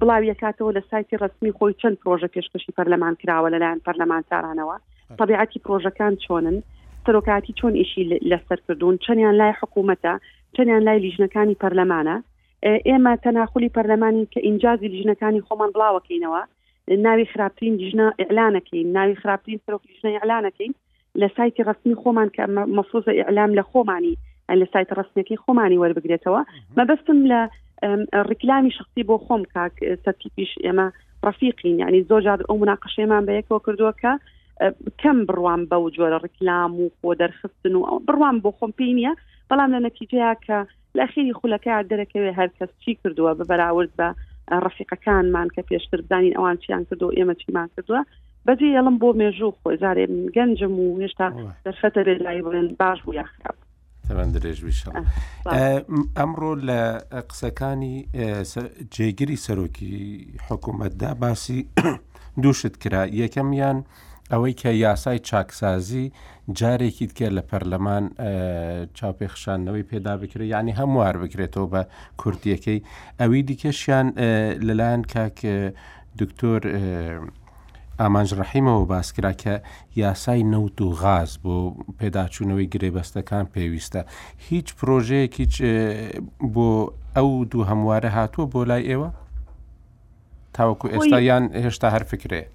[0.00, 4.76] بڵاویەکاتەوە لە سایتی ڕستمی خۆی چەند پرۆژە پێشکەشی پەرلەمان کراوە لەلایەن پەرلەمانتارانەوە
[5.20, 6.56] طبیعەتی پرۆژەکان چۆنن
[7.06, 10.12] سەرۆکاتی چۆن ئیشی لەسەر کردوون چەندیان لای حکوومەتە
[10.56, 12.16] چەندیان لای لیژنەکانی پەرلەمانە
[12.88, 16.42] ئێمە تەناخلی پەرلەمانی کە ئینجازی لیژنەکانی خۆمان بڵاوەکەینەوە
[17.06, 20.72] ناوی خراپترین لیژنە ئەلانەکەین ناوی خراپترین سەرۆک لیژنە ئەلانەکەین
[21.20, 22.42] لە سایتی ڕستنی خۆمان کە
[22.76, 24.14] مەفروزە ئەلام لە خۆمانی
[24.60, 26.42] لە سایت ڕستنەکەی خۆمانی وەربگرێتەوە
[26.78, 27.40] مەبەستم لە
[28.30, 29.72] ڕیکلامی شخصی بۆ خۆم کاک
[30.04, 30.86] سەتی پیش ئێمە
[31.26, 34.12] ڕفیقین یعنی زۆر جار ئەو مناقشێمان بەیەکەوە کردووە کە
[35.02, 39.12] کەم بڕوان بەو جۆرە ڕکلام و خۆ دەرخستن و بڕوان بۆ خۆم پێ نیە
[39.52, 40.58] بەڵام لە نەتیجەیە کە
[40.98, 44.08] لە خێری خولەکە دەرەکەوێ هەر کەس چی کردووە بە بەراورد بە
[44.66, 48.02] ڕفیقەکانمان کە پێشتر زانین ئەوان چیان کردو ئێمە چیمان کردووە
[48.46, 51.26] بەجێ ئەڵم بۆ مێژوو خۆی جارێ من گەنجم و هێشتا
[51.66, 53.56] دەرفەتە لای بڵێن باش بوو یاخراب
[54.36, 54.80] درێژویش
[56.18, 56.80] ئەمڕۆ لە
[57.30, 57.96] قسەکانی
[58.94, 59.94] جێگیری سەرۆکی
[60.48, 61.58] حکوومەتدا باسی
[62.42, 63.78] دووشت کرا یەکەمیان
[64.32, 66.12] ئەوەی کە یاسای چاکسازی
[66.58, 68.04] جارێکی دکرد لە پەرلەمان
[68.98, 71.82] چاپێخشانەوەی پێدا بکرێت ینی هەموار بکرێتەوە بە
[72.20, 72.80] کورتیەکەی
[73.20, 74.06] ئەوی دیکەشیان
[74.66, 75.36] لەلایەن کاک
[76.20, 76.60] دکتۆر
[78.00, 79.54] ئامانج ڕحیمەوە باسکرا کە
[80.02, 81.56] یاسای نەوت و غاز بۆ
[81.98, 84.02] پێداچوونەوەی گرێبەستەکان پێویستە
[84.48, 85.46] هیچ پرۆژەیەکی
[86.54, 86.68] بۆ
[87.16, 89.08] ئەو دوو هەموارە هاتووە بۆ لای ئێوە
[90.54, 92.48] تاوەکو ئێستا یان هێشتا هەر فکرێت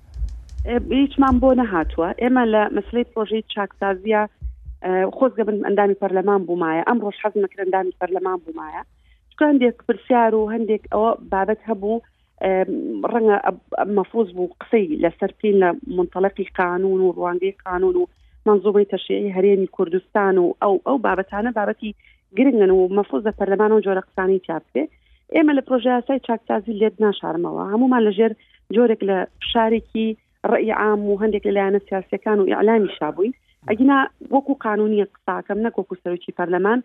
[0.68, 4.22] هیچمان بۆ نەهاتووە ئێمە لە مەسلەی پرۆژەی چاکسازیە
[5.18, 8.82] خۆزگە بن ئەندامی پەرلەمان بوومایە ئەم ڕۆژ حەز نەکردندامی پەرلەمان بوومایە
[9.32, 12.02] چکە هەندێک پرسیار و هەندێک ئەوە بابەت هەبوو
[13.12, 13.38] ڕەنگە
[13.98, 18.10] مەفوز بوو قسەی لەسەرپین لە منتەلقی قانون و ڕوانگەی قانون و
[18.46, 21.92] منزوبی تەشیعی هەرێمی کوردستان و ئەو ئەو بابەتانە بابەتی
[22.38, 24.84] گرنگن و مەفوزە پەرلەمان و جۆرە قسانی چاپێ
[25.36, 28.32] ئێمە لە پرۆژیاسای چاکسازی لێت ناشارمەوە هەمومان لەژێر
[28.76, 29.18] جۆرێک لە
[29.54, 30.10] شارێکی
[30.54, 33.34] ڕی عام و هەندێک لەلایەنە سیاسەکان و ئیعلامی شابووین
[33.70, 33.98] ئەگینا
[34.36, 36.80] وەکو قانونی قساکەم نەکۆکو سەرکی پەرلەمان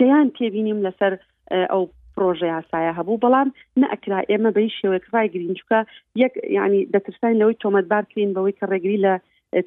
[0.00, 1.12] دەیان تێبینیم لەسەر
[1.72, 1.82] ئەو
[2.14, 3.48] پرۆژه یاسایە هەبوو بەڵام
[3.82, 5.78] نەکرا ئێمە بەی شێوەکڕای گرین چکە
[6.22, 9.14] یەک ینی دەترسین لەوەی تۆمەتبار کرین بەوەی کە ڕێگری لە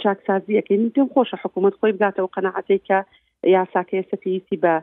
[0.03, 2.97] چاکسازی ئەەکەین پێم خۆشە حکوومەت خۆی بگاتەوە قەنەعاتەی کە
[3.55, 4.73] یاساکە ێسە پێویستی بە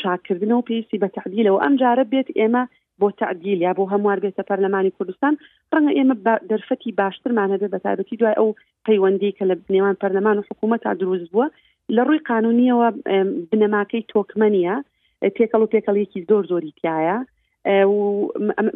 [0.00, 2.62] چاکردنەوە پێویستی بە تحدیلەوە ئەم جارە بێت ئێمە
[3.02, 5.32] بۆ تعدیل یا بۆ هەموارگەتە پەرلەمانی کوردستان
[5.72, 6.14] ڕەنگە ئێمە
[6.50, 8.48] دەرفەتی باشترمانەبێ بە تایبەتی دوای ئەو
[8.86, 11.46] پەیوەندی کە لە بنێوان پەرلەمان و حکوومەت تا دروست بووە
[11.96, 12.88] لە ڕووی قانونیەوە
[13.50, 14.76] بنەماکەی تۆکمەنیە
[15.36, 17.18] پێکەڵ و پێکەڵێکی زۆر زۆری تایە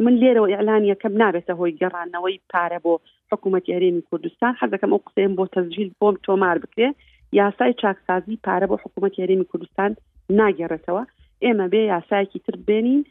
[0.05, 2.93] من لێرەوە ئیعلانیەکەم نابێتە هۆی گەڕانەوەی پارە بۆ
[3.33, 6.89] حکوومەتی هەرێمی کوردستان هەر دەکەم ئەو قسەیەم بۆ تەزجیل بۆم تۆمار بکرێ
[7.41, 9.91] یاسای چاکسازی پارە بۆ حکوومەتی هەرێمی کوردستان
[10.41, 11.03] ناگەڕێتەوە
[11.45, 13.03] ئێمە بێ یاسایەکی تر بێنین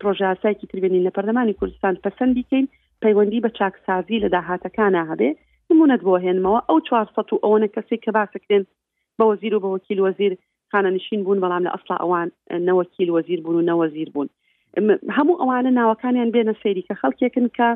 [0.00, 2.66] پرۆژه ئاسایکی تربێنین لە پەردەمانی کوردستان پەسەند بکەین
[3.04, 5.30] پەیوەندی بە چاکسازی لە داهاتەکانە هەبێ
[5.70, 8.62] نمونەت بۆ هێنمەوە ئەو 400 و ئەوەنە کەسێک کە باسەکرێن
[9.18, 10.32] بە وەزیر و بە وەکیل وەزیر
[10.72, 12.28] خانە نشین بوون بەڵام لە ئەسلا ئەوان
[12.68, 14.28] نەوەکیل وەزیر بوون و نەوەزیر بوون
[15.16, 17.68] هەموو ئەوانە ناوەکانیان بێنە سەیری کە خەڵکێکن کە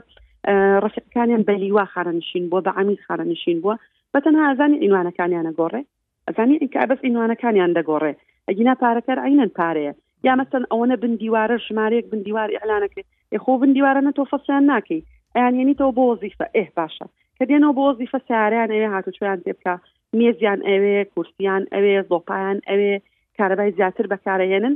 [0.85, 3.75] ڕفقەکانیان بەلیوا خارەنشین بووە بە عامید خارەنشین بووە
[4.13, 5.83] بە تەنها ئازانی ئینوانەکانیانە گۆڕێ
[6.29, 8.13] ئەزانی ئینکە بەس ئینوانەکانیان دەگۆڕێ
[8.49, 9.93] ئەگینا پارەکەر عینەن پارەیە
[10.27, 14.65] یا مەسن ئەوەنە بن دیوارە ژمارەیەک بن دیوار ئەلانەکرێت یخۆ بن دیوارە نە تۆ فەسیان
[14.73, 15.01] ناکەی
[15.37, 17.07] ئەیانێنیتەوە بۆ وەزیفە ئێه باشە
[17.39, 19.75] کە دێنەوە بۆ وەزیفە سیاریان ئەوێ هاتوچیان تێبکە
[20.19, 22.95] مێزیان ئەوێ کورسیان ئەوێ زۆپایان ئەوێ
[23.39, 24.75] کارەبای زیاتر بەکارەهێنن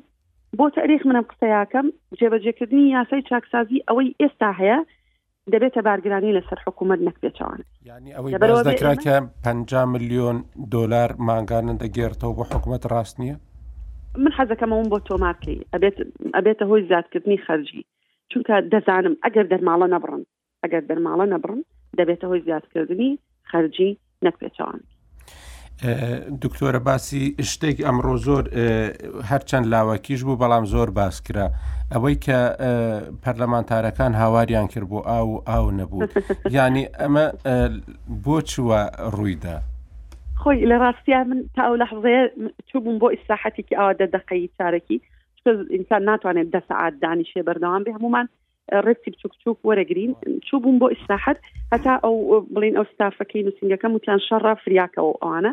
[0.59, 1.87] بۆ تاریخ منم قسەیاکەم
[2.19, 4.79] جێبەجێکردنی یاسای چاکسازی ئەوەی ئێستا هەیە
[5.53, 7.61] دەبێتە بارگرانی لەسەر حکوومەت نەکبێتەوەن
[8.71, 9.03] دەکرات
[9.45, 10.37] 5 میلیۆن
[10.75, 13.37] دلار ماگانن دەگێرتەوە بۆ حکوومەت ڕاست نییە
[14.21, 15.97] من حەزەکەمەون بۆ تۆمارکەی ئەبێت
[16.37, 17.83] ئەبێتە هۆی زیادکردنی خەرجی
[18.31, 20.23] چونکە دەزانم ئەگەر دەرماڵە نەبڕن
[20.63, 21.61] ئەگەر دەرماڵە نەبڕن
[21.99, 23.11] دەبێتە هۆی زیادکردنی
[23.51, 23.91] خەرجی
[24.25, 24.81] نەکرێتەوان
[26.45, 28.45] دکتۆرە باسی شتێک ئەمڕۆ زۆر
[29.31, 31.47] هەرچەند لاوەکیش بوو بەڵام زۆر باسکرا
[31.95, 32.39] ئەوەی کە
[33.23, 36.01] پەرلەمانتارەکان هاواریان کرد بۆ ئاو ئاو نەبوو
[36.57, 37.25] ینی ئەمە
[38.25, 38.81] بۆ چوە
[39.17, 39.57] ڕوویدا
[40.43, 42.23] خۆی لە ڕاستیا من تا ئەو لەحظەیە
[42.71, 44.99] چوبووم بۆ ئیسراحەتێکی ئەوە دەدەقەی چارەکی
[45.77, 48.27] ئینسان ناتوانێت دە سعات دانیشێ بەردەوام بێ هەمومان
[48.87, 50.13] ڕێکی بچوک چوک وەرەگرین
[50.49, 51.39] چوبووم بۆ ئیسراحەت
[51.75, 52.15] هەتا ئەو
[52.55, 55.53] بڵین ئەو ستافەکەی نووسنگەکەم وتیان شەڕ فریاکەەوە ئەوانە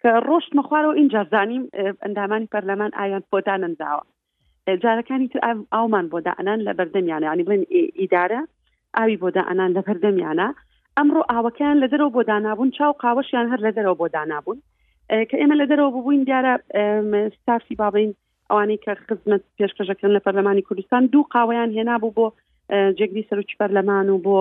[0.00, 1.64] کە ڕۆشت مەخوارەوە اینجا زانیم
[2.04, 4.02] ئەندامانی پەرلەمان ئایان بۆدان ئەنداوە
[4.82, 5.40] جارەکانی تر
[5.74, 7.62] ئاومان بۆدانان لە بەردەمیانە ینی بڵێن
[8.00, 8.40] ئیدارە
[8.96, 10.48] ئاوی بۆدانان لە بەردەمیانە
[10.98, 14.58] ئەمڕۆ ئاوەکەیان لە دەرەوە بۆ دانابوون چاو قاوەشیان هەر لە دەرەوە بۆ دانابوون
[15.28, 16.54] کە ئێمە لە دەرەوە ببووین دیارە
[17.38, 18.10] ستافی بابین
[18.50, 22.26] ئەوانەی کە خزمەت پێشکەشەکردن لە پەرلەمانی کوردستان دوو قاوەیان هێنابوو بۆ
[22.98, 24.36] جێگری سەرکی پەرلەمان و بۆ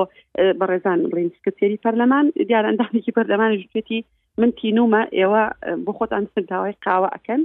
[0.59, 3.99] بەڕێزان بڵینسکەسیری پەرلەمان دیارە ئەندامێکی پەرلەمانی جوێتی
[4.41, 5.43] من تینومە ئێوە
[5.85, 7.41] بۆ خۆتان سنداوای قاوە ئەکەن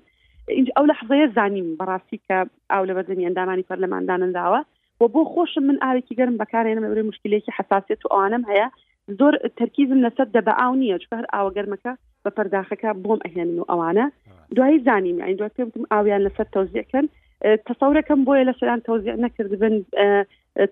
[0.76, 2.36] ئەو لە حزەیە زانیم بەڕاستی کە
[2.72, 4.60] ئاو لە بەزنی ئەندامانی پەرلەمانداننداوە
[4.98, 8.68] بۆ بۆ خۆشم من ئاوێکی گەرم بەکارێنم بێ مشکلێکی حساسێت و ئەوانم هەیە
[9.20, 11.92] زۆر تەرکیزم لەسەر دەبعاو نییە چکار ئاوەگەرمەکە
[12.24, 14.04] بە پەرداخەکە بۆم ئەهێنن و ئەوانە
[14.56, 17.06] دوایی زانیم ئەین دو پێم ئاویان لەسەر تەوزیەکەن
[17.68, 19.74] تەسەورەکەم بۆیە لەسەران تەوزیع نەکردبن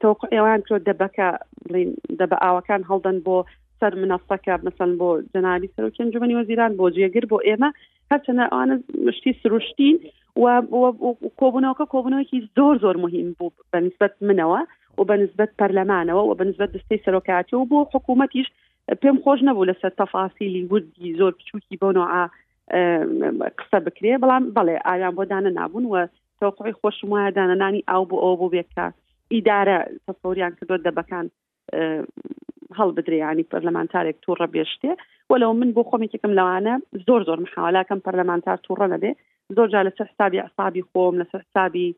[0.03, 1.29] تەوقعێوان کرۆ دەبەکە
[1.69, 3.37] بڵین دەبە ئاوەکان هەڵدەن بۆ
[3.81, 7.71] سەر منەفەکە مثل بۆ جەنابی سەرکەن جوانی وەزیران بۆ جێگر بۆ ئێمە
[8.13, 8.75] هەرچەنە ئەوانە
[9.17, 9.97] شتی سروشتین
[10.41, 10.43] و
[11.41, 14.61] کۆبوونەوەکە کۆبنەوەکی زۆر زۆر مهم بوو بەنسبەت منەوە
[15.01, 18.49] و بە نسبت پەرلەمانەوە و بە نسبت دەستەی سەرۆکاتی و بۆ حکوومەتیش
[19.03, 22.09] پێم خۆش نەبوو لەسەر تەفاسیلی وردی زۆر بچووکی بۆنەوە
[23.59, 25.95] قسە بکرێ بەڵام بەڵێ ئایان بۆ دانە نابوون و
[26.41, 28.87] تەوقعی خۆشم وایە دانەنانی ئاو بۆ ئەو بۆ بێکە
[29.35, 31.27] ئیدارە تەسەوریان کردۆ دەبەکان
[32.79, 34.93] هەڵ بدریانی پەرلەمانتارێک تووڕە بێشتێ
[35.31, 36.75] وەلەو من بۆ خۆمێکێکم لەوانە
[37.07, 39.11] زۆر زۆر مححاولاکەم پەرلەمانتار تووڕە نەبێ
[39.57, 41.89] زۆر جا لە سەرحسابی عسابی خۆم لە سەرحسابی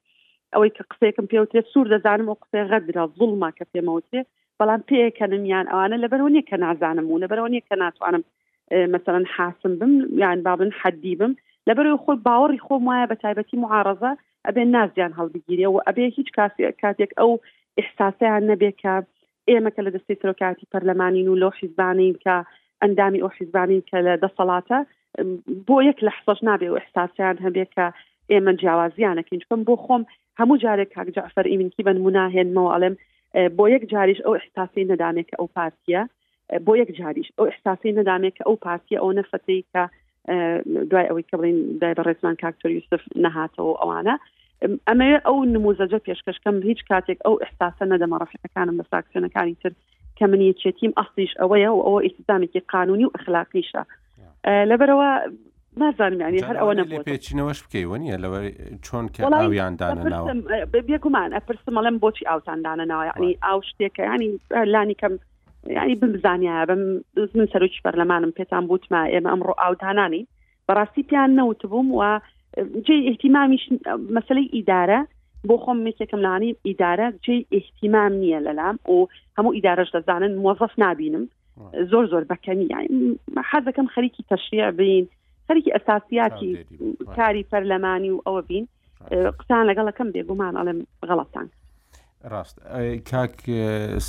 [0.55, 4.20] ئەوەی کە قسەیەکەم پێوتێ سوور دەزانم و قسە غەدرا زڵما کە پێمەوتێ
[4.61, 8.22] بەڵام پێکەنم یان ئەوانە لەبەرەوە نیە کە نازانم و لەبەرەوە نیە کە ناتوانم
[8.94, 11.32] مثلا حاسم بم یان يعني بابن حدی بم
[11.68, 14.12] لەبەرەوە خۆی باوەڕی خۆم وایە بە تایبەتی معارزە
[14.46, 16.28] ئەبێ نازیان هەڵبگیرێ و ئەبێ هیچ
[16.82, 17.30] کاتێک ئەو
[17.80, 18.92] احساسیان إيه نەبێت کە
[19.50, 22.36] ئێمە کە لە دەستی ترۆکاتی پەرلەمانین و لۆ حیزبانین کە
[22.82, 24.78] ئەندامی ئۆ حیزبانین کە لە دەسەڵاتە
[25.66, 27.74] بۆ یەک لە حسەش نابێ و احساسیان هەبێت
[28.31, 30.03] ئێمە جیاوازیانەکەین چکم بۆ خۆم
[30.41, 32.95] هەموو جارێک کاک جعفەر ئیمینکی بە مناهێنمەوە ئەڵێم
[33.57, 36.03] بۆ یەک جاریش ئەو احساسی نەدامێت کە ئەو پارتیە
[36.66, 39.83] بۆ یەک جاریش ئەو احساسی نەدامێت کە ئەو پارتیە ئەو نەفەتی کە
[40.91, 44.14] دوای ئەوەی کە بڵین دای بە ڕێزمان کاکتۆر یوسف نەهاتەوە ئەوانە
[44.89, 49.73] ئەمە ئەو نموزەجە پێشکەشکەم هیچ کاتێک ئەو احساسە نەدەمە ڕفیەکانم بە ساکسیۆنەکانی تر
[50.18, 53.83] کە منیەچێتیم ئەستیش ئەوەیە و ئەوە ئیسلامێکی قانونی و اخلاقیشە
[54.70, 55.09] لەبەرەوە
[55.81, 58.39] نازانانی هەر ئەوە پێچینەوەش بکەیوە نیە لەوە
[58.87, 60.27] چۆن کە ئاویاندانە ناو
[60.89, 64.29] بێکومان ئەپرسمەڵم بۆچی ئاوتاندانە ناوە ینی ئاو شتێکە ینی
[64.75, 65.12] لانی کەم
[65.79, 66.81] ینی بمزانیا بم
[67.39, 70.27] من سەرکی بەرلەمانم پێتان بوتمە ئێمە ئەمڕۆ ئاودانانی
[70.68, 72.20] بەڕاستی پیان نەوت بووم و
[72.87, 73.64] جێ احتیمامیش
[74.16, 75.01] مەسلەی ئیدارە
[75.49, 78.97] بۆ خۆم میسێکم لانی ئیدارە جێ احتیمام نییە لەلام و
[79.39, 81.25] هەموو ئیدارەش دەزانن موەزف نبینم
[81.91, 82.66] زۆر زۆر بەکەنی
[83.51, 85.07] حەزەکەم خەریکی تەشریع بین.
[85.53, 86.53] سەرکی ئەساسیاتی
[87.16, 88.64] کاری پەرلەمانی و ئەوە بین
[89.40, 91.46] قسان لەگەڵەکەم بێگومان ئەڵێم غەڵەتان
[92.32, 92.57] ڕاست
[93.11, 93.34] کاک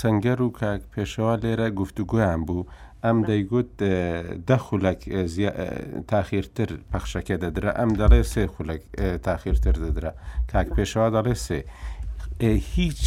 [0.01, 2.67] سنگەر و کاک پێشەوە لێرە گفتوگویان بوو
[3.05, 3.71] ئەم دەیگوت
[4.47, 5.01] دە خولک
[6.11, 8.83] تاخیرتر پەخشەکە دەدرا ئەم دەڵێ سێ خولک
[9.25, 10.11] تاخیرتر دەدرا
[10.51, 11.59] کاک پێشەوە دەڵێ سێ
[12.75, 12.99] هیچ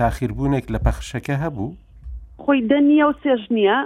[0.00, 1.70] تاخیربوونێک لە پەخشەکە هەبوو
[2.44, 3.78] خۆی دەنیە و سێژ نییە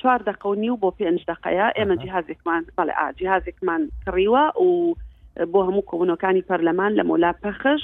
[0.00, 4.94] چوار دەقونی و بۆ پێنج دقەیە ئێمە جیهازێکمان بەڵێ جیهازێکمان کڕیوە و
[5.52, 7.82] بۆ هەموو کۆبوونەکانی پەرلەمان لە مۆلا پەخش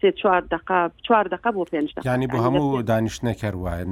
[0.00, 3.86] سێ چوار دقا چوار دقا بۆ پێنج ینی بۆ هەموو دانیشتنەکە وایە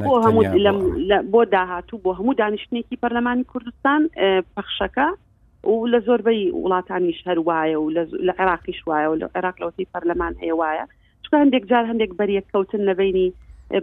[1.35, 4.01] بۆ داهاتوو بۆ هەموو دانیشتنێکی پەرلەمانی کوردستان
[4.57, 5.07] پەخشەکە
[5.71, 7.91] و لە زۆربەی وڵاتانیش هەروایە و
[8.29, 10.85] لە عێراقیش وایە و لە عێراق لەوتی پەرلەمان هێوایە
[11.23, 13.29] چکە هەندێک جار هەندێک بەریەک کەوتن لەبینی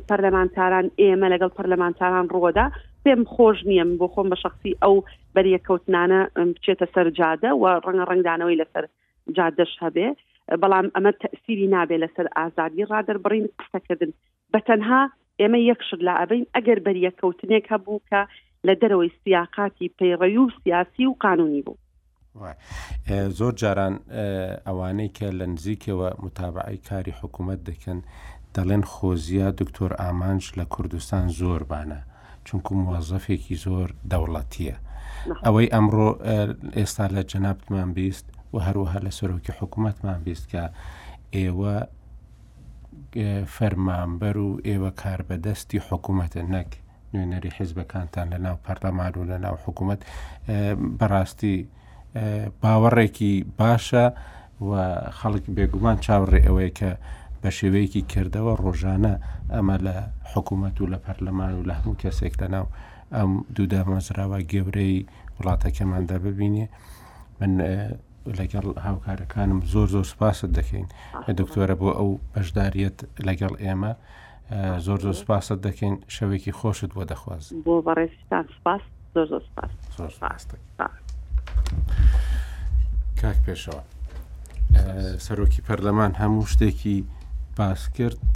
[0.10, 2.66] پەرلەمانتاران ئێمە لەگەڵ پەرلەمانتاران ڕۆدا
[3.06, 4.96] پێم خۆش نیم بۆ خۆم بە شخصی ئەو
[5.36, 6.22] بەریەکەوتنانە
[6.56, 8.86] بچێتە سەر جادە و ڕەنگە ڕنگدانەوەی لەسەر
[9.38, 10.08] جادەش هەبێ
[10.62, 14.12] بەڵام ئەمە تەسیری نابێ لەسەر ئازادی ڕادر بڕین قسەکردن
[14.54, 15.02] بە تەنها
[15.42, 18.22] ئێمە یەکشر لا ئەبین ئەگەر بەریەکەوتنێک هەبوو کە
[18.68, 21.78] لە دەرەوەی سیاقاتی پەیڕەوی و سیاسی و قانونی بوو
[23.40, 23.96] زۆر جاران
[24.68, 28.00] ئەوانەی کە لە نزیکەوە متابعی کاری حکوومەت دەکەن
[28.56, 32.00] دەڵێن خۆزیە دکتۆر ئامانج لە کوردستان زۆر بانە
[32.48, 34.76] چونکو موازەفێکی زۆر دەوڵەتیە
[35.46, 36.10] ئەوەی ئەمڕۆ
[36.78, 40.64] ئێستا لە جەنابتمان بیست و هەروەها لە سەرۆکی حکوومەتمان بیست کە
[41.38, 41.76] ئێوە
[43.58, 46.70] فەرمانبەر و ئێوە کار بەدەستی حکوومەتە نەک
[47.14, 50.02] نوێنەری حیزبەکانتان لە ناو پەرلەمان و لە ناو حکوومەت
[51.00, 51.58] بەڕاستی
[52.62, 54.06] باوەڕێکی باشە
[54.68, 54.72] و
[55.20, 56.92] خەڵک بێگومان چاوڕێ ئەوەیە کە
[57.46, 59.14] بە شێوەیەکی کردەوە ڕۆژانە
[59.54, 59.96] ئەمە لە
[60.32, 62.66] حکوومەت و لە پەرلەمان و لە هەموو کەسێک لەناو
[63.18, 64.96] ئەم دوو دامەزراوە گەورەی
[65.40, 66.66] وڵاتەکەماندا ببینێ
[67.40, 67.52] من
[68.40, 70.86] لەگەڵ هاوکارەکانم زۆر زۆر سپاست دەکەین
[71.40, 73.92] دکتۆرە بۆ ئەو بەشداریت لەگەڵ ئێمە
[74.86, 78.82] زۆر زۆر سپاست دەکەین شەوێکی خۆشت بۆ دەخواست بۆ بەڕێستان سپاس
[79.16, 79.26] زۆر
[79.98, 80.44] زۆر سپاس
[83.22, 83.82] کاک پێشەوە
[85.26, 87.00] سەرۆکی پەرلەمان هەموو شتێکی
[87.56, 88.36] باس کرد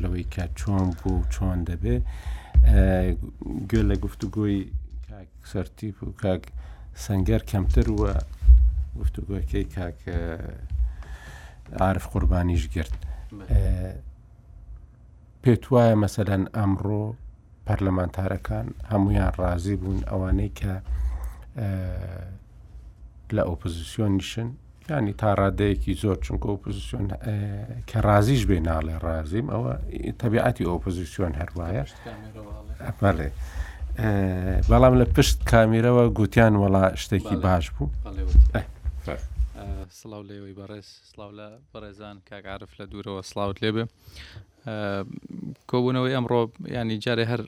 [0.00, 1.96] لەوەی کە چۆن بوو چۆن دەبێ
[3.70, 4.58] گوێ لە گفتوگوۆی
[5.50, 6.42] سەرتی و کاک
[7.04, 8.12] سنگەر کەمتر وە
[9.00, 9.98] گفتوگوۆکەی کاک
[11.88, 12.96] عرف قوربانیش گرت
[15.42, 17.04] پێت وایە مەسەدەن ئەمڕۆ
[17.66, 20.72] پەرلەمانتارەکان هەمویان ڕازی بوون ئەوانەی کە
[23.36, 24.48] لە ئۆپۆزیسیۆنیشن
[24.90, 27.06] ینی تا ڕادەیەکی زۆر چونکە ئۆپۆزیسیۆن
[27.90, 29.72] کە رازیش بێ ناڵێ رازیم ئەوە
[30.20, 31.82] تەبیعەتی ئۆپۆزیسیۆن هەروایە
[32.86, 33.30] ئەمەڵێ
[34.70, 37.90] بەڵام لە پشت کامیرەوە گوتیان وەڵا شتێکی باش بوو
[40.00, 43.84] سلااو لێەوەی بەڕێز سلااو لە بەڕێزان کاگعاعرف لە دوورەوە سلااوت لێبێ
[45.70, 46.42] کۆبوونەوەی ئەمڕۆ
[46.76, 47.42] ینی جارێ هەر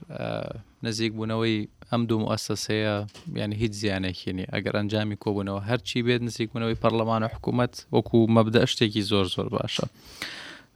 [0.86, 1.56] نزیک بوونەوەی
[1.90, 2.94] ئەم دوم ئەسەسەیە
[3.42, 9.02] ینی هیچ زیانێکینی ئەگەر ئەنجامی کۆبوونەوە هەرچی بێت نزیک بوونەوەی پەرلەمانە حکوومەت وەکو مەبدە شتێکی
[9.10, 9.84] زۆر زۆر باشە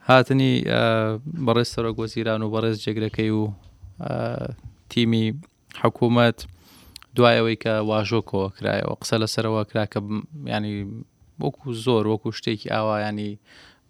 [0.08, 0.54] هاتنی
[1.46, 3.44] بەڕێز سەرۆ گۆزیران و بەڕێز جێگرەکەی و
[4.92, 5.24] تیمی
[5.82, 6.38] حکوومەت
[7.16, 10.00] دوایەوەی کە واژۆکەوە کرایەوە قسە لەسەرەوە کراکە
[10.54, 10.76] ینی
[11.42, 13.32] وەکو زۆر وەکو شتێکی ئاوایانی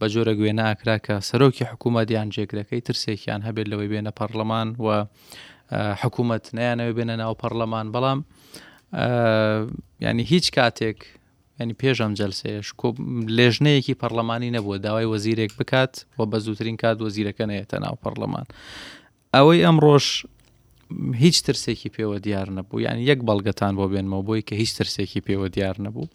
[0.03, 4.88] بە جۆرە گوێنە ئاکرا کە سەرۆکی حکوومەتیان جێگرەکەی ترسێکیان هەبێت لەوەی بێنە پەرلەمان و
[6.03, 8.18] حکوومەت نیانەوە بێنە ناو پەرلەمان بەڵام
[10.07, 10.98] ینی هیچ کاتێک
[11.61, 12.68] ینی پێشم جلسەیەش
[13.36, 18.46] لێژنەیەکی پەرلەمانی نەبووە داوای وەزیرێک بکات و بە زووترین کات وەزیرەکە نەیەتە ناو پەرلەمان
[19.34, 20.07] ئەوەی ئەمڕۆژ
[21.22, 25.46] هیچ ترسێکی پێوە دیار نەبوو یان یەک بەڵگەتان بۆ بێنمەوە بۆی کە هیچ ترسێکی پێوە
[25.57, 26.07] دیار نەبوو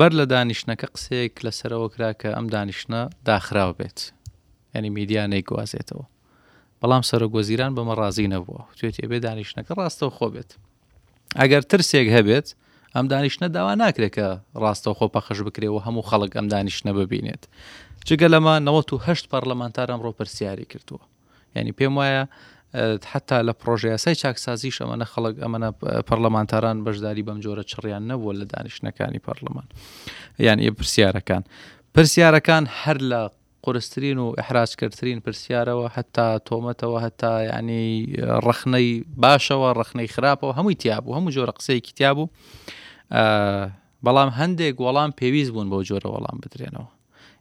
[0.00, 3.98] بەر لە دانیشتەکە قسەیەک لەسەرەوە کرا کە ئەم دانیشتە داخراو بێت
[4.74, 6.04] ئەنی میدیانەی گوازێتەوە
[6.80, 10.50] بەڵام سەرۆ گۆزیران بەمە ڕازی نەبووە توێت ئێبێ دانیشتەکە ڕاستەوە خۆ بێت
[11.40, 12.46] ئەگەر ترسێک هەبێت
[12.94, 14.26] ئەم دانیشتە داوا ناکرێت کە
[14.62, 17.42] ڕاستەوە خۆ پەخش بکرێەوە هەموو خەڵک ئەم دانیشتە ببینێت
[18.08, 21.02] جگە لەمە 98 پەرلەمانتارم ڕۆ پرسیاری کردووە
[21.56, 22.24] یعنی پێم وایە
[23.06, 25.68] حتا لە پرۆژیاسای چاکسازیش ئەمەە خەڵک ئەمەە
[26.08, 29.66] پەرلەمانتاران بەشداری بەم جۆرە چڕیان نەبووە لە دانیشتەکانی پەرلەمان
[30.38, 31.42] یان ێ پرسیارەکان
[31.94, 33.20] پرسیارەکان هەر لە
[33.62, 37.86] قرسترین و احراجکردترین پرسیارەوە هەتا تۆمەتەوە هەتا ینی
[38.46, 42.30] ڕخنەی باشەوە ڕخنەی خراپەوە هەمووی تیابوو هەموو جۆرە قسەی کتیاب بوو
[44.04, 46.93] بەڵام هەندێک وەڵام پێویست بوون بەو جۆرە وەڵام بدرێنەوە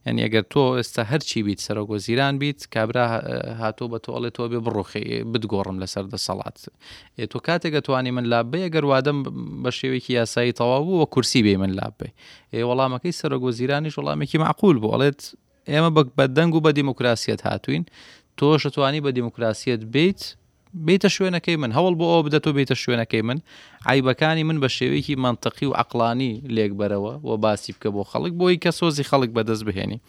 [0.06, 3.04] یعنی ئەگەر تۆ ئێستا هەرچی بیت سەرۆکۆ زیران بیت کابرا
[3.62, 6.58] هاتۆ بە تۆڵێ تۆ بێ بڕۆخی بگۆڕم لەسەر دەسەڵات
[7.20, 9.18] ئێ تۆ کاتێک دەتوانانی من لابێ ئەگەر وادەم
[9.64, 12.10] بە شێوێکی یاسایی تەواو بوو وە کورسی بێ من لابێ
[12.54, 15.20] ئێ وەڵامەکەی سەرۆگۆ زیرانیش وەڵامێکی معقول بوو ئەڵێت
[15.72, 17.84] ئێمە بە دەنگ و بە دیموکراسیەت هاتوین
[18.38, 20.22] تۆ شتوانی بە دیموکراسیەت بیت
[20.88, 23.38] بیتە شوێنەکەی من هەوڵ بۆ ئەو بدەتۆ بیتە شوێنەکەی من
[23.88, 28.72] عیبەکانی من بە شێوەیەکی منطقی و عقلانی لێکبەرەوە و باسی بکە بۆ خەڵک بۆی کە
[28.80, 30.00] سۆزی خەڵک بەدەست بهێنی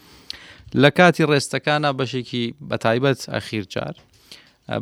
[0.83, 3.95] لە کاتی ڕێستەکانە بەشێکی بەتایبەت ئەخیرجار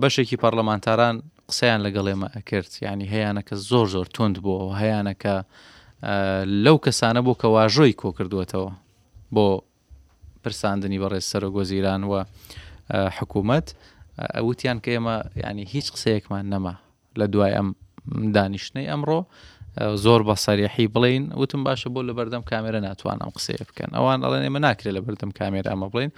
[0.02, 1.16] بەشێکی پەرلەمانتاران
[1.50, 5.36] قسەیان لەگەڵێمە ئەکرد ینی هەیەەکە زۆر زۆر تند بووە هەیەەکە
[6.64, 8.70] لەو کەسانە بۆ کە واژۆی کۆ کردوێتەوە
[9.34, 9.46] بۆ
[10.42, 12.20] پرساندنی بە ڕێز سەرۆ گۆزیران وە
[13.18, 13.68] حکوومەت
[14.34, 15.16] ئەوتیان کە ئێمە
[15.46, 16.74] ینی هیچ قسەیەکمان نەما
[17.20, 17.68] لە دوای ئەم
[18.36, 19.18] دانیشتنەی ئەمڕۆ
[20.04, 24.42] زۆر بە سەریحی بڵین وتم باشە بۆ لە بەردەم کامێرە ناتوانم قسەیە بکەن ئەوان ئەڵێن
[24.46, 26.10] ئێمە ناکرێت لە بەردەم کامێرە ئەمە بڵین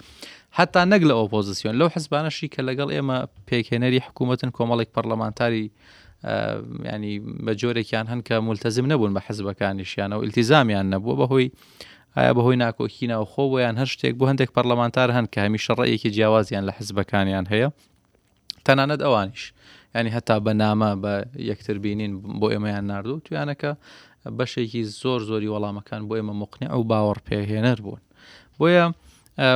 [0.57, 3.17] حتا نەک لە ئۆپۆزیسیۆن لەو حزبانەشی کە لەگەڵ ئێمە
[3.49, 5.65] پێکێنەری حکوومەتن کۆمەڵێک پەرلەمانتاری
[6.93, 11.47] ینی بە جۆرێکیان هەن کە ملتەزم نەبوون بە حزبەکانیشیانەوە ئیلتیزامیان نەبووە بەهۆی
[12.17, 16.63] ئایا بەهۆی ناکۆکینەوە خۆ یان هەر شتێک بۆ هەندێک پەرلەمانتار هەن کە هەمیشە ڕێیەکی جیاوازیان
[16.69, 17.69] لە حزبەکانیان هەیە
[18.67, 19.43] تەنانەت ئەوانیش
[19.97, 21.13] ینی هەتا بەنامە بە
[21.51, 23.71] یەکتر بینین بۆ ئێمەیان نردوو تویانەکە
[24.37, 28.01] بەشێکی زۆر زۆری وەڵامەکان بۆ ئێمە مقنی ئەو باوەڕ پێهێنەر بوون
[28.59, 28.85] بۆیە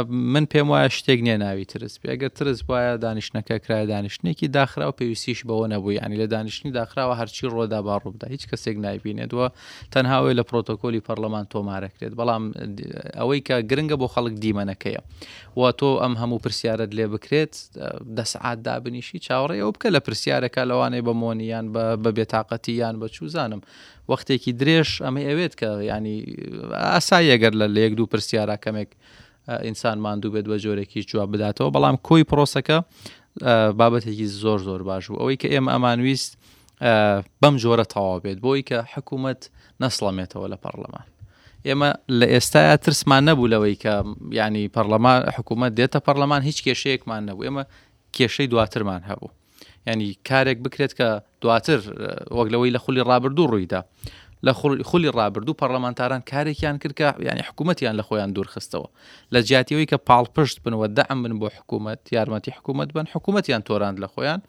[0.07, 4.87] من پێم وایە شتێک نییە ناوی ترس پێ ئەگە ترس وایە دانیشتەکە کرای دانیشتێکی داخرا
[4.89, 9.49] و پێویستیش بەوە نەبووی ینی لە دانیشتنی داخراوە هەرچی ڕۆدا باڕوودا هیچ کەسێک نایبینێتوە
[9.93, 12.43] تەنهاوی لە پرۆتۆکۆلی پەرلەمان تۆمارەکرێت بەڵام
[13.19, 15.01] ئەوەی کە گرنگە بۆ خەڵک دیمەنەکەیە
[15.57, 17.53] و تۆ ئەم هەموو پرسیارت لێ بکرێت
[18.17, 23.61] دەسعات دابنیشی چاوەڕێ ئەو بکە لە پرسیارەکە لەوانەیە بە مۆنییان بە بێتاقەتییان بە چوزانم
[24.11, 26.17] وەختێکی درێژ ئەمە ئەوێت کە ینی
[26.93, 28.91] ئاسایەگەر لە لە یەک دوو پرسیارە کەمێک
[29.63, 32.77] ئینسان ماندوو بێت بە جۆرەی جووا بداتەوە بەڵام کۆی پرۆسەکە
[33.79, 36.31] بابەتێکی زۆر زۆر باش بوو ئەوەی کە ئێمە ئەمانویست
[37.41, 39.41] بەم جۆرە تەوا بێت بۆی کە حکوومەت
[39.81, 41.05] نەسڵەمێتەوە لە پەرلەمان
[41.67, 41.89] ئێمە
[42.19, 43.93] لە ئێستا ترسمان نەبوو لەوەی کە
[44.39, 47.63] ینی پەرلەمان حکوومەت دێتە پەرلەمان هیچ کێشەیەکمان نەبوو ئێمە
[48.15, 49.29] کێشەی دواترمان هەبوو
[49.87, 51.07] ینی کارێک بکرێت کە
[51.41, 51.79] دواتر
[52.37, 53.81] وەک لەوەی لە خولی ڕابردوو ڕوویدا
[54.47, 54.51] لە
[54.89, 58.87] خولی ڕابردوو پەرلەمانتاران کارێکیان کردکە ینی حکوومەتیان لە خۆیان دوورخستەوە
[59.33, 64.07] لە جیاتیەوەی کە پاڵپشت بنەوە دەم بن بۆ حکوومەت یارمەتی حکوومەت بن حکوومەتیان تۆراند لە
[64.13, 64.39] خۆیان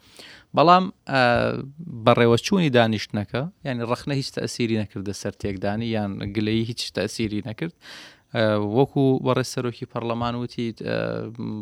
[0.55, 0.85] بەڵام
[2.05, 7.75] بەڕێوەچوونی دانیشتنەکە ینی ڕخنە هیچ تەسیری نەکردە سەر تێکدانی یان گلەی هیچ تەسیری نەکرد.
[8.77, 10.67] وەکو وەڕێ سەرۆکی پەرلەمان وتی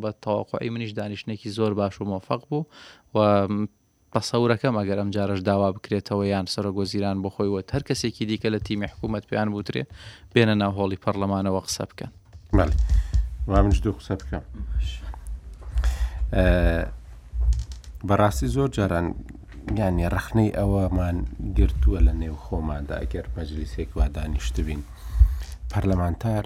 [0.02, 2.64] بە تاواقعی منیش دانیشتێکی زۆر باش و مۆفق بوو
[3.16, 3.18] و
[4.16, 8.88] تەسەورەکەم ئەگەر ئەم جارش داوا بکرێتەوە یان سەرۆگۆزیران بۆ خۆیوە هەر کەسێکی دیکە لە تیمی
[8.94, 9.84] حکوومەت پێیان بوترێ
[10.34, 12.12] بێنە ناو هۆڵی پەرلەمانەوە قسە بکەن
[13.50, 14.44] وا منش دوو قسە بکەم
[18.08, 19.08] بەڕاستی زۆر جاران
[19.82, 21.18] یاننی ڕخنەی ئەوەمان
[21.58, 24.82] گرتووە لە نێو خۆماندا ئەگەر مەجلیسێک وادانیشت بین
[25.72, 26.46] پەرلەمانتار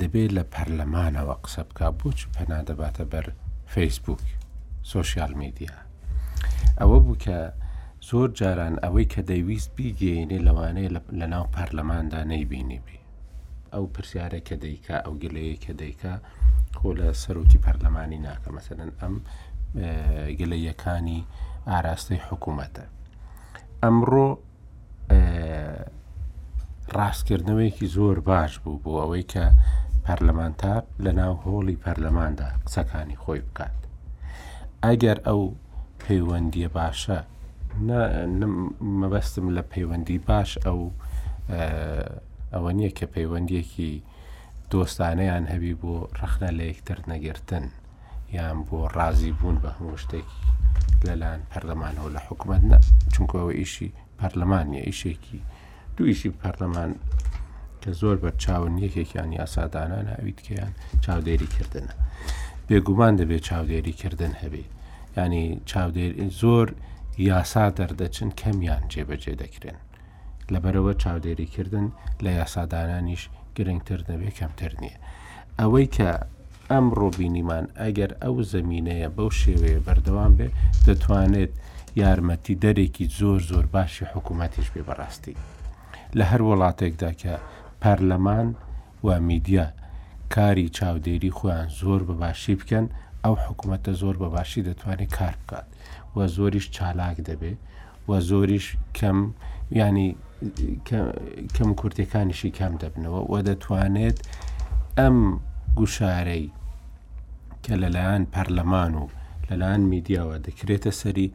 [0.00, 3.26] دەبێت لە پەرلەمانەوە قسە بک بۆچ پەنا دەباتە بەر
[3.72, 4.22] فیسبوک
[4.90, 5.76] سوۆسیال میدیا
[6.80, 7.38] ئەوە بوو کە
[8.08, 12.98] زۆر جاران ئەوەی کە دەیویست بیگەینێ لەوانەیە لە ناو پەرلەماندا نەیبینی بی
[13.74, 16.14] ئەو پرسیارە کە دەیکا ئەو گلەیە کە دەیکا
[16.78, 19.14] خۆ لە سەرۆکی پەرلەمانی ناکە مەسەن ئەم
[20.38, 21.20] گلەیەکانی
[21.68, 22.84] ئاراستەی حکوومەتە
[23.82, 24.28] ئەمڕۆ
[26.96, 29.44] ڕاستکردنەوەیکی زۆر باش بوو بۆ ئەوەی کە
[30.06, 33.78] پەرلەمانتار لە ناو هۆڵی پەرلەماندا قسەکانی خۆی بکات
[34.84, 35.40] ئەگەر ئەو
[36.06, 37.18] پەیوەندیە باشە
[39.00, 40.80] مەبەستم لە پەیوەندی باش ئەو
[42.52, 43.92] ئەوە نییە کە پەیوەندیەکی
[44.70, 47.64] دۆستانەیان هەبی بۆ ڕخنە لە یەکتر نەگرتن
[48.36, 50.40] یان بۆ ڕازی بوون بە هەموو شتێکی
[51.06, 52.78] لەلاەن پەرلەمانەوە لە حکوومەت نە
[53.14, 53.88] چونکەوە ئیشی
[54.18, 55.40] پەرلەمانە ئیشێکی
[55.96, 56.90] دوو ئیشی پەرلەمان
[57.82, 60.72] کە زۆر بە چاون یەکێکیان یاسادانان ناویتکەیان
[61.04, 61.94] چاودێریکردنە
[62.68, 64.73] بێگومان دەبێت چاودێریکردن هەبێت
[65.16, 66.68] ینی چاودێر زۆر
[67.28, 69.78] یاسا دەردەچن کەمیان جێبەجێ دەکرێن
[70.52, 71.86] لەبەرەوە چاودێریکردن
[72.24, 73.22] لە یاسادانانیش
[73.56, 74.98] گرنگتر نەبێ کەمتر نییە
[75.60, 76.10] ئەوەی کە
[76.70, 80.48] ئەم ڕۆبینیمان ئەگەر ئەو زمینەیە بەو شێوەیە بەردەوام بێ
[80.86, 81.52] دەتوانێت
[82.00, 85.34] یارمەتی دەرێکی زۆر زۆر باشی حکوومەتیش بێ بەڕاستی
[86.18, 87.34] لە هەر وڵاتێکدا کە
[87.82, 88.48] پەرلەمان
[89.06, 89.66] و میدیا
[90.34, 92.86] کاری چاودێری خۆیان زۆر بەباشی بکەن
[93.24, 95.66] ئەو حکوومەتە زۆر بەباشی دەتوانێت کار بکات
[96.16, 97.52] و زۆریش چالاک دەبێ
[98.08, 98.66] و زۆریش
[98.98, 99.18] کەم
[99.80, 100.08] ینی
[101.56, 104.18] کەم کورتەکانیشی کەم دەبنەوە و دەتوانێت
[104.98, 105.16] ئەم
[105.78, 106.46] گوشارەی
[107.64, 109.04] کە لەلایەن پەرلەمان و
[109.48, 111.28] لەلایەن میدیاوە دەکرێتە سەری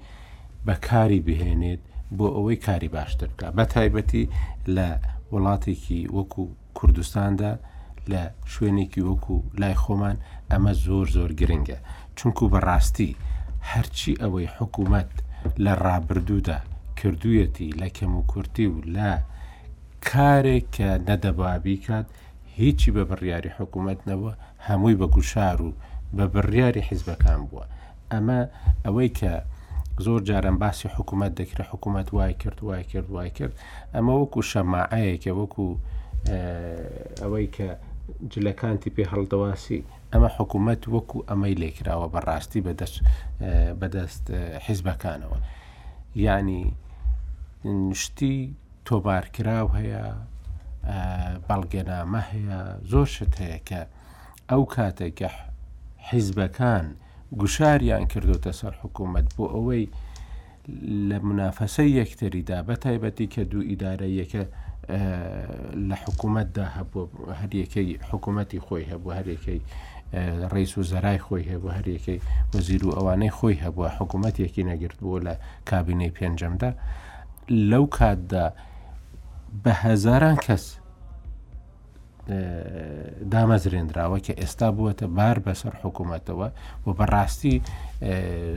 [0.68, 1.82] بەکاری بهێنێت
[2.18, 4.26] بۆ ئەوەی کاری باشتر بکە بە تایبەتی
[4.76, 4.88] لە
[5.34, 6.44] وڵاتێکی وەکو
[6.78, 7.52] کوردستاندا
[8.12, 8.22] لە
[8.54, 10.18] شوێنێکی وەکو لای خۆمان
[10.52, 11.78] ئەمە زۆر زۆر گرنگە
[12.18, 13.12] چونکو بەڕاستی
[13.72, 15.12] هەرچی ئەوەی حکوومەت
[15.64, 16.58] لە ڕابردوودا
[17.00, 19.10] کردویەتی لە کەم و کورتی و لە
[20.10, 22.08] کارێک کە نەدەبابیکات
[22.60, 24.32] هیچی بە بڕیاری حکوومەت نەوە
[24.68, 25.70] هەمووی بە گوشار و
[26.18, 27.66] بە بڕیاری حیزبەکان بووە
[28.12, 28.40] ئەمە
[28.86, 29.34] ئەوەی کە
[30.06, 33.54] زۆر جارم باسی حکوومەت دەکرێت حکوومەت وای کرد وای کرد وای کرد
[33.94, 35.68] ئەمە وەکو شەماعەیەکە وەکو
[37.22, 37.70] ئەوەی کە
[38.34, 39.80] جلەکانتی پێ هەڵدەواسی
[40.12, 42.62] ئەمە حکوومەت وەکو ئەمەی لێکراوە بەڕاستی
[43.80, 44.26] بەدەست
[44.66, 45.38] حیزبەکانەوە
[46.28, 46.64] ینی
[47.90, 48.38] نشتی
[48.88, 50.04] تۆبارکراو هەیە
[51.48, 52.60] بەڵگەنامە هەیە
[52.92, 53.82] زۆر شت هەیە کە
[54.50, 55.30] ئەو کاتێکە
[56.10, 56.86] حیزبەکان
[57.42, 59.84] گوشاریان کردوتە سەر حکوومەت بۆ ئەوەی
[61.10, 64.44] لە منافەسە یەکتریدا بە تایبەتی کە دوو ئیدارە یەکە
[65.90, 67.02] لە حکوومەتدا هەبوو
[67.42, 69.60] هەریەکەی حکوومەتی خۆی هەبوو هەرێکەی
[70.54, 72.20] ڕیس و زەرای خۆی هەبوو هەریەکەی
[72.54, 75.34] وەزیر و ئەوانەی خۆی هەبووە حکوومەتێکی نەگرت بوو لە
[75.70, 76.72] کابینەی پێنجەمدا
[77.72, 78.46] لەو کاتدا
[79.64, 80.66] بە هەزاران کەس
[83.34, 86.48] دامەزرێنراوە کە ئێستا بووەتە بار بەسەر حکوومەتەوە
[86.86, 87.56] و بەڕاستی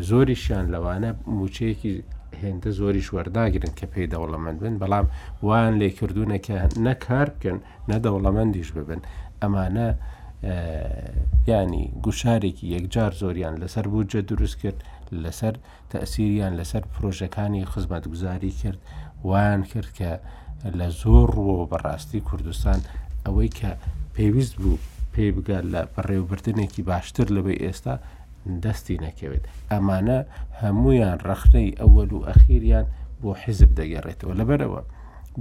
[0.08, 1.94] زۆریشیان لەوانە موچەیەکی
[2.40, 5.06] هێندە زۆری شوەرداگرن کە پێی دەوڵەمەند بن بەڵام
[5.46, 6.56] وان لێکردوونەکە
[6.86, 7.58] نەکار بکەن
[7.90, 9.00] نەدەوڵەمەندیش ببن
[9.42, 9.88] ئەمانە
[11.52, 14.78] ینی گوشارێکی یەکجار زۆریان لەسەر بووجە دروست کرد
[15.24, 15.54] لەسەر
[15.92, 18.80] تەسیریان لەسەر پرۆژەکانی خزمەت گوزاری کرد
[19.28, 20.10] وان کرد کە
[20.78, 22.78] لە زۆر ڕۆ بەڕاستی کوردستان
[23.26, 23.70] ئەوەی کە
[24.14, 24.78] پێویست بوو
[25.14, 27.94] پێی بگات لە بەڕێوبردنێکی باشتر لەبێ ئێستا
[28.64, 30.18] دەستی نەکەوێت ئەمانە
[30.62, 32.86] هەمویان ڕخنەی ئەوەل و ئەخیریان
[33.20, 34.82] بۆ حیزب دەگەڕێتەوە لەبەرەوە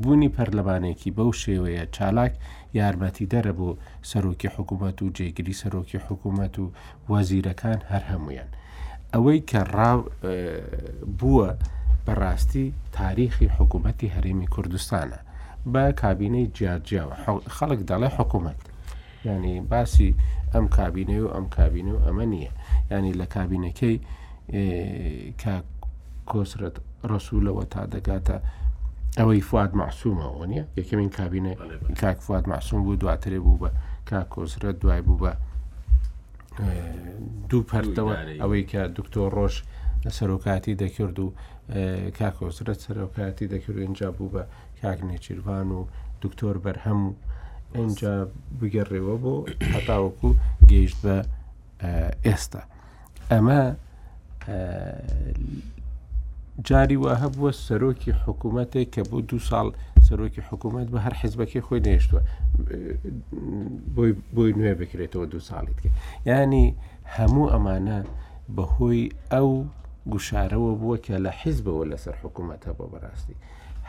[0.02, 2.34] بوونی پەرلەمانێکی بەو شێوەیە چالاک
[2.80, 3.70] یارمەتی دەرە بۆ
[4.10, 6.66] سەرۆکی حکوومەت و جێگیری سەرۆکی حکوومەت و
[7.12, 8.50] وەزیرەکان هەر هەمویان
[9.14, 10.00] ئەوەی کە ڕاو
[11.20, 11.50] بووە
[12.06, 12.68] بەڕاستی
[13.00, 15.20] تاریخی حکوومەتی هەرێمی کوردستانە
[15.74, 17.14] بە کابینەی جیاجیاوە
[17.56, 18.60] خەڵک دەڵێ حکوومەت
[19.26, 20.10] ینی باسی
[20.54, 22.52] ئەم کابینەی و ئەم کابینە و ئەمە نییە
[22.92, 23.98] ینی لە کابینەکەی
[25.42, 25.56] کا
[26.30, 26.76] کۆسرەت
[27.12, 28.36] ڕسوولەوە تا دەگاتە
[29.20, 31.54] ئەوەی فات ماسوومەوە نیە یەکەمین کابینە
[32.02, 33.70] کاک فات ماسووم بوو دواترێ بوو بە
[34.10, 35.34] کا کۆسرەت دوای بوو بە
[37.50, 39.56] دوو پەرتەوە ئەوەی کە دکتۆر ڕۆژ
[40.18, 41.28] سەرۆکاتی دەکرد و
[42.20, 44.44] کاکۆسرەت سەرۆکاتی دەکرد اینجا بوو بە
[44.82, 45.80] کاک نێچیروان و
[46.24, 47.14] دکتۆر بەرهەم و
[47.76, 48.16] ئەجا
[48.60, 49.34] بگەڕێەوە بۆ
[49.76, 50.30] هەتاوەکو
[50.72, 51.16] گەیشت بە
[52.28, 52.64] ئێستا
[53.32, 53.60] ئەمە
[56.70, 59.68] جاری وا هەبووە سەرۆکی حکوومەتێک کە بۆ دو ساڵ
[60.08, 62.22] سەرۆکی حکوومەت بە هەر حیزبەکەی خۆی نێشتووە
[64.36, 65.94] بۆی نوێ بکرێتەوە دو ساڵیت کرد
[66.30, 66.66] ینی
[67.16, 68.00] هەموو ئەمانە
[68.56, 69.04] بەهۆی
[69.34, 69.50] ئەو
[70.12, 73.38] گوشارەوە بووە کە لە حیزبەوە لەسەر حکوومەت بۆ بەڕاستی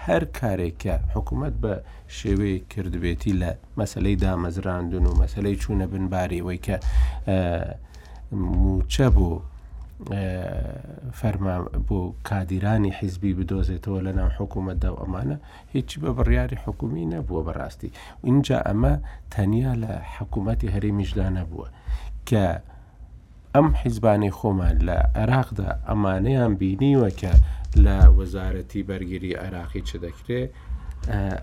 [0.05, 1.73] هەر کارێکە حکوومەت بە
[2.19, 6.77] شێوەیە کردبێتی لە مەسلەی دامەزراندون و مەسلەی چوونە بنباریەوەی کە
[8.35, 9.41] موچە بوو
[11.19, 11.57] فەرما
[11.89, 15.35] بۆ کادیرانی حیزبی بدۆزێتەوە لە ناو حکوومەتدا و ئەمانە
[15.73, 17.91] هیچی بە بڕیاری حکومی نەبووە بەڕاستی
[18.29, 18.95] اینجا ئەمە
[19.35, 21.69] تەنیا لە حکوومەتی هەرێمیشدا نەبووە
[22.29, 22.45] کە
[23.55, 27.33] ئەم حیزبانی خۆمان لە عێراقدا ئەمانەیان بینیوە کە
[27.85, 30.51] لە وەزارەتی بەرگری عراقی چ دەکرێت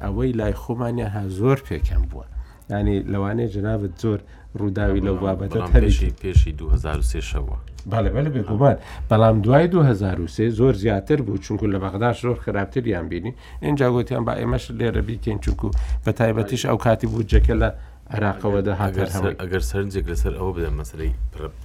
[0.03, 2.25] ئەوەی لای خۆمانیا ها زۆر پێکەم بووە
[2.71, 4.19] ینی لەوانەیە جناوت زۆر
[4.57, 7.57] ڕووداوی لەو بابەتە هەرشی پێشی 2023ەوە
[7.91, 8.77] بەێ بێگومان
[9.09, 13.33] بەڵام دوای 2023 زۆر زیاتر بوو چونکو لە بەغدا زۆر خراپتریان بینی
[13.63, 15.71] ئەجا گوتیان با ئێمەش لێرە بیکەین چونکو
[16.05, 17.69] بە تایبەتیش ئەو کاتی بوو جەکە لە
[18.15, 19.07] عراقەوەدا هاگەر
[19.41, 21.11] ئەگەر سەرنجێک لەسەر ئەوە بدەن مەسلەی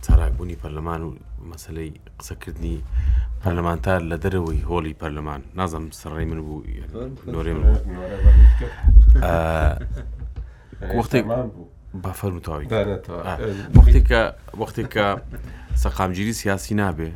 [0.07, 1.11] تاراکبوونی پەرلەمان و
[1.53, 2.77] مەسلەی قسەکردنی
[3.45, 6.63] پەرلەمانتار لە دەرەوەی هۆڵی پەرلەمان نازم سڕی من بوو
[7.35, 7.67] نۆرێ من
[10.97, 11.69] وەختێک بوو
[12.03, 12.67] بە فەرموتاوی
[13.79, 14.21] وەختێککە
[14.63, 15.07] وەختێک کە
[15.83, 17.11] سەقامگیری سیاسی نابێ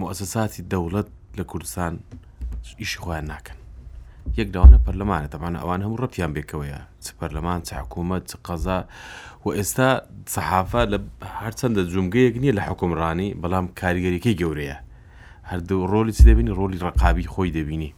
[0.00, 1.92] مؤسساتی دەوڵەت لە کوردستان
[2.80, 3.58] ئیشی خۆیان ناکەن
[4.38, 8.78] یەک داوانە پەرلەمانە دەمان ئەوان هەموو ڕەتیان بێکەوەیە چ پەرلەمان چ حکوومەت چ قەزا
[9.44, 9.90] و ئێستا
[10.34, 10.98] سەحافە لە
[11.40, 14.78] هەرچەندە جومگەیەک نییە لە حکومڕانی بەڵام کاریگەریەکەی گەورەیە
[15.50, 17.90] هەردوو ڕۆلی چ دەبینی ڕۆلی ڕقابی خۆی دەبینی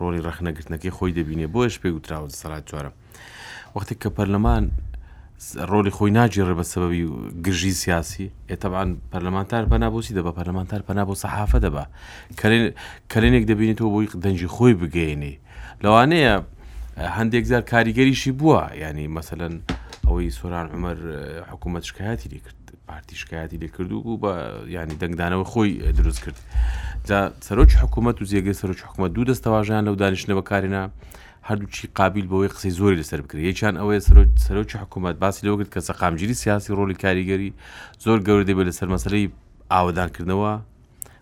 [0.00, 2.94] ڕۆلی ڕخنەگرتنەکەی خۆی دەبینێ بۆ ش پێ وتراوە سەرات جوارم
[3.76, 4.64] وەختی کە پەرلەمان
[5.70, 7.02] ڕۆلی خۆی ناجیێڕێ بە سەبەبی
[7.44, 11.84] گرژی سیاسی ئێتەبان پەرلەمانتار پەنابوسی دەبە پەرلەمانتار پەنا بۆ سەحافە دەبە
[13.12, 15.34] کلێنێک دەبینێتەوە بۆی دەنجی خۆی بگەینی
[15.84, 16.34] لەوانەیە
[17.16, 19.52] هەندێک زار کاریگەریشی بووە ینی مثلەن
[20.06, 20.96] ئەوەی سۆران عمەر
[21.50, 24.32] حکوومەت شکایەتی لێکرد پارتی شکایەتی لێکرد و بوو بە
[24.74, 26.38] ینی دەنگدانەوە خۆی دروست کرد
[27.46, 30.82] سەرۆکی حکوومەت و زیێگەی سەرۆکی حکوومەت دوو دەستەواژیان لەو دانیشتە بەکارێنە
[31.48, 34.00] هەردووچی قابل بەوەی قسەی زۆری لەسەر بکری یەکیان ئەوەیە
[34.46, 37.50] سەرۆکی حکوومەت باسی لەوەگرت کە سەقامگیری سیاسی ڕۆلی کاریگەری
[38.04, 39.26] زۆر گەورە دەبێت لەسەر مەسلەی
[39.74, 40.52] ئاودانکردنەوە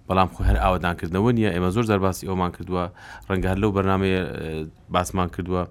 [0.09, 2.85] بەڵام خو هەر ئاودانکردنەوە نیە ئێمە زۆر دەرباسی ئەومان کردووە
[3.29, 4.23] ڕەنگە هەر لەو بەرنمەیە
[4.93, 5.62] باسمان کردووە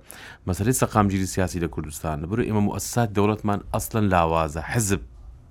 [0.48, 5.00] مەسەری سەقامگیری سیاسی لە کوردستان بر ئێمە مؤسسات دەوڵەتمان ئەسلن لاوازە حزب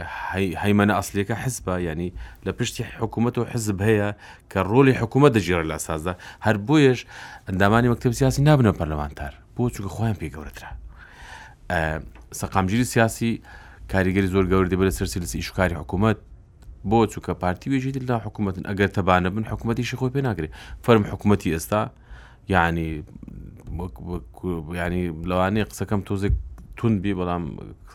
[0.00, 2.14] هي هي من اصلي كحزبه يعني
[2.46, 4.16] لبشتي حكومته حزب هي
[4.52, 7.06] كرولي حكومه دجير الاساسه هر بويش
[7.50, 10.64] انداماني مكتب سياسي نابنا برلمان تار بوچو خوين بي گورترا
[11.70, 12.02] آه،
[12.32, 13.42] سقامجيري سياسي
[13.92, 16.16] كاريگري زور گور دي بلسر سيلس ايشو كاري حكومه
[16.84, 20.48] بوچو كا بارتي ويجي دلا حكومه اگر تبانه من حكومتي شي خوي بيناگري
[20.82, 21.90] فرم حكومتي استا
[22.48, 23.04] يعني
[24.72, 26.32] يعني لو اني قسكم توزك
[26.76, 27.42] تون بی بەڵام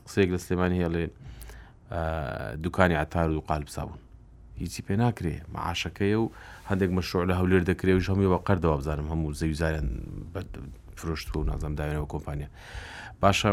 [0.07, 1.03] قسێک لە سلێمانی هێڵێ
[2.63, 3.99] دوکانی عتار و قال بسابوون
[4.61, 6.31] هیچی پێ ناکرێ معاشەکەی و
[6.69, 9.87] هەندێک مەشروع لە هەولێر دەکرێ و ژەمی بە قەردەوە بزانم هەموو زەویزارن
[10.99, 12.49] فرۆشت و نازم داوێنەوە کۆمپانیا
[13.21, 13.49] باشە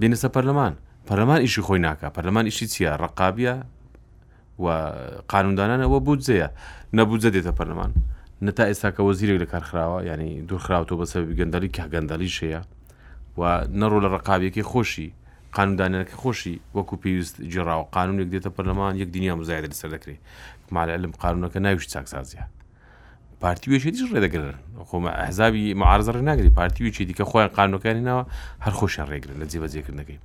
[0.00, 0.74] بینسە پەرلەمان
[1.08, 3.54] پەرلەمان ئیشی خۆی ناکە پەرلەمان ئیشی چییە ڕقابە
[4.64, 4.66] و
[5.32, 6.48] قانوندانانەوە بودجەیە
[6.96, 7.92] نەبودجە دێتە پەرلەمان
[8.46, 12.60] نەتا ئێستا کە وەزیرێک لە کارخراوە ینی دوورخراوەوە بەسەر گەندەلی کە گەندەلی شەیە
[13.38, 15.10] و نەڕوو لە ڕقابیەکی خۆشی
[15.56, 20.20] قانوندانەکە خۆشی وەکو پێویست جێراوە قانون یەک دێتە پەرلەمان یەک دنیا مزایدە لەسەر دەکرێت
[20.74, 22.44] مالە لەم قانونەکە ناویشت چاکسازیە
[23.40, 24.56] پارتی وێشێتیش ڕێدەگرن
[24.88, 28.24] خۆمە ئەحزابی معارزە ڕێناگری پارتی وێکی دیکە خۆیان قانونەکانینەوە
[28.64, 30.18] هەر خۆشیان ڕێگرن لە جێبەجێکردنەکەی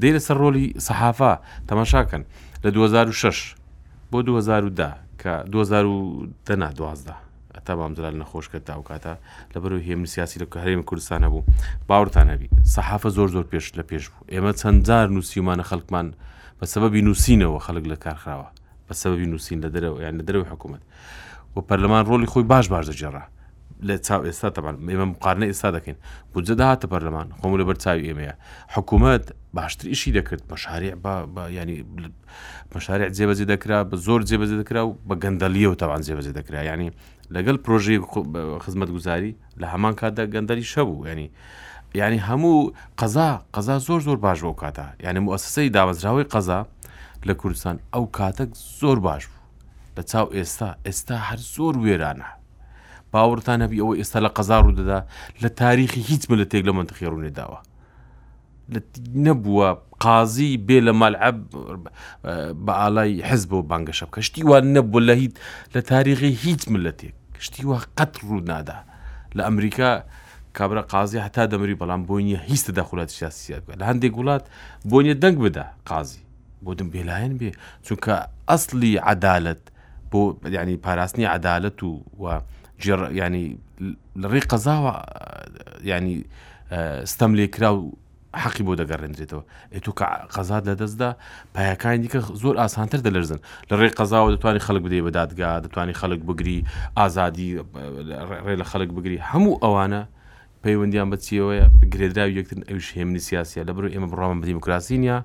[0.00, 1.32] دەیرە سەر ڕۆلی سەحافا
[1.68, 2.22] تەماشاکەن
[2.64, 3.54] لە 2006
[4.12, 7.14] بۆ 2010 کە 2010 دوازدا
[7.64, 9.14] تا بامزرال نەخۆش کرد تا و کاتە
[9.54, 11.42] لەبەر هێمن سیاسی لە هەرێمی کوردستانە بوو
[11.88, 16.06] باورتانە بی سەحافە زۆر زۆر پێش لە پێش بوو ئێمە چەندجار نووسیمانە خەڵکمان
[16.60, 18.48] بە سببی نووسینەوە خەڵک لە کارخراوە
[18.88, 20.82] بە سببی نووسین لە دەرەوە یان لە دەرەوە حکوومەت
[21.56, 23.22] و پەرلەمان ڕۆلی خۆی باش باش دەجێڕە
[23.88, 25.96] لە چاو ئێستا تەبان ئێمە مقارنە ئێستا دەکەین
[26.34, 28.34] بودجە داهاتە پەرلەمان خۆم لە بەرچاوی ئێمەیە
[28.74, 29.24] حکوومەت
[29.56, 30.86] باشتر ئیشی دەکرد مەشارع
[31.58, 31.78] ینی
[32.74, 36.90] مەشارع جێبەجێ دەکرا بە زۆر جێبەجێ دەکرا و بە گەندەلیە و تاوان جێبەجێ دەکرا ینی
[37.34, 37.98] لەگەڵ پرۆژەی
[38.64, 41.28] خزمەت گوزاری لە هەمان کاتدا گەندەری شەبوو ینی
[42.00, 42.70] ینی هەموو
[43.00, 46.60] قەزا قەزا زۆر زۆر باش بۆ کاتە ینی موسسەی دامەزراوەی قەزا
[47.28, 49.42] لە کوردستان ئەو کاتەک زۆر باش بوو
[49.96, 52.30] لە چاو ئێستا ئێستا هەر زۆر وێرانە
[53.14, 54.98] باوەتان هەبی ئەوە ئێستا لە قەزار و دەدا
[55.42, 57.58] لە تاریخی هیچ مە لە تێک لە منتەخێڕونێ داوە
[59.26, 59.68] نەبووە
[60.04, 61.38] قازی بێ لە مالعب
[62.64, 65.32] بە ئالای حەز بۆ بانگەشە کەشتی وان نەبوو لە هیچ
[65.74, 68.78] لە تاریخی هیچ ملەتێک کشتی وە قەت ڕوونادا
[69.36, 69.90] لە ئەمریکا
[70.56, 74.44] کابرا قازی هەتا دەمەری بەڵام بۆ نیە هیچ داخلات سیاسیات لە هەندێک وڵات
[74.90, 76.20] بۆ نیە دەنگ بدا قازی
[76.64, 77.50] بۆدم بێلایەن بێ
[77.86, 78.14] چونکە
[78.48, 79.62] ئەسلی عدالت
[80.12, 80.20] بۆ
[80.56, 81.90] ینی پاراستنی عدالت و
[82.22, 82.34] وە
[83.12, 83.58] ینی
[84.32, 84.92] ڕێ قەزاوە
[85.90, 86.16] ینی
[87.12, 87.92] ستەم لێکرا و
[88.42, 89.42] حەقی بۆ دەگەڕێنرێتەوە
[89.74, 91.10] ئێتو کە قەزات لە دەستدا
[91.54, 93.40] پایەکان دیکە زۆر ئاسانتر دەلەرزن
[93.70, 96.58] لە ڕێ قەزاوە دەتوانانی خەڵک بدەی بەدادگا دەتوانانی خەڵک بگری
[96.98, 97.50] ئازادی
[98.46, 100.02] ڕێ لە خەڵک بگری هەموو ئەوانە
[100.64, 105.18] پەیوەندیان بچیەوەە بگرێدراوی یەکتن ئەوش هێمنی سیاسە لە بەرو ئێمە بڕامە بە دیموکراسی نیە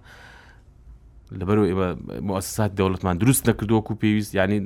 [1.40, 1.88] لەبەر ئێمە
[2.28, 4.60] موسسات دەوڵەتمان دروست نەکردووەکو پێویست ینی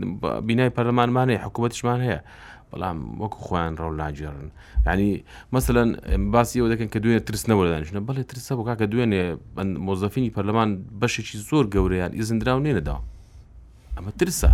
[0.48, 2.20] بینای پەرلەمانمانەیە حکوومەتشمان هەیە
[2.72, 4.48] بەڵام وەکو خۆیان ڕەو لاجێڕن
[4.88, 5.10] ینی
[5.56, 5.90] مثلەن
[6.36, 9.24] باسیەوە دەکەن کە دوێنێ ترسنەوە دانیشنە بەڵێ ترسە بۆ کاکە دوێنێ
[9.88, 10.70] مۆزەفینی پەرلەمان
[11.00, 12.98] بەشێکی زۆر گەورەیان ئیزندراو نێنەدا
[13.96, 14.52] ئەمە ترسە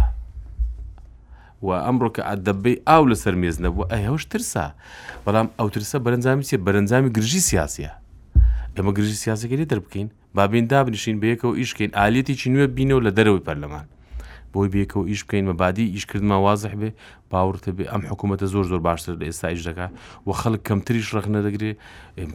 [1.65, 4.65] و ئەمڕۆ کە ئەدەبەی ئاو لەسەر مێز نەبوو ئەهێوش ترسە
[5.26, 7.91] بەڵام ئەو ترسە بەرەنجامی چێ بەرەنجامی گرژی سیاسە
[8.77, 10.07] ئەمە گرژی سیاسەکەی دەر بکەین
[10.38, 13.85] بابین دابنشین بەیەکەوە ئیشکەین ئالەتێکی نوێ بینەوە لە دەرەوەی پەرلەمان
[14.56, 16.90] بۆی بێکە و ئیش بکەین مەبادی ئیشکردمە وازح بێ
[17.32, 19.88] باورتە بێ ئەم حکوومەتە زۆر زۆر باشتر لە ئێستا ئیش دەکا
[20.28, 21.72] و خەڵک کەمتریش ڕق نەدەگرێ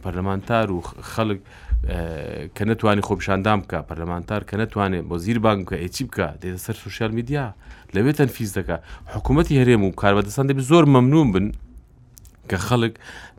[0.03, 0.79] پەرلەمانتار و
[1.13, 1.39] خەڵک
[2.55, 7.11] کە نتوانانی خۆپشاندام بکە پەرلەمانتار کە نتوانێت بۆ زیربان بکە ئێچی بکە دێتە سەر سوشال
[7.17, 7.45] میدیا
[7.93, 8.75] لەوێ تەنفیز دەکە
[9.15, 11.45] حکوومەتتی هەرێم و کاربەدەسان دەبێت زۆر مەمنون بن
[12.49, 12.93] کە خەڵک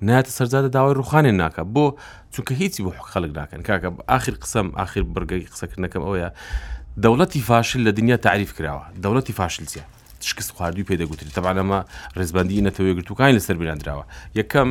[0.08, 1.86] ناتە سەرزادە داوای ڕوخانێ ناکە بۆ
[2.34, 6.30] چونکە هیچی بۆ خەڵک ناکەن کاکە آخر قسەم آخر بەرگی قسەکردنەکەم ئەوەیە
[7.02, 9.82] دەوڵەتی فاشل لە دنیا تعریف کراوە دەوڵەتی فاشلسیە
[10.20, 11.84] تشکست خواردوی پێدەگوتری تەبانەمە
[12.18, 14.04] ڕێزبندی نەتەوەی گرتوەکانی لەسەر بیناندراوە
[14.38, 14.68] یەکەم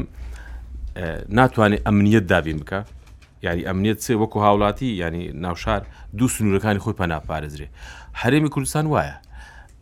[1.37, 2.79] ناتوانێت ئەمنیەت دابین بکە
[3.45, 5.81] یاری ئەمنیەت سێ وەکو هاوڵاتی ینی ناوشار
[6.17, 7.67] دوو سنوورەکانی خۆی پەناپارێزرێ
[8.21, 9.15] هەرێمی کوردستان وایە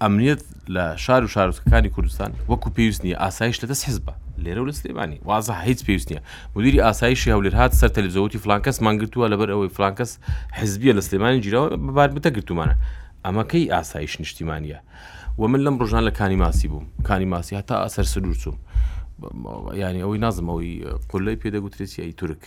[0.01, 0.41] ئەمنیەت
[0.75, 4.13] لە شار و شارستەکانی کوردستان وەکو پێویستنی ئاسایش لە دەست حزبە
[4.43, 6.19] لێرە لە سلێبانی وازە هیچ پێویست نیە
[6.55, 10.11] مدیری ئاسایشی هەولێر هاات سەر تەلزۆتی فلانکەس مانگرتووە لەبەر ئەوەی فلانکەس
[10.59, 12.75] حزبیە لە سلێمانی جیراوە بەبار بتە گرتومانە
[13.25, 14.77] ئەمەکەی ئاسایش نیشتیمانە
[15.41, 18.57] و من لەم ڕژان لە کانی ماسی بووم کانی ماسی هەتا ئەسەر سدور چوم
[19.81, 20.71] ینی ئەوەی نازمەوەی
[21.11, 22.41] قلەی پێدەگوترێتی ئەی تورک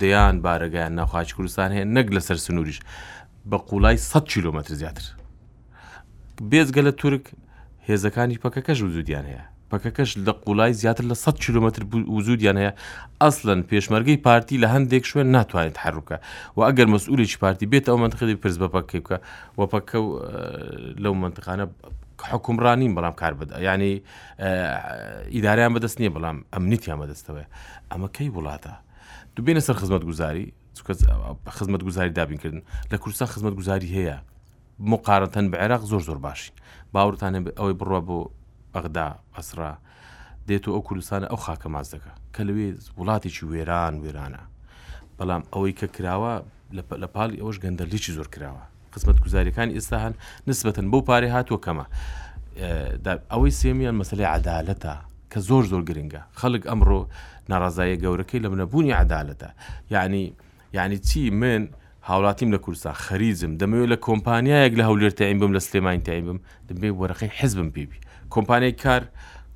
[0.00, 2.78] دەیان بارەگەیان ناخواچ کوردستان هەیە نەک لەسەر سنووریش
[3.50, 5.04] بە قوڵای 100 کیلومتر زیاتر
[6.50, 7.24] بێزگە لە تورک
[7.88, 12.72] هێزەکانی پەکەکەش و زودیان هەیە پەکەکەش لە قوڵای زیاتر لە 100 کیلومتر وزودیان هەیە
[13.22, 16.16] ئەسلن پێشمەرگەی پارتی لە هەندێک شوێن ناتوانێت حروکە
[16.56, 19.18] و ئەگەر مەسئولێکی پارتی بێت ئەو منتخی پرس بە پەکەی بکە
[19.58, 19.98] و پەکە
[21.02, 21.66] لەو منتخانە
[22.30, 23.94] حکومڕانی بەڵام کار بدە ینی
[25.34, 27.46] ئیداریان بەدەست نییە بەڵام ئەمنیتیان بەدەستەوەی
[27.90, 28.72] ئەمە کەی وڵاتە
[29.36, 30.46] دوبێنە سەر خزمەت گوزاری
[31.56, 34.16] خزمەت گوزاری دابینکردن لە کوردستان خزمەت گوزاری هەیە
[34.92, 36.54] مقارەتەن بە عێراق زۆر زۆر باشین
[36.92, 38.18] باورتان ئەوەی بڕە بۆ
[38.76, 39.72] بەغدا ئەسرا
[40.48, 42.66] دێت و ئەو کوردستانە ئەو خاکە ماز دەکە کە لەوێ
[42.98, 44.42] وڵاتێکی وێران وێرانە
[45.18, 46.34] بەڵام ئەوەی کە کراوە
[47.02, 48.62] لە پاڵی ئەوش گەندەرلیی زۆر کراوە
[48.94, 50.14] قسمت گوزاریەکان ئێستا هەن
[50.50, 51.86] نسبەتەن بەو پارێ هاتووە کەمە
[53.32, 54.94] ئەوەی سێمیان مەسلەی عدالەتە
[55.32, 57.00] کە زۆر زۆر گرنگە خەڵک ئەمڕۆ
[57.50, 59.50] ناڕازایە گەورەکەی لە منەبوونی عدالەتە
[59.94, 60.24] یعنی
[60.76, 61.62] یعنی چی من
[62.08, 66.38] هاوڵاتیم لە کورسا خەریزم دەمەوێت لە کۆمپانیایەک لە هەولێر تایم بم لە سلێمانی تایم بم
[66.68, 67.98] دەبێ وەرەخی حزبم پێبی
[68.34, 69.02] کۆمپانیای کار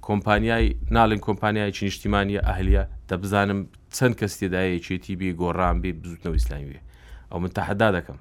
[0.02, 0.64] کۆمپانیای
[0.96, 3.60] ناڵن کۆمپانیای نیشتیمانی ئەهلیە دەبزانم
[3.96, 6.78] چەند کەس تێدایەکێتی بێ گۆڕان بێ بزوتنەوە ئیسلامی بێ
[7.32, 8.18] ئەو من تەحدا دەکەم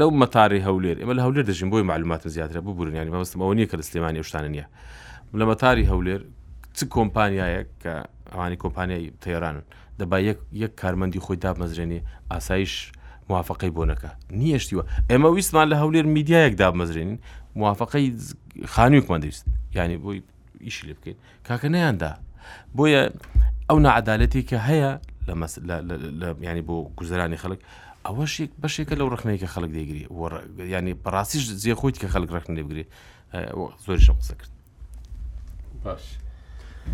[0.00, 3.76] لەو مەتاری هەولێر ئمە لە هەولێر دەژین بۆی معلوماتە زیاترە ببوورنیانی بەستم ئەو نییە کە
[3.80, 4.66] لە سلێمانی شتانە نییە
[5.40, 6.20] لە مەتاری هەولێر
[6.76, 7.94] چ کۆمپانیایە کە
[8.32, 9.64] ئەوانی کۆمپانیای تەێرانن
[10.00, 10.18] دەبا
[10.62, 12.00] یەک کارمەندی خۆی دابمەزرێنی
[12.32, 12.74] ئاسایش
[13.30, 14.10] موافقی بۆنەکە
[14.40, 17.18] نییەشتیوە ئێمە ویستمان لە هەولێر میدیایەک دابمەزرێنین
[17.60, 18.08] موافقی
[18.66, 20.18] خانوویکمان دەست ینی بۆی
[20.66, 21.16] ئیشی لێ بکەین
[21.48, 22.12] کاکە نیاندا
[22.76, 23.02] بۆیە
[23.70, 24.90] ئەو نعادالەتی کە هەیە
[26.20, 27.60] لە ینی بۆ گوزرانی خەڵک
[28.06, 30.04] ئەوەش بەشێکە لەو ڕخنەیەکە خەڵک دەگری
[30.74, 32.84] ینی بەڕاستیش زیە خۆیت کە خەڵک ڕخن دەبگری
[33.84, 34.50] زۆریشە قسە کرد
[35.84, 36.04] باش.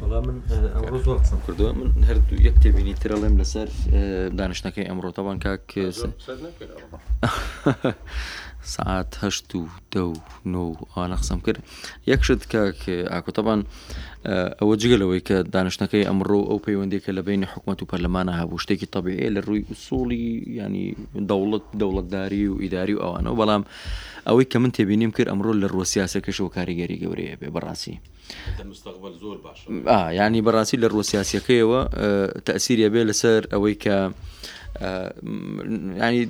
[0.01, 0.37] بەڵام من
[0.75, 3.69] ئەمڕۆ زۆر قسم کردووە من هەردوو یەک تێبینی ترەڵێم لەسەر
[4.39, 5.65] دانیشتەکەی ئەمڕۆتەوان کاک
[8.75, 9.63] ساعت هەشت و
[9.97, 10.15] دە و
[10.55, 10.63] نۆ
[10.97, 11.59] ئاە قسەم کرد
[12.13, 13.61] یەکشت کە ئاکوتەبان
[14.61, 19.29] ئەوە جگەلەوەی کە دانشتەکەی ئەمڕۆ ئەو پەیوەندێکە لە بینی حکوومەت و پەرلەمانە هەبوو شتێکی تەبیعێ
[19.37, 20.25] لە ڕووی سوڵی
[20.63, 20.87] ینی
[21.31, 23.63] دەوڵەت دەوڵەتداری و ئیداری و ئەوانەوە بەڵام
[24.27, 27.97] ئەوەی کە من تێبینیم کرد ئەمڕۆ لە ڕۆسیاسەکەشەوە کاریگەری گەورەیە بێ بەڕاستی.
[29.23, 29.37] زۆر
[29.85, 31.81] باش ینی بەڕاستی لە ڕۆسیاسەکەیەوە
[32.47, 33.97] تەسیریە بێ لەسەر ئەوەی کە
[34.83, 36.27] ینی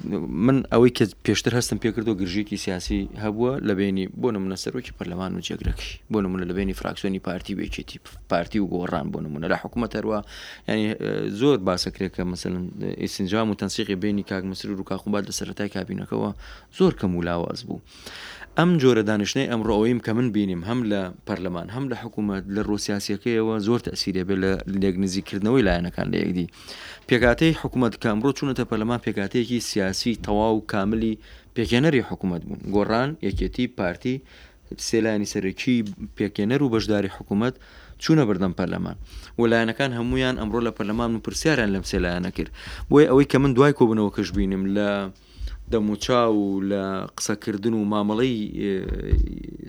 [0.46, 5.32] من ئەوەی کە پێشتر هەستم پێکردو گرژێکی سیاسی هەبووە لە بینی بۆ نمونە سەرۆکی پەرلەمان
[5.36, 7.98] و جێگرەکی بۆ نمونە لە بینی فراکسیۆنی پارتی بێکێتی
[8.30, 10.18] پارتی و گۆڕان بۆ نمونە لە حکوومەتەرەوە
[10.68, 10.86] ینی
[11.40, 12.62] زۆر باسەکرێکە مثلن
[13.02, 16.30] ئیسنجام و تەنسیقی بینی کاک مسر و کاخبات لە سەرەتای کابینەکەەوە
[16.78, 17.80] زۆر کەم و لاواز بوو.
[18.60, 23.54] ئەم جۆرە دانیشتەی ئەمڕۆەوەیم کە من بینیم هەم لە پەرلەمان هەم لە حکوومەت لە ڕۆسیاسیەکەیەوە
[23.66, 24.52] زۆر تەسیرێ بێ لە
[24.82, 26.46] لێگنزیکردنەوەی لایەنەکان لە یەکدی
[27.08, 31.14] پێکاتەی حکوومەت کامڕۆ چوونەتە پەرلەمان پێکاتەیەکی سیاسی تەواو کاملی
[31.56, 34.16] پێکێنەری حکوومەت بوون گۆڕان یەکێتی پارتی
[34.88, 35.76] سێلایانی سەرەکی
[36.18, 37.54] پێکێنەر و بەشداری حکوومەت
[38.02, 38.96] چوونە بەردەم پەرلەمان
[39.40, 42.50] وەلایەنەکان هەمویان ئەمڕۆ لە پەرلەمان و پرسیاران لەم سێلایەنە کرد
[42.90, 44.88] بۆی ئەوەی کە من دوای کۆبنەوە کەش بینیم لە
[45.72, 46.84] دەموچا و لە
[47.18, 48.56] قسەکردن و مامەڵی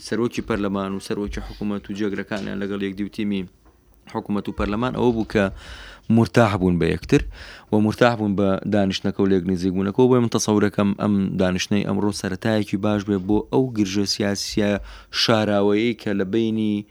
[0.08, 3.46] سەرۆکی پەرلەمان و سەرۆکی حکوومەت و جێگرەکانیان لەگەڵ یەک دیوتیمی
[4.14, 5.52] حکوومەت و پەرلەمان ئەوە بوو کە
[6.10, 7.22] مرتاح بوون بە یەکتر
[7.74, 12.78] و مرتاح بوون بە دانیشتەکە و لێک نزیگبوونەکەەوە بۆ من تەسەورەکەم ئەم دانیشتەی ئەمڕۆ سەتایەکی
[12.78, 14.70] باش بێ بۆ ئەو گرژە سیاسیە
[15.24, 16.86] شاراوەیە کە لە بینی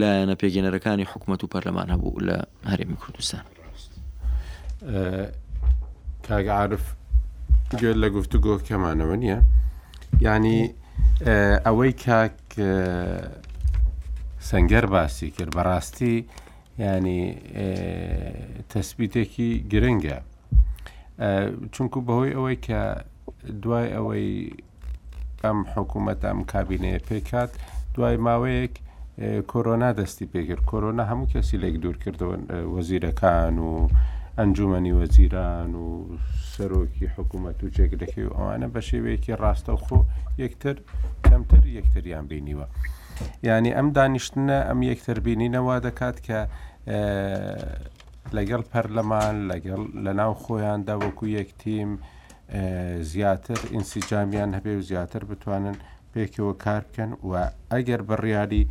[0.00, 2.36] لایەنە پێگەنەرەکانی حکوومەت و پەرلەمان هەبوو لە
[2.70, 3.44] هەرێمی کوردستان
[6.28, 6.97] کاگعاعرف
[7.80, 9.38] گوێر لە گفتوگۆ کەمانەوە نییە
[10.26, 10.60] ینی
[11.66, 12.36] ئەوەی کاک
[14.48, 16.14] سنگەر باسی کرد بەڕاستی
[16.84, 17.20] ینی
[18.72, 20.18] تەسبیتێکی گرنگە
[21.74, 22.80] چونکو بەهۆی ئەوەی کە
[23.62, 24.28] دوای ئەوەی
[25.44, 27.50] ئەم حکوومەت ئەم کابینەیە پێکات
[27.94, 28.74] دوای ماوەیەک
[29.52, 32.34] کۆرۆنا دەستی پێگر کۆرۆنا هەموو کەسی لێک دوور کردەوە
[32.74, 33.72] وەزیرەکان و
[34.38, 35.86] ئەنجومنی وەزیران و
[36.54, 39.98] سەرۆکی حکوومەت و جێگرەکەی و ئەوانە بە شێوەیەکی ڕاستە خۆ
[40.44, 40.76] یەکتر
[41.26, 42.66] کەمتر یەکتریان بینیوە.
[43.46, 46.40] ینی ئەم دانیشتنە ئەم یەکتربینینەوە دەکات کە
[48.36, 51.90] لەگەڵ پەرلەمان لەگەڵ لە ناو خۆیاندا وەکو یەکتیم
[53.10, 55.76] زیاتر ئینسیجامیان هەبێ و زیاتر بتوانن
[56.14, 57.32] پێکەوە کار بکەن و
[57.72, 58.64] ئەگەر بڕیاری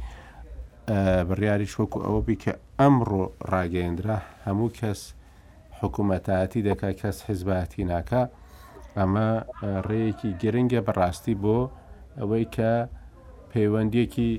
[1.30, 5.02] بڕیاریش وەکو ئەوە بیکە ئەمڕۆ ڕاگەیندرا هەموو کەس
[5.84, 8.22] حکوومەتایەتی دەکا کەس حیزبەتی ناکە
[8.98, 9.30] ئەمە
[9.88, 11.58] ڕێیەکی گرنگە بەڕاستی بۆ
[12.20, 12.72] ئەوەی کە
[13.52, 14.30] پەیوەندیەکی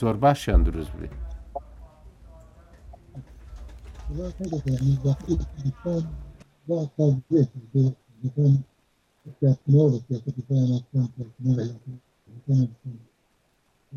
[0.00, 1.14] زۆر باشیان دروست بێت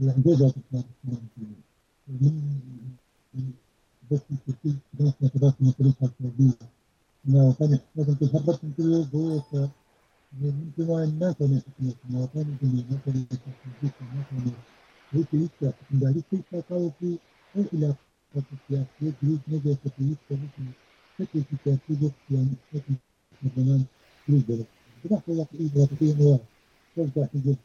[0.09, 0.21] Thank
[3.35, 3.53] you.
[4.11, 4.19] بس
[5.21, 6.53] خدمات مختلفة التربية
[7.29, 9.47] أنا ثاني مثلا تشربت في ضيوف
[10.41, 14.51] يمكن الناس أن يحكموا مواطن يمكن الناس أن يحكموا الناس أن
[15.11, 17.17] هيك هيك من ذلك هيك قالوا في
[17.55, 17.95] إلى
[18.35, 20.71] السياسية هيك نجا تقليد كمثل
[21.19, 22.93] شكل في تأثير يعني شكل
[23.43, 23.81] مثلا
[24.27, 24.65] بالبلد
[25.05, 26.39] بنحكي لك إيه بلاتقية نواه
[26.95, 27.57] ترجع تجد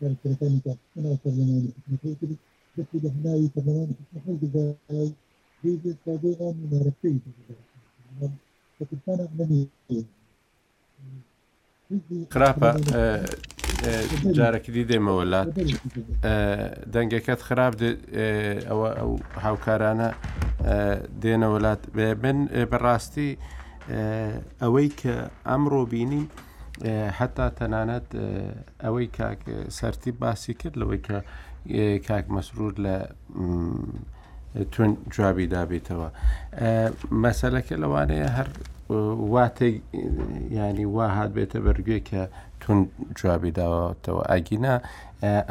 [0.00, 0.60] كانت ثانية
[0.98, 2.38] أنا أصلا يعني حكمة هيك
[2.78, 5.12] بس إذا هنا يتبنون حكمة هيك
[5.64, 7.20] بيجي السعودية من الرسمية
[8.80, 9.66] فكرتنا من
[12.34, 12.94] خراپە
[14.38, 15.48] جارێکی دی دێمەوە لات
[16.94, 17.74] دەنگەکەت خراپ
[18.68, 19.12] ئەوە ئەو
[19.44, 20.10] هاوکارانە
[21.22, 21.82] دێنە وڵات
[22.22, 22.38] بن
[22.70, 23.30] بەڕاستی
[24.62, 25.14] ئەوەی کە
[25.48, 26.26] ئەمڕۆ بینیم
[27.18, 28.08] حتا تەنانەت
[28.84, 29.40] ئەوەی کاک
[29.76, 31.16] سەرتی باسی کرد لەوەی کە
[32.08, 32.96] کاک مەسرور لە
[34.72, 36.08] تون جوابی دابێتەوە
[37.24, 38.48] مەسلەکە لەوانەیە هەر
[39.34, 39.76] واتێک
[40.58, 42.22] ینی وا هاات بێتە بەرگێ کە
[42.62, 42.78] تون
[43.18, 44.74] جوابی داوەتەوە ئاگینا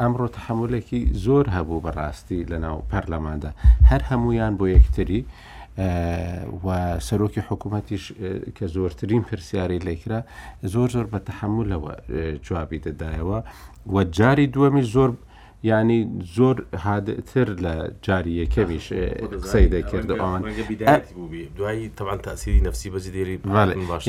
[0.00, 3.50] ئەمڕۆ تحملێکی زۆر هەبوو بەڕاستی لەناو پەرلەماندا
[3.90, 5.20] هەر هەمویان بۆ یەکتری
[6.64, 6.68] و
[7.06, 8.04] سەرۆکی حکوومەتیش
[8.56, 10.20] کە زۆرترین پرسیاری لێکرا
[10.72, 11.92] زۆر زۆر بە تحملەوە
[12.46, 13.38] جوابی دەدایەوە
[13.94, 15.22] وە جاری دووەمی زۆر بە
[15.64, 16.00] ینی
[16.36, 18.86] زۆر هادتر لە جاری یەکەمیش
[19.42, 20.42] قسەی دەکرد ئەوان
[21.58, 23.36] دوایی تەوان تاسیری نفسی بەزی دێری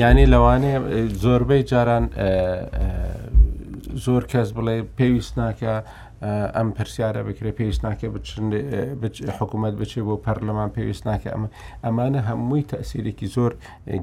[0.02, 0.78] ینی لەوانەیە
[1.24, 2.04] زۆربەی جاران
[4.06, 5.74] زۆر کەس بڵێ پێویست ناکە
[6.56, 8.06] ئەم پرسیارە بکرێ پێویست ناکە
[9.38, 11.48] حکوومەت بچێ بۆ پەرلەمان پێویست ناکە ئەمە
[11.84, 13.52] ئەمانە هەمووی تەسیرێکی زۆر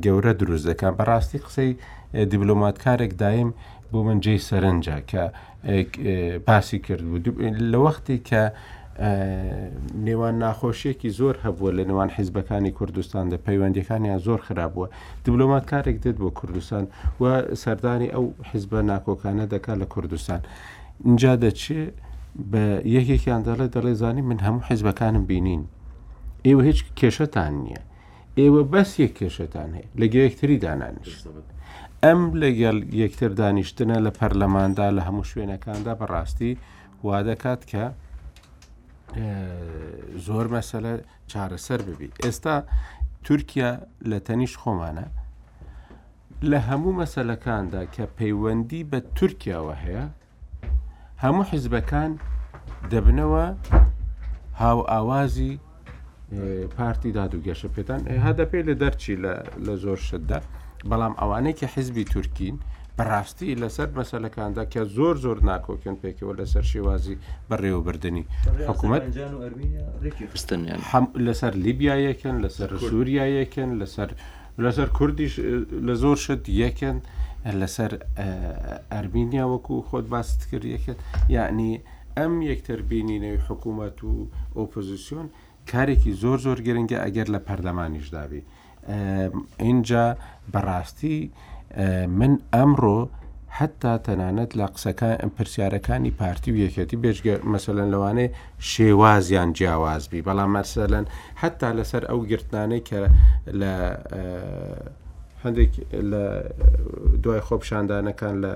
[0.05, 1.71] گەورە دروست دەکەن بەڕاستی قسەی
[2.31, 3.51] دیبلۆماتکارێک دایم
[3.93, 5.23] بۆ من جێ سەرنجە کە
[6.47, 7.19] باسی کرد بوو
[7.71, 8.43] لە وەختی کە
[10.05, 14.87] نێوان ناخۆشیەکی زۆر هەبووە لە نێوان حیزبەکانی کوردستاندا پەیوەندەکانیان زۆر خراپبووە
[15.25, 16.83] دیبلۆمات کارێک دێت بۆ کوردستان
[17.21, 17.23] و
[17.63, 20.41] سەردانی ئەو حیزبە ناکۆکانە دەکا لە کوردستان
[21.07, 21.81] اینجا دەچێ
[22.51, 22.63] بە
[22.97, 25.63] یەکێکیان دەڵێ دەڵێزانی من هەموو حیزبەکانم بینین
[26.47, 27.81] ئێوە هیچ کێشەتان نییە
[28.39, 31.11] ئێوە بەس یەک کێشەتان هەیە لە گوێکتری دانانیش
[32.05, 36.53] ئەم لەگەل یەکتر دانیشتنە لە پەرلەماندا لە هەموو شوێنەکاندا بەڕاستی
[37.05, 37.85] وا دەکات کە
[40.25, 40.91] زۆر مەسەلە
[41.31, 42.55] چارەسەر ببی ئێستا
[43.25, 43.69] تورکیا
[44.11, 45.05] لە تەنیش خۆمانە
[46.51, 50.05] لە هەموو مەسلەکاندا کە پەیوەندی بە تورکیاوە هەیە
[51.23, 52.11] هەموو حیزبەکان
[52.91, 53.45] دەبنەوە
[54.61, 55.53] هاو ئاوازی
[56.75, 59.13] پارتی دادوگەشە پێتان هەدە پێی لە دەرچی
[59.65, 60.39] لە زۆر شتدا.
[60.91, 62.57] بەڵام ئەوانەیەکی حیزبی تورکین
[62.97, 67.15] بەڕاستی لەسەر مەسلەکاندا کە زۆر زۆر ناکۆکن پێکەوە لەسەر شێوازی
[67.49, 68.25] بەڕێوەبردننی
[68.69, 69.03] حکوومەت
[71.27, 74.09] لەسەر لیبیایەکەن لەسەر سووریایەکەن لەسەر
[74.63, 75.33] لەسەر کوردیش
[75.87, 76.97] لە زۆر شت یەکەن
[77.61, 77.91] لەسەر
[78.93, 80.97] ئەرمینیا وەکو خۆت باست کرد یەکەن
[81.35, 81.71] یعنی
[82.17, 84.11] ئەم یەکتربینی نەوی حکوومەت و
[84.57, 85.27] ئۆپۆزیسیۆن
[85.71, 88.41] کارێکی زۆر زۆر گرنگگە ئەگەر لە پەردەمانیشدابی
[89.57, 90.17] اینجا
[90.53, 91.31] بەڕاستی
[92.19, 93.09] من ئەمڕۆ
[93.57, 98.27] حتا تەنانەت لە قسەکان پرسیارەکانی پارتی و یەکەتی بێژگە مەسەن لەوانێ
[98.59, 101.05] شێوازیان جیاوازبی بەڵام مەسەلەن
[101.41, 103.01] حتا لەسەر ئەو گرتانەی کە
[103.61, 103.73] لە
[105.43, 105.73] هەندێک
[106.11, 106.23] لە
[107.23, 108.51] دوای خۆپشاندانەکان لە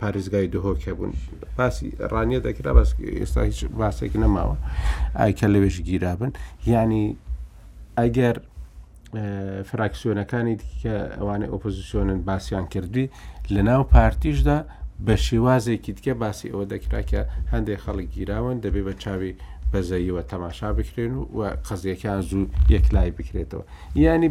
[0.00, 1.12] پارێزگای دهۆکە بوون
[1.58, 2.90] باسی ڕانیە دەکرا بەس
[3.20, 4.56] ئێستا هیچ باسێک نەماوە
[5.20, 6.32] ئایکە لەوێش گیرا بن
[6.66, 7.06] ینی
[7.98, 8.36] ئەگەر
[9.72, 13.10] فراکسیۆنەکانی دیکە ئەوانە ئۆپۆزیسیۆنن باسییان کردی
[13.54, 14.64] لە ناو پارتیشدا
[15.06, 17.20] بە شێوازێکی دیکە باسی ئەوە دەکراکە
[17.52, 19.34] هەندێک خەڵک گیراون دەبێ بە چاوی
[19.72, 23.62] بەزەییوە تەماشا بکرێن و و قزیەکان زوو یەکلای بکرێتەوە
[24.02, 24.28] ینی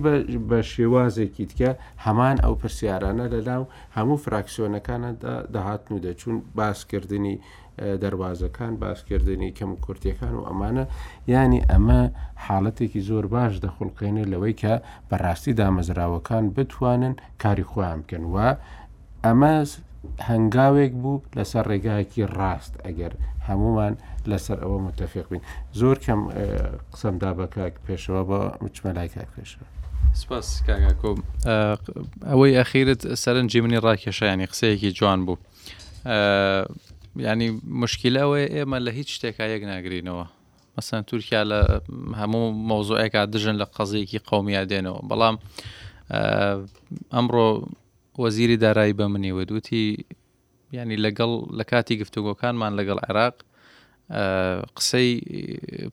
[0.50, 1.72] بە شێوازێکی دیکە
[2.06, 3.64] هەمان ئەو پرسیارانە لەناو
[3.98, 5.10] هەموو فراکسیۆنەکانە
[5.56, 7.36] دەهاتن و دەچوون باسکردنی
[7.78, 10.84] دەواازەکان باسکردنی کەم کورتەکان و ئەمانە
[11.34, 12.02] ینی ئەمە
[12.46, 14.74] حاڵەتێکی زۆر باش دەخڵقێنێ لەوەی کە
[15.10, 18.38] بەڕاستی دامەزراوەکان بتوانن کاری خۆیان بکەن و
[19.26, 19.54] ئەمە
[20.30, 23.14] هەنگاوێک بوو لەسەر ڕێگایەکی ڕاست ئەگەر
[23.48, 23.94] هەمومان
[24.32, 25.42] لەسەر ئەوە متتەفق بین
[25.80, 26.22] زۆر کەم
[26.94, 29.66] قسەمدا بە کاک پێشەوە بە مچمەلای کاک پێشەوە.
[30.22, 31.12] سپاس کاگاکۆ
[32.30, 35.38] ئەوەی ئەخیرت سەرنجی منی ڕاکێشایانی قسەیەکی جوان بوو.
[37.16, 40.26] ینی مشکیلەوە ئێمە لە هیچ شتێکا یەک ناگرینەوە
[40.76, 41.60] مەسەن تورکیا لە
[42.20, 45.36] هەموو مۆزوعێکا دژن لە قەزەیەکی قومیا دێنەوە بەڵام
[47.16, 47.50] ئەمڕۆ
[48.24, 49.86] وەزیری دارایی بە منی وەدوتی
[50.78, 53.36] ینی لەگەڵ لە کاتی گفتوگۆکانمان لەگەڵ عێراق
[54.78, 55.10] قسەی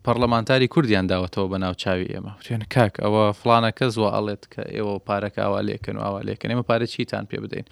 [0.05, 4.95] پەرلەمانتاری کوردیان داوەتەوە بە ناوچاوی ئێمە توێن کاک ئەوە فلانە کەس وە ئەڵێت کە ئێوە
[5.09, 7.67] پارەکە ئاوا لێکن و ئاوا لێکن ئێمە پارە چیتان پێ بدەین.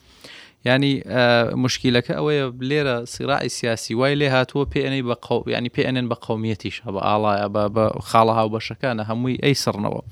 [0.67, 1.01] ینی
[1.65, 6.77] مشکیلەکە ئەوەیە لێرە سیراعی سیاسی وای لێ هاتووە پێێنەی بە قو ینی پێێنن بە قومیەتیش
[6.95, 10.03] بە ئاڵایە بە خاڵە هاو بەشەکانە هەمووی ئەی سڕنەوە.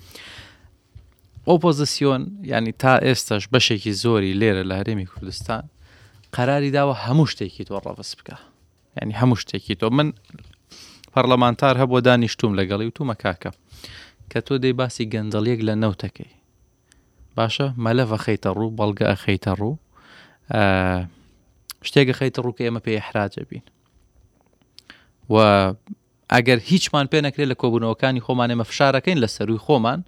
[1.48, 5.62] ئۆپۆزیسیۆن ینی تا ئێستاش بەشێکی زۆری لێرە لە هەرێمی کوردستان
[6.36, 8.36] قەراری داوە هەموو شتێکی تۆ ڕەفس بکە
[9.02, 10.08] ینی هەموو شتێکی تۆ من
[11.14, 13.50] پەرلەمانتار هەبوو دانیشتوم لەگەڵی و تو مەکاکە
[14.30, 16.32] کە تۆ دەی باسی گەندەڵیەک لە نەوتەکەی
[17.36, 19.76] باشە مەلە ئەخەیتە ڕوو بەڵگە ئەخەیتە ڕوو
[21.86, 23.62] شتێکە خەیتە ڕووکە ئێمە پێی حراجە بین
[25.30, 25.34] و
[26.32, 30.00] ئەگەر هیچمان پێ نەکرێت لە کۆبوونەوەکانی خۆمان ئێمە فشارەکەین لە سەروی خۆمان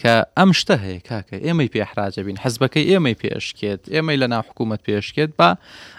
[0.00, 5.30] کە ئەم شتە هەیە کاکە ئێمەی پێحراجە بین حەزبەکەی ئێمەی پێشکێت ئێمەی لە ناحکوومەت پێشکێت
[5.38, 5.50] با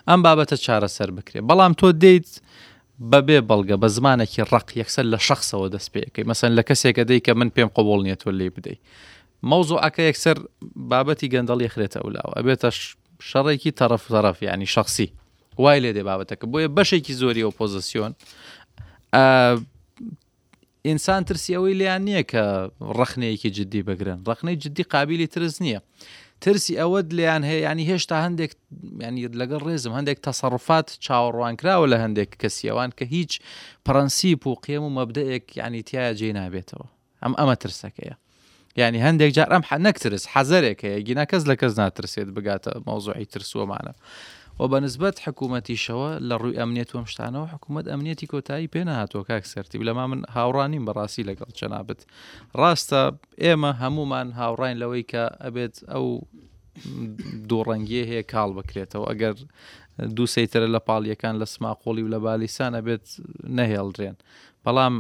[0.10, 2.30] ئەم بابەتە چارەسەر بکرێت بەڵام تۆ دەیت
[3.12, 7.32] بەبێ بەڵگە بە زمانێکی ڕق یەکسەر لە شخصەوە دەست پێەکەی مەسن لە کەسێکە دەی کە
[7.40, 8.82] من پێم قوبڵ نیە تۆ لێ بدەیت
[9.50, 10.38] مەوزۆ ئەکە یەکسەر
[10.92, 12.78] بابەتی گەندەڵ یخرێتە ئەولاوە ئەبێتەش
[13.30, 15.10] شەڕێکی تەرەف تەرەف ینی شخصی
[15.64, 18.12] وای لێ دێ بابەتەکە بۆیە بەشێکی زۆری ئۆپۆزیسیۆن
[20.88, 22.44] ئینسان ترسیەوەی لیان نییە کە
[23.00, 25.80] ڕخنەیەکی جددی بگرن ڕخنەی جددی قابلی ترس نییە
[26.44, 28.52] ترسی ئەوەت لیان هەیە ینی هێشتا هەندێک
[29.06, 33.32] ینی لەگەڵ ڕێزم هەندێک تەسەڕفات چاوەڕوان کراوە لە هەندێک کەسیەوان کە هیچ
[33.86, 36.88] پرەنسیپ و قێم و مەبدەیەک ینی تایە جێ نابێتەوە
[37.24, 38.16] ئەم ئەمە ترسەکەیە
[38.80, 43.94] ینی هەندێک جار ئەم حەنەکترس حەزەرێک هەیە گینا کەس لە کەس ناترسێت بگاتە مۆزوعی ترسووەمانە.
[44.60, 50.06] و بە نسبت حکوومەتیشەوە لە ڕووی ئەمنێت وم شتانەوە حکوومەت ئەمنیەتی کۆتایی پێناهاتۆ کاکسەرتی لەما
[50.12, 52.02] من هاوڕانیم بەڕاستی لەگەڵ چەنابێت
[52.60, 53.02] ڕاستە
[53.44, 56.06] ئێمە هەمومان هاوڕین لەوەی کە ئەبێت ئەو
[57.50, 59.36] دووڕەنگیە هەیە کاڵ بکرێتەوە ئەگەر
[60.18, 63.06] دووسەیترە لە پاڵیەکان لە سماقۆڵی و لە بالیسانە بێت
[63.58, 64.18] نەهێڵدرێن
[64.68, 64.94] بەڵام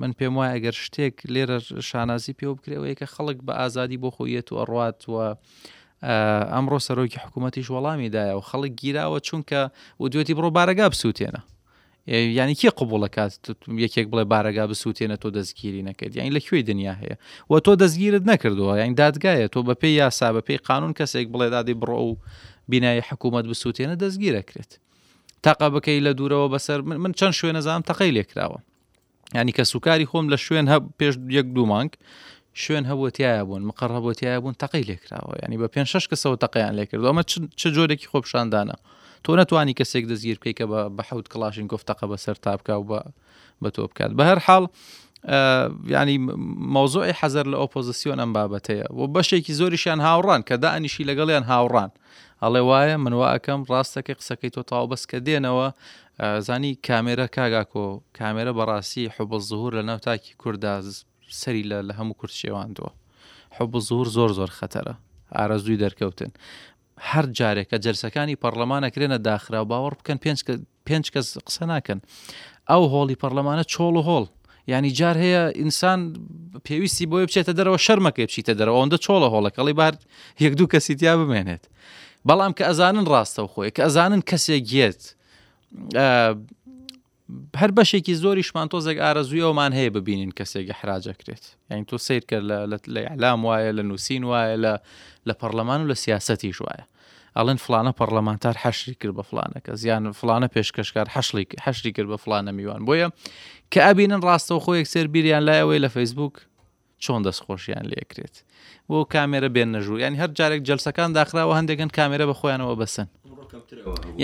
[0.00, 1.58] من پێم وایە ئەگەر شتێک لێرە
[1.90, 5.24] شانازی پێوە بکرێەوەی کە خەڵک بە ئازادی بۆ خۆیەت و ئەڕاتوە
[6.54, 9.60] ئەمڕۆ سەرۆکی حکوومەتیش وەڵامیدایە و خەڵک گیراوە چونکە
[10.00, 11.40] و دوێتی بڕۆ بارەگا بسووتێنە
[12.40, 13.32] ینی کێ قوبوڵەکات
[13.84, 17.16] یەکێک بڵێ بارەگا بسووتێنە تۆ دەستگیری نەکرد یانی لەکوێ دنیا هەیە
[17.50, 21.48] و تۆ دەستگیرت نەکردووە یان دادگایە تۆ بە پێی یاسا بە پێی قانون کەسێک بڵێ
[21.54, 22.12] دادی بڕۆ و
[22.70, 24.72] بینایی حکوومەت بسووتێنە دەستگیرەکرێت
[25.44, 28.58] تاقا بکەی لە دوورەوە بەسەر من چەند شوێنە زانام تەقەی لێکراوە
[29.34, 31.90] ینی کە سوکاری خۆم لە شوێن هە پێش یەک دوو مانگ
[32.62, 37.22] شوێن هەبووتیایە بوون مقڕەبووتیایە بوون تەقی لێکراوە ینی بە پێ شش کەسەوە تەقیان لێکرد ئەمە
[37.60, 38.76] چه جۆرێکی خۆپشاندانە
[39.24, 40.64] تۆ نەتوانی کەسێک دەزگیر بکەی کە
[40.96, 42.98] بە حەوت کلاشین گفتەقە بە سەر تا بک و
[43.62, 44.64] بە تۆ بکات بە هەر حاڵ
[45.96, 46.18] ینی
[46.74, 51.90] مۆزۆی حەزەر لە ئۆپۆزیسیۆن ئەم بابەتەیە و بەشێکی زۆریشیان هاوڕان کە دانیشی لەگەڵیان هاوڕان
[52.42, 55.68] ئەڵێ وایە من واەکەم ڕاستەکەی قسەکەی تۆ تاوبەس کە دێنەوە
[56.40, 57.86] زانی کامێرە کاگاکۆ
[58.18, 60.74] کامێرە بەڕاستی حوب زهور لە ناوتاکی کووردا
[61.42, 62.90] سەری لە لە هەموو کورت شێواندووە
[63.56, 64.94] حوب زهور زۆر زۆر خەتەرە
[65.38, 66.30] ئارەزووی دەرکەوتن
[67.10, 70.18] هەر جارێکە جەرسەکانی پەرلەمانەکرێنە داخرا باوەڕ بکەن
[70.88, 72.00] پێنج کەس قسە ناکەن
[72.70, 74.26] ئەو هۆڵی پەرلەمانە چۆڵ و هۆڵ
[74.72, 76.00] ینی جار هەیە ئینسان
[76.66, 79.94] پێویستی بۆی بچێتە دەرەوە شەرمەکەی بچیتە دەرەوە ئەوەندە چۆڵە هۆڵەکەڵی بار
[80.44, 81.64] یەک دوو کەسیتیا بمێنێت
[82.28, 85.02] بەڵام کە ئەزانن ڕاستە و خۆی کە ئەزانن کەسێک گێت
[87.60, 92.44] هەر بەشێکی زۆری شمان تۆزێک ئارەزویەوەمان هەیە ببینین کەسێکی حراجەکرێت یعنی تۆ سیر کرد
[92.94, 94.72] لە ئەلام وایە لە نووسین وایە لە
[95.28, 96.84] لە پەرلەمان و لە سیاستی ژواایە
[97.36, 101.06] ئەڵێن فلانە پەرلەمانتار حەشری کرد بە فلانەکە زیان فلانە پێشکەشکار
[101.64, 103.08] حەشری کرد بە فلانە میوان بۆیە
[103.72, 106.34] کە ئابینن ڕاستەوە خۆیەک سێر بیریان لایەوەی لە فەیسبوک
[107.04, 108.36] چۆن دەستخۆشیان لێکرێت
[108.88, 113.08] بۆ کامێرە بێن نەژوو یانی هەر جارێک جلسەکان داخراوە هەندێکن کامێرە بە خۆیانەوە بەسن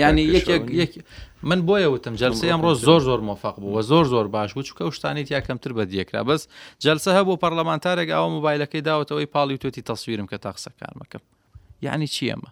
[0.01, 0.91] ینی یەکێک
[1.49, 5.23] من بۆیە وتم جلسە ئەمڕۆ زۆر زۆر مۆفق بوو زۆر زۆر باش بوو چکە شتانی
[5.35, 6.41] یا کەمتر بە دیەکرا بەس
[6.85, 11.21] جلسە هەبوو پەرلەمانتارێک ئەو موبایلەکەی داوتەوەی پاڵی توێتی تەسوورم کە تاقسەکان مەکەم
[11.85, 12.49] یعنی چیەمە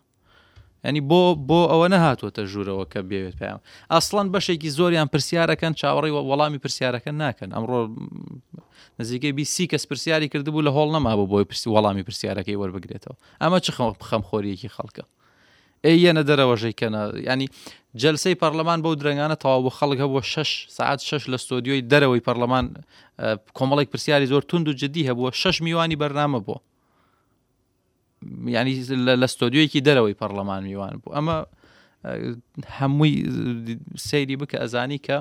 [0.85, 3.59] ینی بۆ بۆ ئەوە نەهاتوەتە ژوورەوە کە بێوێت پێیان
[3.93, 7.79] ئەسڵەن بەشێکی زۆریان پرسیارەکەن چاوەڕی وەڵامی پرسیارەکە ناکەن ئەمڕۆ
[8.99, 13.59] نزیکەی بیسی کەس پرسیاری کردبوو لە هۆڵ نەما بۆ بۆی پرسی وەڵامی پرسیارەکەی وەربگرێتەوە ئەمە
[13.63, 13.67] چ
[14.09, 15.03] خەم خۆریەکی خەڵکە
[15.95, 17.01] ئێنە دەرەوەژەی کەنە
[17.31, 17.47] ینی
[18.01, 22.65] جلسەی پەرلەمان بەو درنگانە تەواو خەڵک هەبووە 6 ساعت 6 لە ستۆدیۆی دەرەوەی پەرلەمان
[23.57, 26.55] کۆمەڵێک پرسیاری زۆر تونند و جدی هەبووە 6 میوانی بەرنامە بۆ
[28.55, 28.75] ینی
[29.21, 31.37] لە ستۆدیۆیەکی دەرەوەی پەرلەمان میوان بوو ئەمە
[32.79, 33.13] هەمووی
[34.09, 35.17] سەیری بکە ئەزانی کە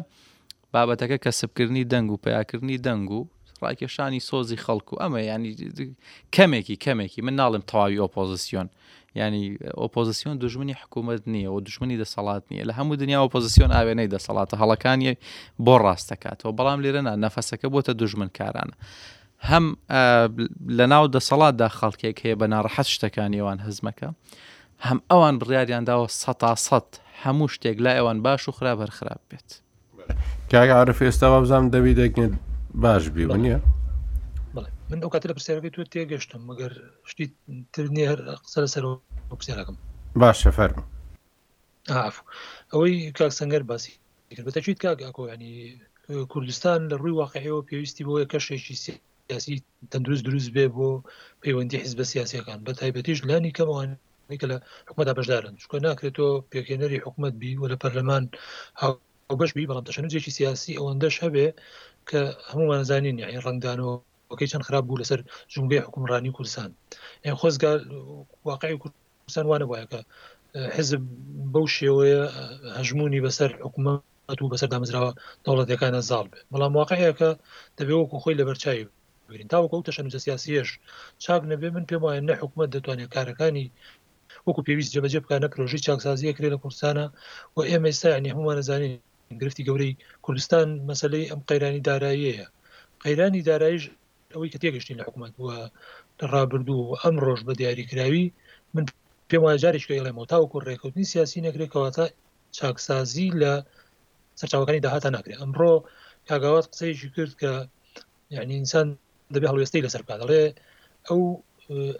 [0.74, 3.20] بابەتەکە کەسبکردنی دەنگ و پیاکردنی دەنگ و
[3.64, 5.50] ڕاکێشانی سۆزی خەڵکو ئەمە ینی
[6.36, 8.68] کەمێکی کەمێکی من ناڵم تەواوی ئۆپۆزیسیۆن
[9.16, 14.54] ینی ئۆپۆزیسیۆن دژمنی حکوومەت نییە و دژمنی دەسەڵات نییە لە هەموو دنیا ئۆپۆزیسیۆن ئاوێنەی دەسەڵاتە
[14.62, 15.12] هەڵەکانی
[15.66, 18.76] بۆ ڕاستەکاتەوە بەڵام لێرەنا نەفەسەکە بۆتە دژمن کارانە.
[19.50, 19.64] هەم
[20.78, 24.08] لە ناو دەسەڵاتدا خەڵکێک هەیە بە ناڕەحەت شتەکانیەوان هەزمەکە
[24.86, 26.80] هەم ئەوان بڕیاریانداوە سە
[27.24, 29.48] هەموو شتێک لا ئەوان باش و خراپ هەرخراپ بێت.
[30.50, 32.34] کاگە عرف ئێستا بابزانام دەبی دەکنێت
[32.82, 33.58] باش بیوە نیە؟
[34.90, 36.72] من ئەو کاتە لە پرسیارەکەی تو تێگەشتم مەگەر
[37.10, 37.26] شتی
[37.74, 38.84] تر نێر قسە لەسەر
[39.38, 39.76] پرسیارەکەم
[40.20, 40.78] باشە فەرم
[42.72, 43.94] ئەوەی کاک سەنگەر باسی
[44.46, 45.54] بەتە چیت کاگاکۆینی
[46.32, 49.54] کوردستان لە ڕووی واقعەوە پێویستی بۆ کەشێکی سیاسی
[49.90, 50.88] تەندروست دروست بێ بۆ
[51.42, 53.90] پەیوەندی حیز بە سیاسەکان بە تایبەتیش لانی کەمەوان
[54.40, 54.56] کە لە
[54.88, 58.24] حکومەدا بەشدارن شکۆ ناکرێتەوە پێکێنەری حکومت بی و لە پەرلەمان
[59.40, 61.46] بەش بی بەڵام تەشەنجێکی سیاسی ئەوەندەش هەبێ
[62.08, 63.96] کە هەمووانزانین یاین ڕنگدانەوە
[64.30, 65.20] وەکەی چەند خراپ بوو لەسەر
[65.54, 66.70] جمبێ حکومڕانی کوردستان
[67.26, 67.72] یان خۆزگا
[68.50, 70.00] واقعی کوردستان وانە وایە کە
[70.76, 71.00] حزب
[71.52, 72.22] بەو شێوەیە
[72.78, 75.12] هەژمونی بەسەر حکوومەت و بەسەر دامزراوە
[75.44, 77.30] دەوڵەتەکانە زاڵ بێ بەڵام واقعەکە
[77.78, 78.82] دەبێوەکو خۆی لە بەرچوی
[79.28, 80.68] بگرین تاوەکەوتە شەنجە سیاسیش
[81.24, 83.66] چاک نەبێ من پێم وایە نە حکوومەت دەتوانێت کارەکانی
[84.46, 87.06] وەکو پێویست جەبەجێ بکانە پرۆژی چاکسازیە کرێ لە کوردستانە
[87.54, 88.94] و ئێمە ئێستانی هەمووان نزانین
[89.40, 89.92] گرفتی گەورەی
[90.24, 92.46] کوردستان مەسلەی ئەم قەیرانی داراییەیە
[93.04, 93.84] قەیرانی داراییش
[94.36, 95.58] ئەوەی کە تێگەشتین لە حکوومەت بووە
[96.32, 98.26] ڕابردوو ئەم ڕۆژ بە دیاریکراوی
[98.74, 98.84] من
[99.28, 102.04] پێم وایە جارێکڵێ مۆتاوکو ڕێکوتنی سیاسی نەکرێکەوەتە
[102.56, 103.52] چاکسازی لە
[104.40, 105.72] سەرچاوەکانی داهاتە ناکرێت ئەمڕۆ
[106.28, 107.52] کاگاوات قسەیشی کرد کە
[108.36, 108.86] یعنی ئینسان
[109.34, 110.42] دەبێ هەڵوێستی لەسەر کاڵێ
[111.08, 111.22] ئەو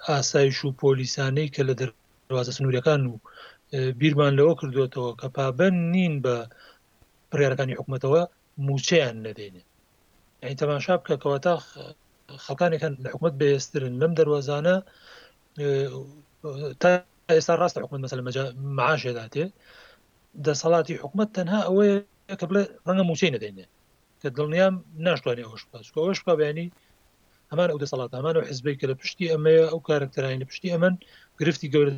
[0.08, 3.14] ئاسایش و پۆلیسانەی کە لە دەوازە سنوورەکان و
[4.00, 6.36] بیرمان لەوە کردوێتەوە کە پابەن نین بە
[7.30, 8.22] پرارەکانی حکوومەتەوە
[8.66, 11.54] موچیان نەدێنێت تەماشا بکە کەەوە تا
[12.44, 14.84] خطانی خەکانێکن لە حکوومەت بێسترن لەم دەواازانە اه،
[16.82, 18.44] تا راست حکومت ئێستا ڕاستە حکوومەت مەسە مەجا
[18.78, 19.44] معاشێداتێ
[20.46, 21.96] دەسەڵاتی حکوومەت تەنها ئەوەیە
[22.38, 23.66] کە بڵێ ڕەنگە موچەی نەدەێنێ
[24.20, 24.74] کە دڵنیام
[25.06, 26.66] ناشتوانێ ئەوش پاسکەوەش بابیانی يعني
[27.50, 30.94] ئەمان ئەو دەسەڵات ئەمان و حزبی کە لە پشتی ئەمەیە ئەو کارکتەرانی لە پشتی ئەمن
[31.40, 31.92] گرفتی گەورە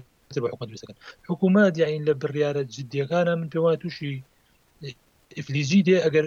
[0.48, 0.96] حکوومەتەکەن
[1.28, 4.14] حکوومەت یاین لە بڕیاە جدیەکانە من پێ من تووشی
[4.82, 4.94] توشی
[5.40, 6.26] افلیجی ئەگەر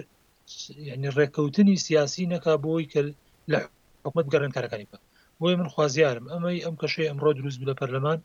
[0.88, 3.08] يعني سیاسی سياسي نكابوي كل
[3.52, 3.58] لە
[4.04, 4.98] حکومت گەڕێن کارەکانی بکە
[5.40, 8.18] بۆی من خوازیارم ئەمەی ئەم کەشەی ئەمڕۆ دروست لە پەرلەمان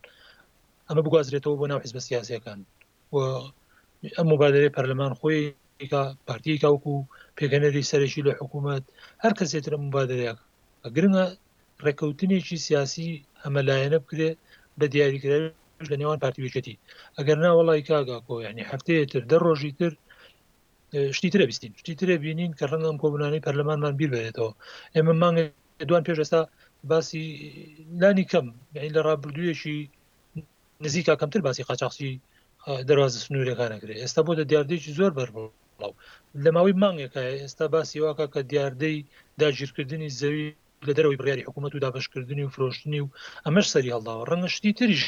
[0.88, 2.60] ئەمە بگوازرێتەوە بۆ ناو حیزب سیاسەکان
[3.14, 3.16] و
[4.18, 5.42] ئەم مبادرەی پەرلەمان خۆی
[6.28, 6.96] پارتی کاوکو
[7.38, 8.84] پێگەنەری سەرشی لە حکوومەت
[9.24, 10.38] هەر کەسێتر مبادرەیەک
[10.96, 11.26] گرنگە
[11.86, 13.10] ڕێککەوتنێکی سیاسی
[13.44, 14.38] ئەمە لایەنە بکرێت
[14.80, 15.44] بە دیاریکرێت
[15.92, 16.76] لە نێوان پارتیویچەتی
[17.18, 19.92] ئەگەر ناوەڵی کاگا کۆ ینی هەفتەیەتر دە ڕۆژی تر
[21.18, 24.52] شتی ترە بیستین شتی ترە بینین کە ڕەنگەم کۆبنانی پەرلەمانمان بیر بێتەوە
[24.96, 25.44] ئێمە مانگە
[25.90, 26.40] دوان پێش ئێستا
[26.90, 27.22] باسی
[28.02, 28.48] لانی کەم
[28.96, 29.80] لە ڕابردوویەشی
[30.86, 32.12] نزیکا کەمتر باسی قاچاقسی
[32.90, 35.50] دەوازە سنوورەکانەکرێت ئێستا بۆ دە دیاردێکی زۆر بەرڵاو
[36.44, 38.98] لە ماوەی مانگێکە ئێستا باسی واکە کە دیاردەی
[39.42, 40.48] داگیرکردنی زەوی
[40.88, 43.12] لە دەرەوەی بڕیاری حکوومەت و دابشکردنی و فرۆشتنی و
[43.46, 45.06] ئەمەش سەری هەڵداوە ڕەنگەشتی تریش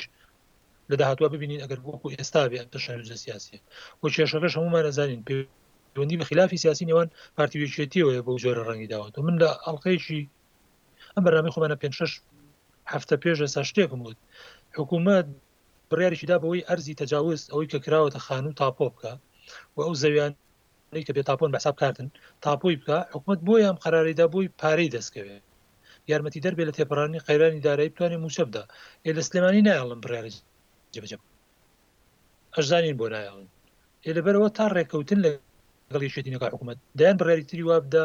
[0.89, 2.41] لە داهاتوە ببینین ئەگەر وەکو ئێستا
[2.73, 3.57] پێشە سیاسی
[4.01, 5.35] و کێشەکەش هەمومان نزانین پێ
[5.95, 10.21] دوندی بە خلافی سیاسی نێوان پارتیویچێتیەوە بە جۆرە ڕەنگی داوەەوە من لە ئەڵلقەیەکی
[11.15, 12.11] ئەم بەرامی خۆمانە پێ شش
[12.93, 14.19] هەفتە پێش ئێستا شتێکم وت
[14.77, 15.25] حکوومەت
[15.89, 19.13] بڕیاریشیدا بەوەی ئەرزی تەجاوز ئەوەی کە کراوەتە خانوو تاپۆ بکە
[19.75, 20.33] و ئەو زەویان
[21.07, 22.07] کە بێ تاپۆن بەساب کارتن
[22.45, 25.43] تاپۆی بکە حکوومەت بۆ یام قەراریدا بووی پارەی دەستکەوێت
[26.11, 28.63] یارمەتی دەربێت لە تێپڕانی قەیرانی دارایی بتوانێ موچەبدا
[29.05, 30.33] ئێ لە سلێمانی نایڵم بڕیاری
[30.93, 31.17] جبجە
[32.55, 33.47] ئەشزانین بۆ نایڵن
[34.07, 35.29] ێ لەبەرەوە تا ڕێککەوتن لە
[35.93, 38.03] گەڵی شێتینەکە حکوومەت دایان بڕێری تری وابدا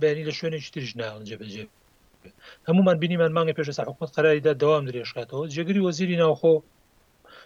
[0.00, 1.64] بەینی لە شوێنێکی تریژ ناڵن جێبجێ
[2.22, 2.34] بێت
[2.68, 6.54] هەمومان بینیمان مانگە پێش سا حکومت قراریدا دەوام درێژکاتەوە جێگری وەزیری ناوخۆ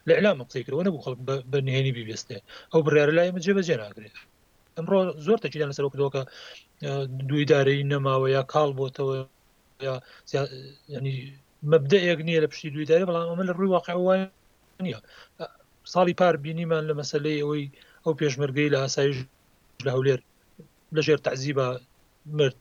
[0.09, 1.21] لە ئەلام قسەیکردەوە نەبوو خەڵک
[1.53, 2.39] بە نهێنی بیبێستێ
[2.73, 4.15] ئەو بڕێر لای مەجێ بەجێ ناگرێت
[4.77, 6.23] ئەمڕۆ زۆر تەچیدان لەسەر کردەوەکە
[7.29, 9.15] دویداری نەماوە یا کاڵ بۆتەوە
[10.37, 10.43] یا
[10.97, 11.15] ینی
[11.73, 14.27] مبدەیەک نییە لە پشتی دویداری بەڵام ئەمە لە ڕووی واقع وایە
[14.87, 14.99] نیە
[15.93, 17.67] ساڵی پار بینیمان لە مەسلەی ئەوەی
[18.05, 19.17] ئەو پێشمەرگەی لە ئاسایش
[19.87, 20.21] لە هەولێر
[20.97, 21.69] لەژێر تعزیبە
[22.39, 22.57] مرد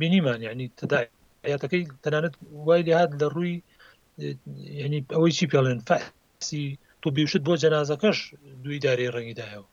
[0.00, 1.06] بینیمان یعنی تدای
[1.46, 2.34] حیاتەکەی تەنانەت
[2.66, 3.56] وای لێهات لە ڕووی
[4.84, 6.62] ینی ئەوەی چی پێڵێن فسی
[7.00, 8.18] تو بیوشت بۆ جەنازەکەش
[8.64, 9.66] دوی دارێ ڕەنگیداەوە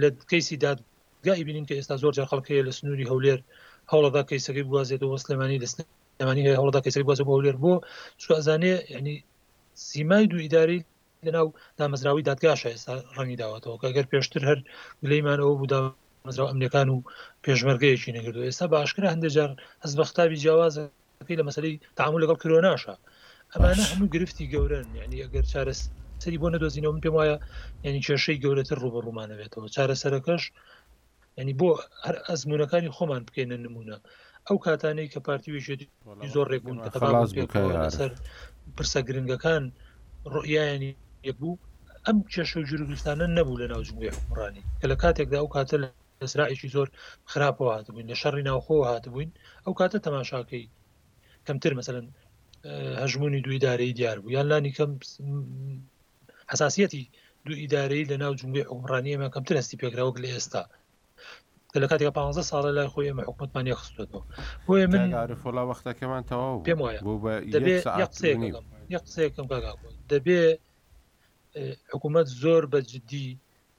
[0.00, 0.78] لە کەیسی داد
[1.26, 3.40] گای بینین کە ئێستا زۆر خەڵکەیە لە سنووری هەولێر
[3.92, 5.58] هەوڵەدا کەیسەکەی بوازێتەوە سلمانی
[6.20, 7.72] لەمانی هەیە هەوڵدا کەسی باز بۆ هەولێر بۆ
[8.24, 9.16] شوازانێ ینی
[9.88, 10.80] سیمای دو ئیداری
[11.26, 11.46] لەناو
[11.78, 14.58] دامەزراوی دادگاش ئێستا ڕەنی داواتەوە کە گەر پێشتر هەر
[15.10, 15.80] لەیمان ئەوە بوودا
[16.26, 16.98] مەزرا ئەمریکان و
[17.44, 19.50] پێشمەرگەیەکی نەگردو ئێستا باشکرا هەندێجار
[19.82, 20.84] ئەس بەختابی جیاوازە
[21.38, 22.94] لە مەسەی تعامل لەگەڵ کرۆ ناشا
[23.52, 25.86] ئەمانە هەموو گرفتی گەورن یعنی ئەگەر چارەست
[26.22, 27.36] سەری بۆ نەدۆزینەوە من پێم وایە
[27.88, 30.42] ینی کێشەی گەورەتر ڕوبە ڕوومانەبێتەوە چارە سەرەکەش
[31.40, 31.68] ینی بۆ
[32.06, 33.96] هەر ئەزمونونەکانی خۆمان بکەینە نمونە
[34.46, 35.86] ئەو کاتانەی کە پارتیویشێتی
[36.34, 36.78] زۆر ڕێکبوون
[37.98, 38.10] سەر
[38.76, 39.62] پرسە گرنگەکان
[40.34, 40.92] ڕۆیانی
[41.28, 41.54] یەکبوو
[42.06, 45.76] ئەم کێشە جوروگرستانە نەبوو لە ناوجمویە حکمڕانی کە لە کاتێکدا ئەو کاتە
[46.22, 46.88] لەسرائێکی زۆر
[47.32, 49.30] خراپەوە هاتبووین لە شەڕی ناوخۆ هاتبووین
[49.64, 50.66] ئەو کاتە تەماشاکەی
[51.48, 52.06] کەمتر مثلەن
[53.02, 54.90] هەژمونی دوی دارەی دیار بوو یان لانی کەم
[56.52, 57.02] حساسەتی
[57.46, 60.62] دو ئیدارەی لە ناو جنگی عمرانیمە کەمتر هەستی پێکراوە لە ئێستا
[61.82, 64.22] لە کاتێک 15 ساڵە لای خۆی ئمە حکوومەتمان یخستێتەوە
[64.66, 65.08] بۆیە من
[65.42, 66.80] فۆلا وەختەکەمان تەواو پێم
[69.04, 69.46] قسەکەم
[70.12, 70.40] دەبێ
[71.92, 73.28] حکوومەت زۆر بە جدی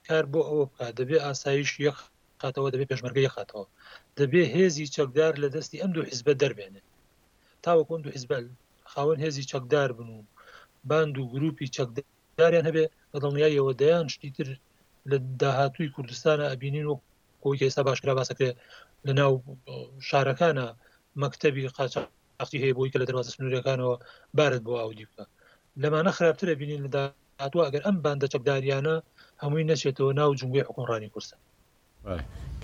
[0.06, 1.98] کار بۆ ئەوە بکە دەبێ ئاسایش یخ
[2.42, 3.64] خاتەوە دەبێ پێشمەرگی خاتەوە
[4.20, 6.88] دەبێ هێزی چەکدار لە دەستی ئەم دوو حیزبە دەربێنێت
[7.66, 8.46] تاوەکوند و ئیزبل
[8.92, 10.24] خاوەن هێزی چەکدار بن و
[10.90, 12.84] باند و گروپی چەکداریان هەبێ
[13.14, 14.48] لە دڵنیایەوە دەیان شتی تر
[15.10, 17.00] لە داهاتووی کوردستانە ئەبینین و
[17.42, 18.48] کۆی ئێستا باشرا باسەکە
[19.06, 19.32] لە ناو
[20.08, 20.66] شارەکانە
[21.22, 21.68] مەکتتەبی
[22.38, 23.94] قاچی هەیە بۆی کە لە دەوازە سنوورەکانەوە
[24.36, 25.24] بارت بۆ ئاودی بکە
[25.82, 27.00] لەمانە خراپترە بینین لە
[27.42, 28.94] هاتووە ئەگەر ئەم باندە چەکداریانە
[29.42, 31.36] هەمووی نەچێتەوە ناو جنگوی حکوڕانی کورسە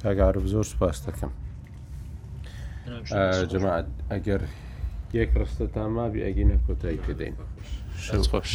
[0.02, 1.32] کاگار زۆر سپاس دەکەم
[3.52, 4.43] جماعت ئەگەر
[5.15, 7.35] یەک ڕستە تامابی ئەگینە کۆتایی کردین
[8.31, 8.53] خۆش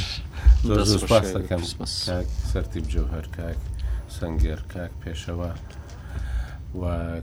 [1.37, 1.61] دەکەم
[2.51, 3.55] سەرتیب جۆ هەرکک
[4.15, 5.51] سنگێر کاک پێشەوە
[6.79, 6.81] و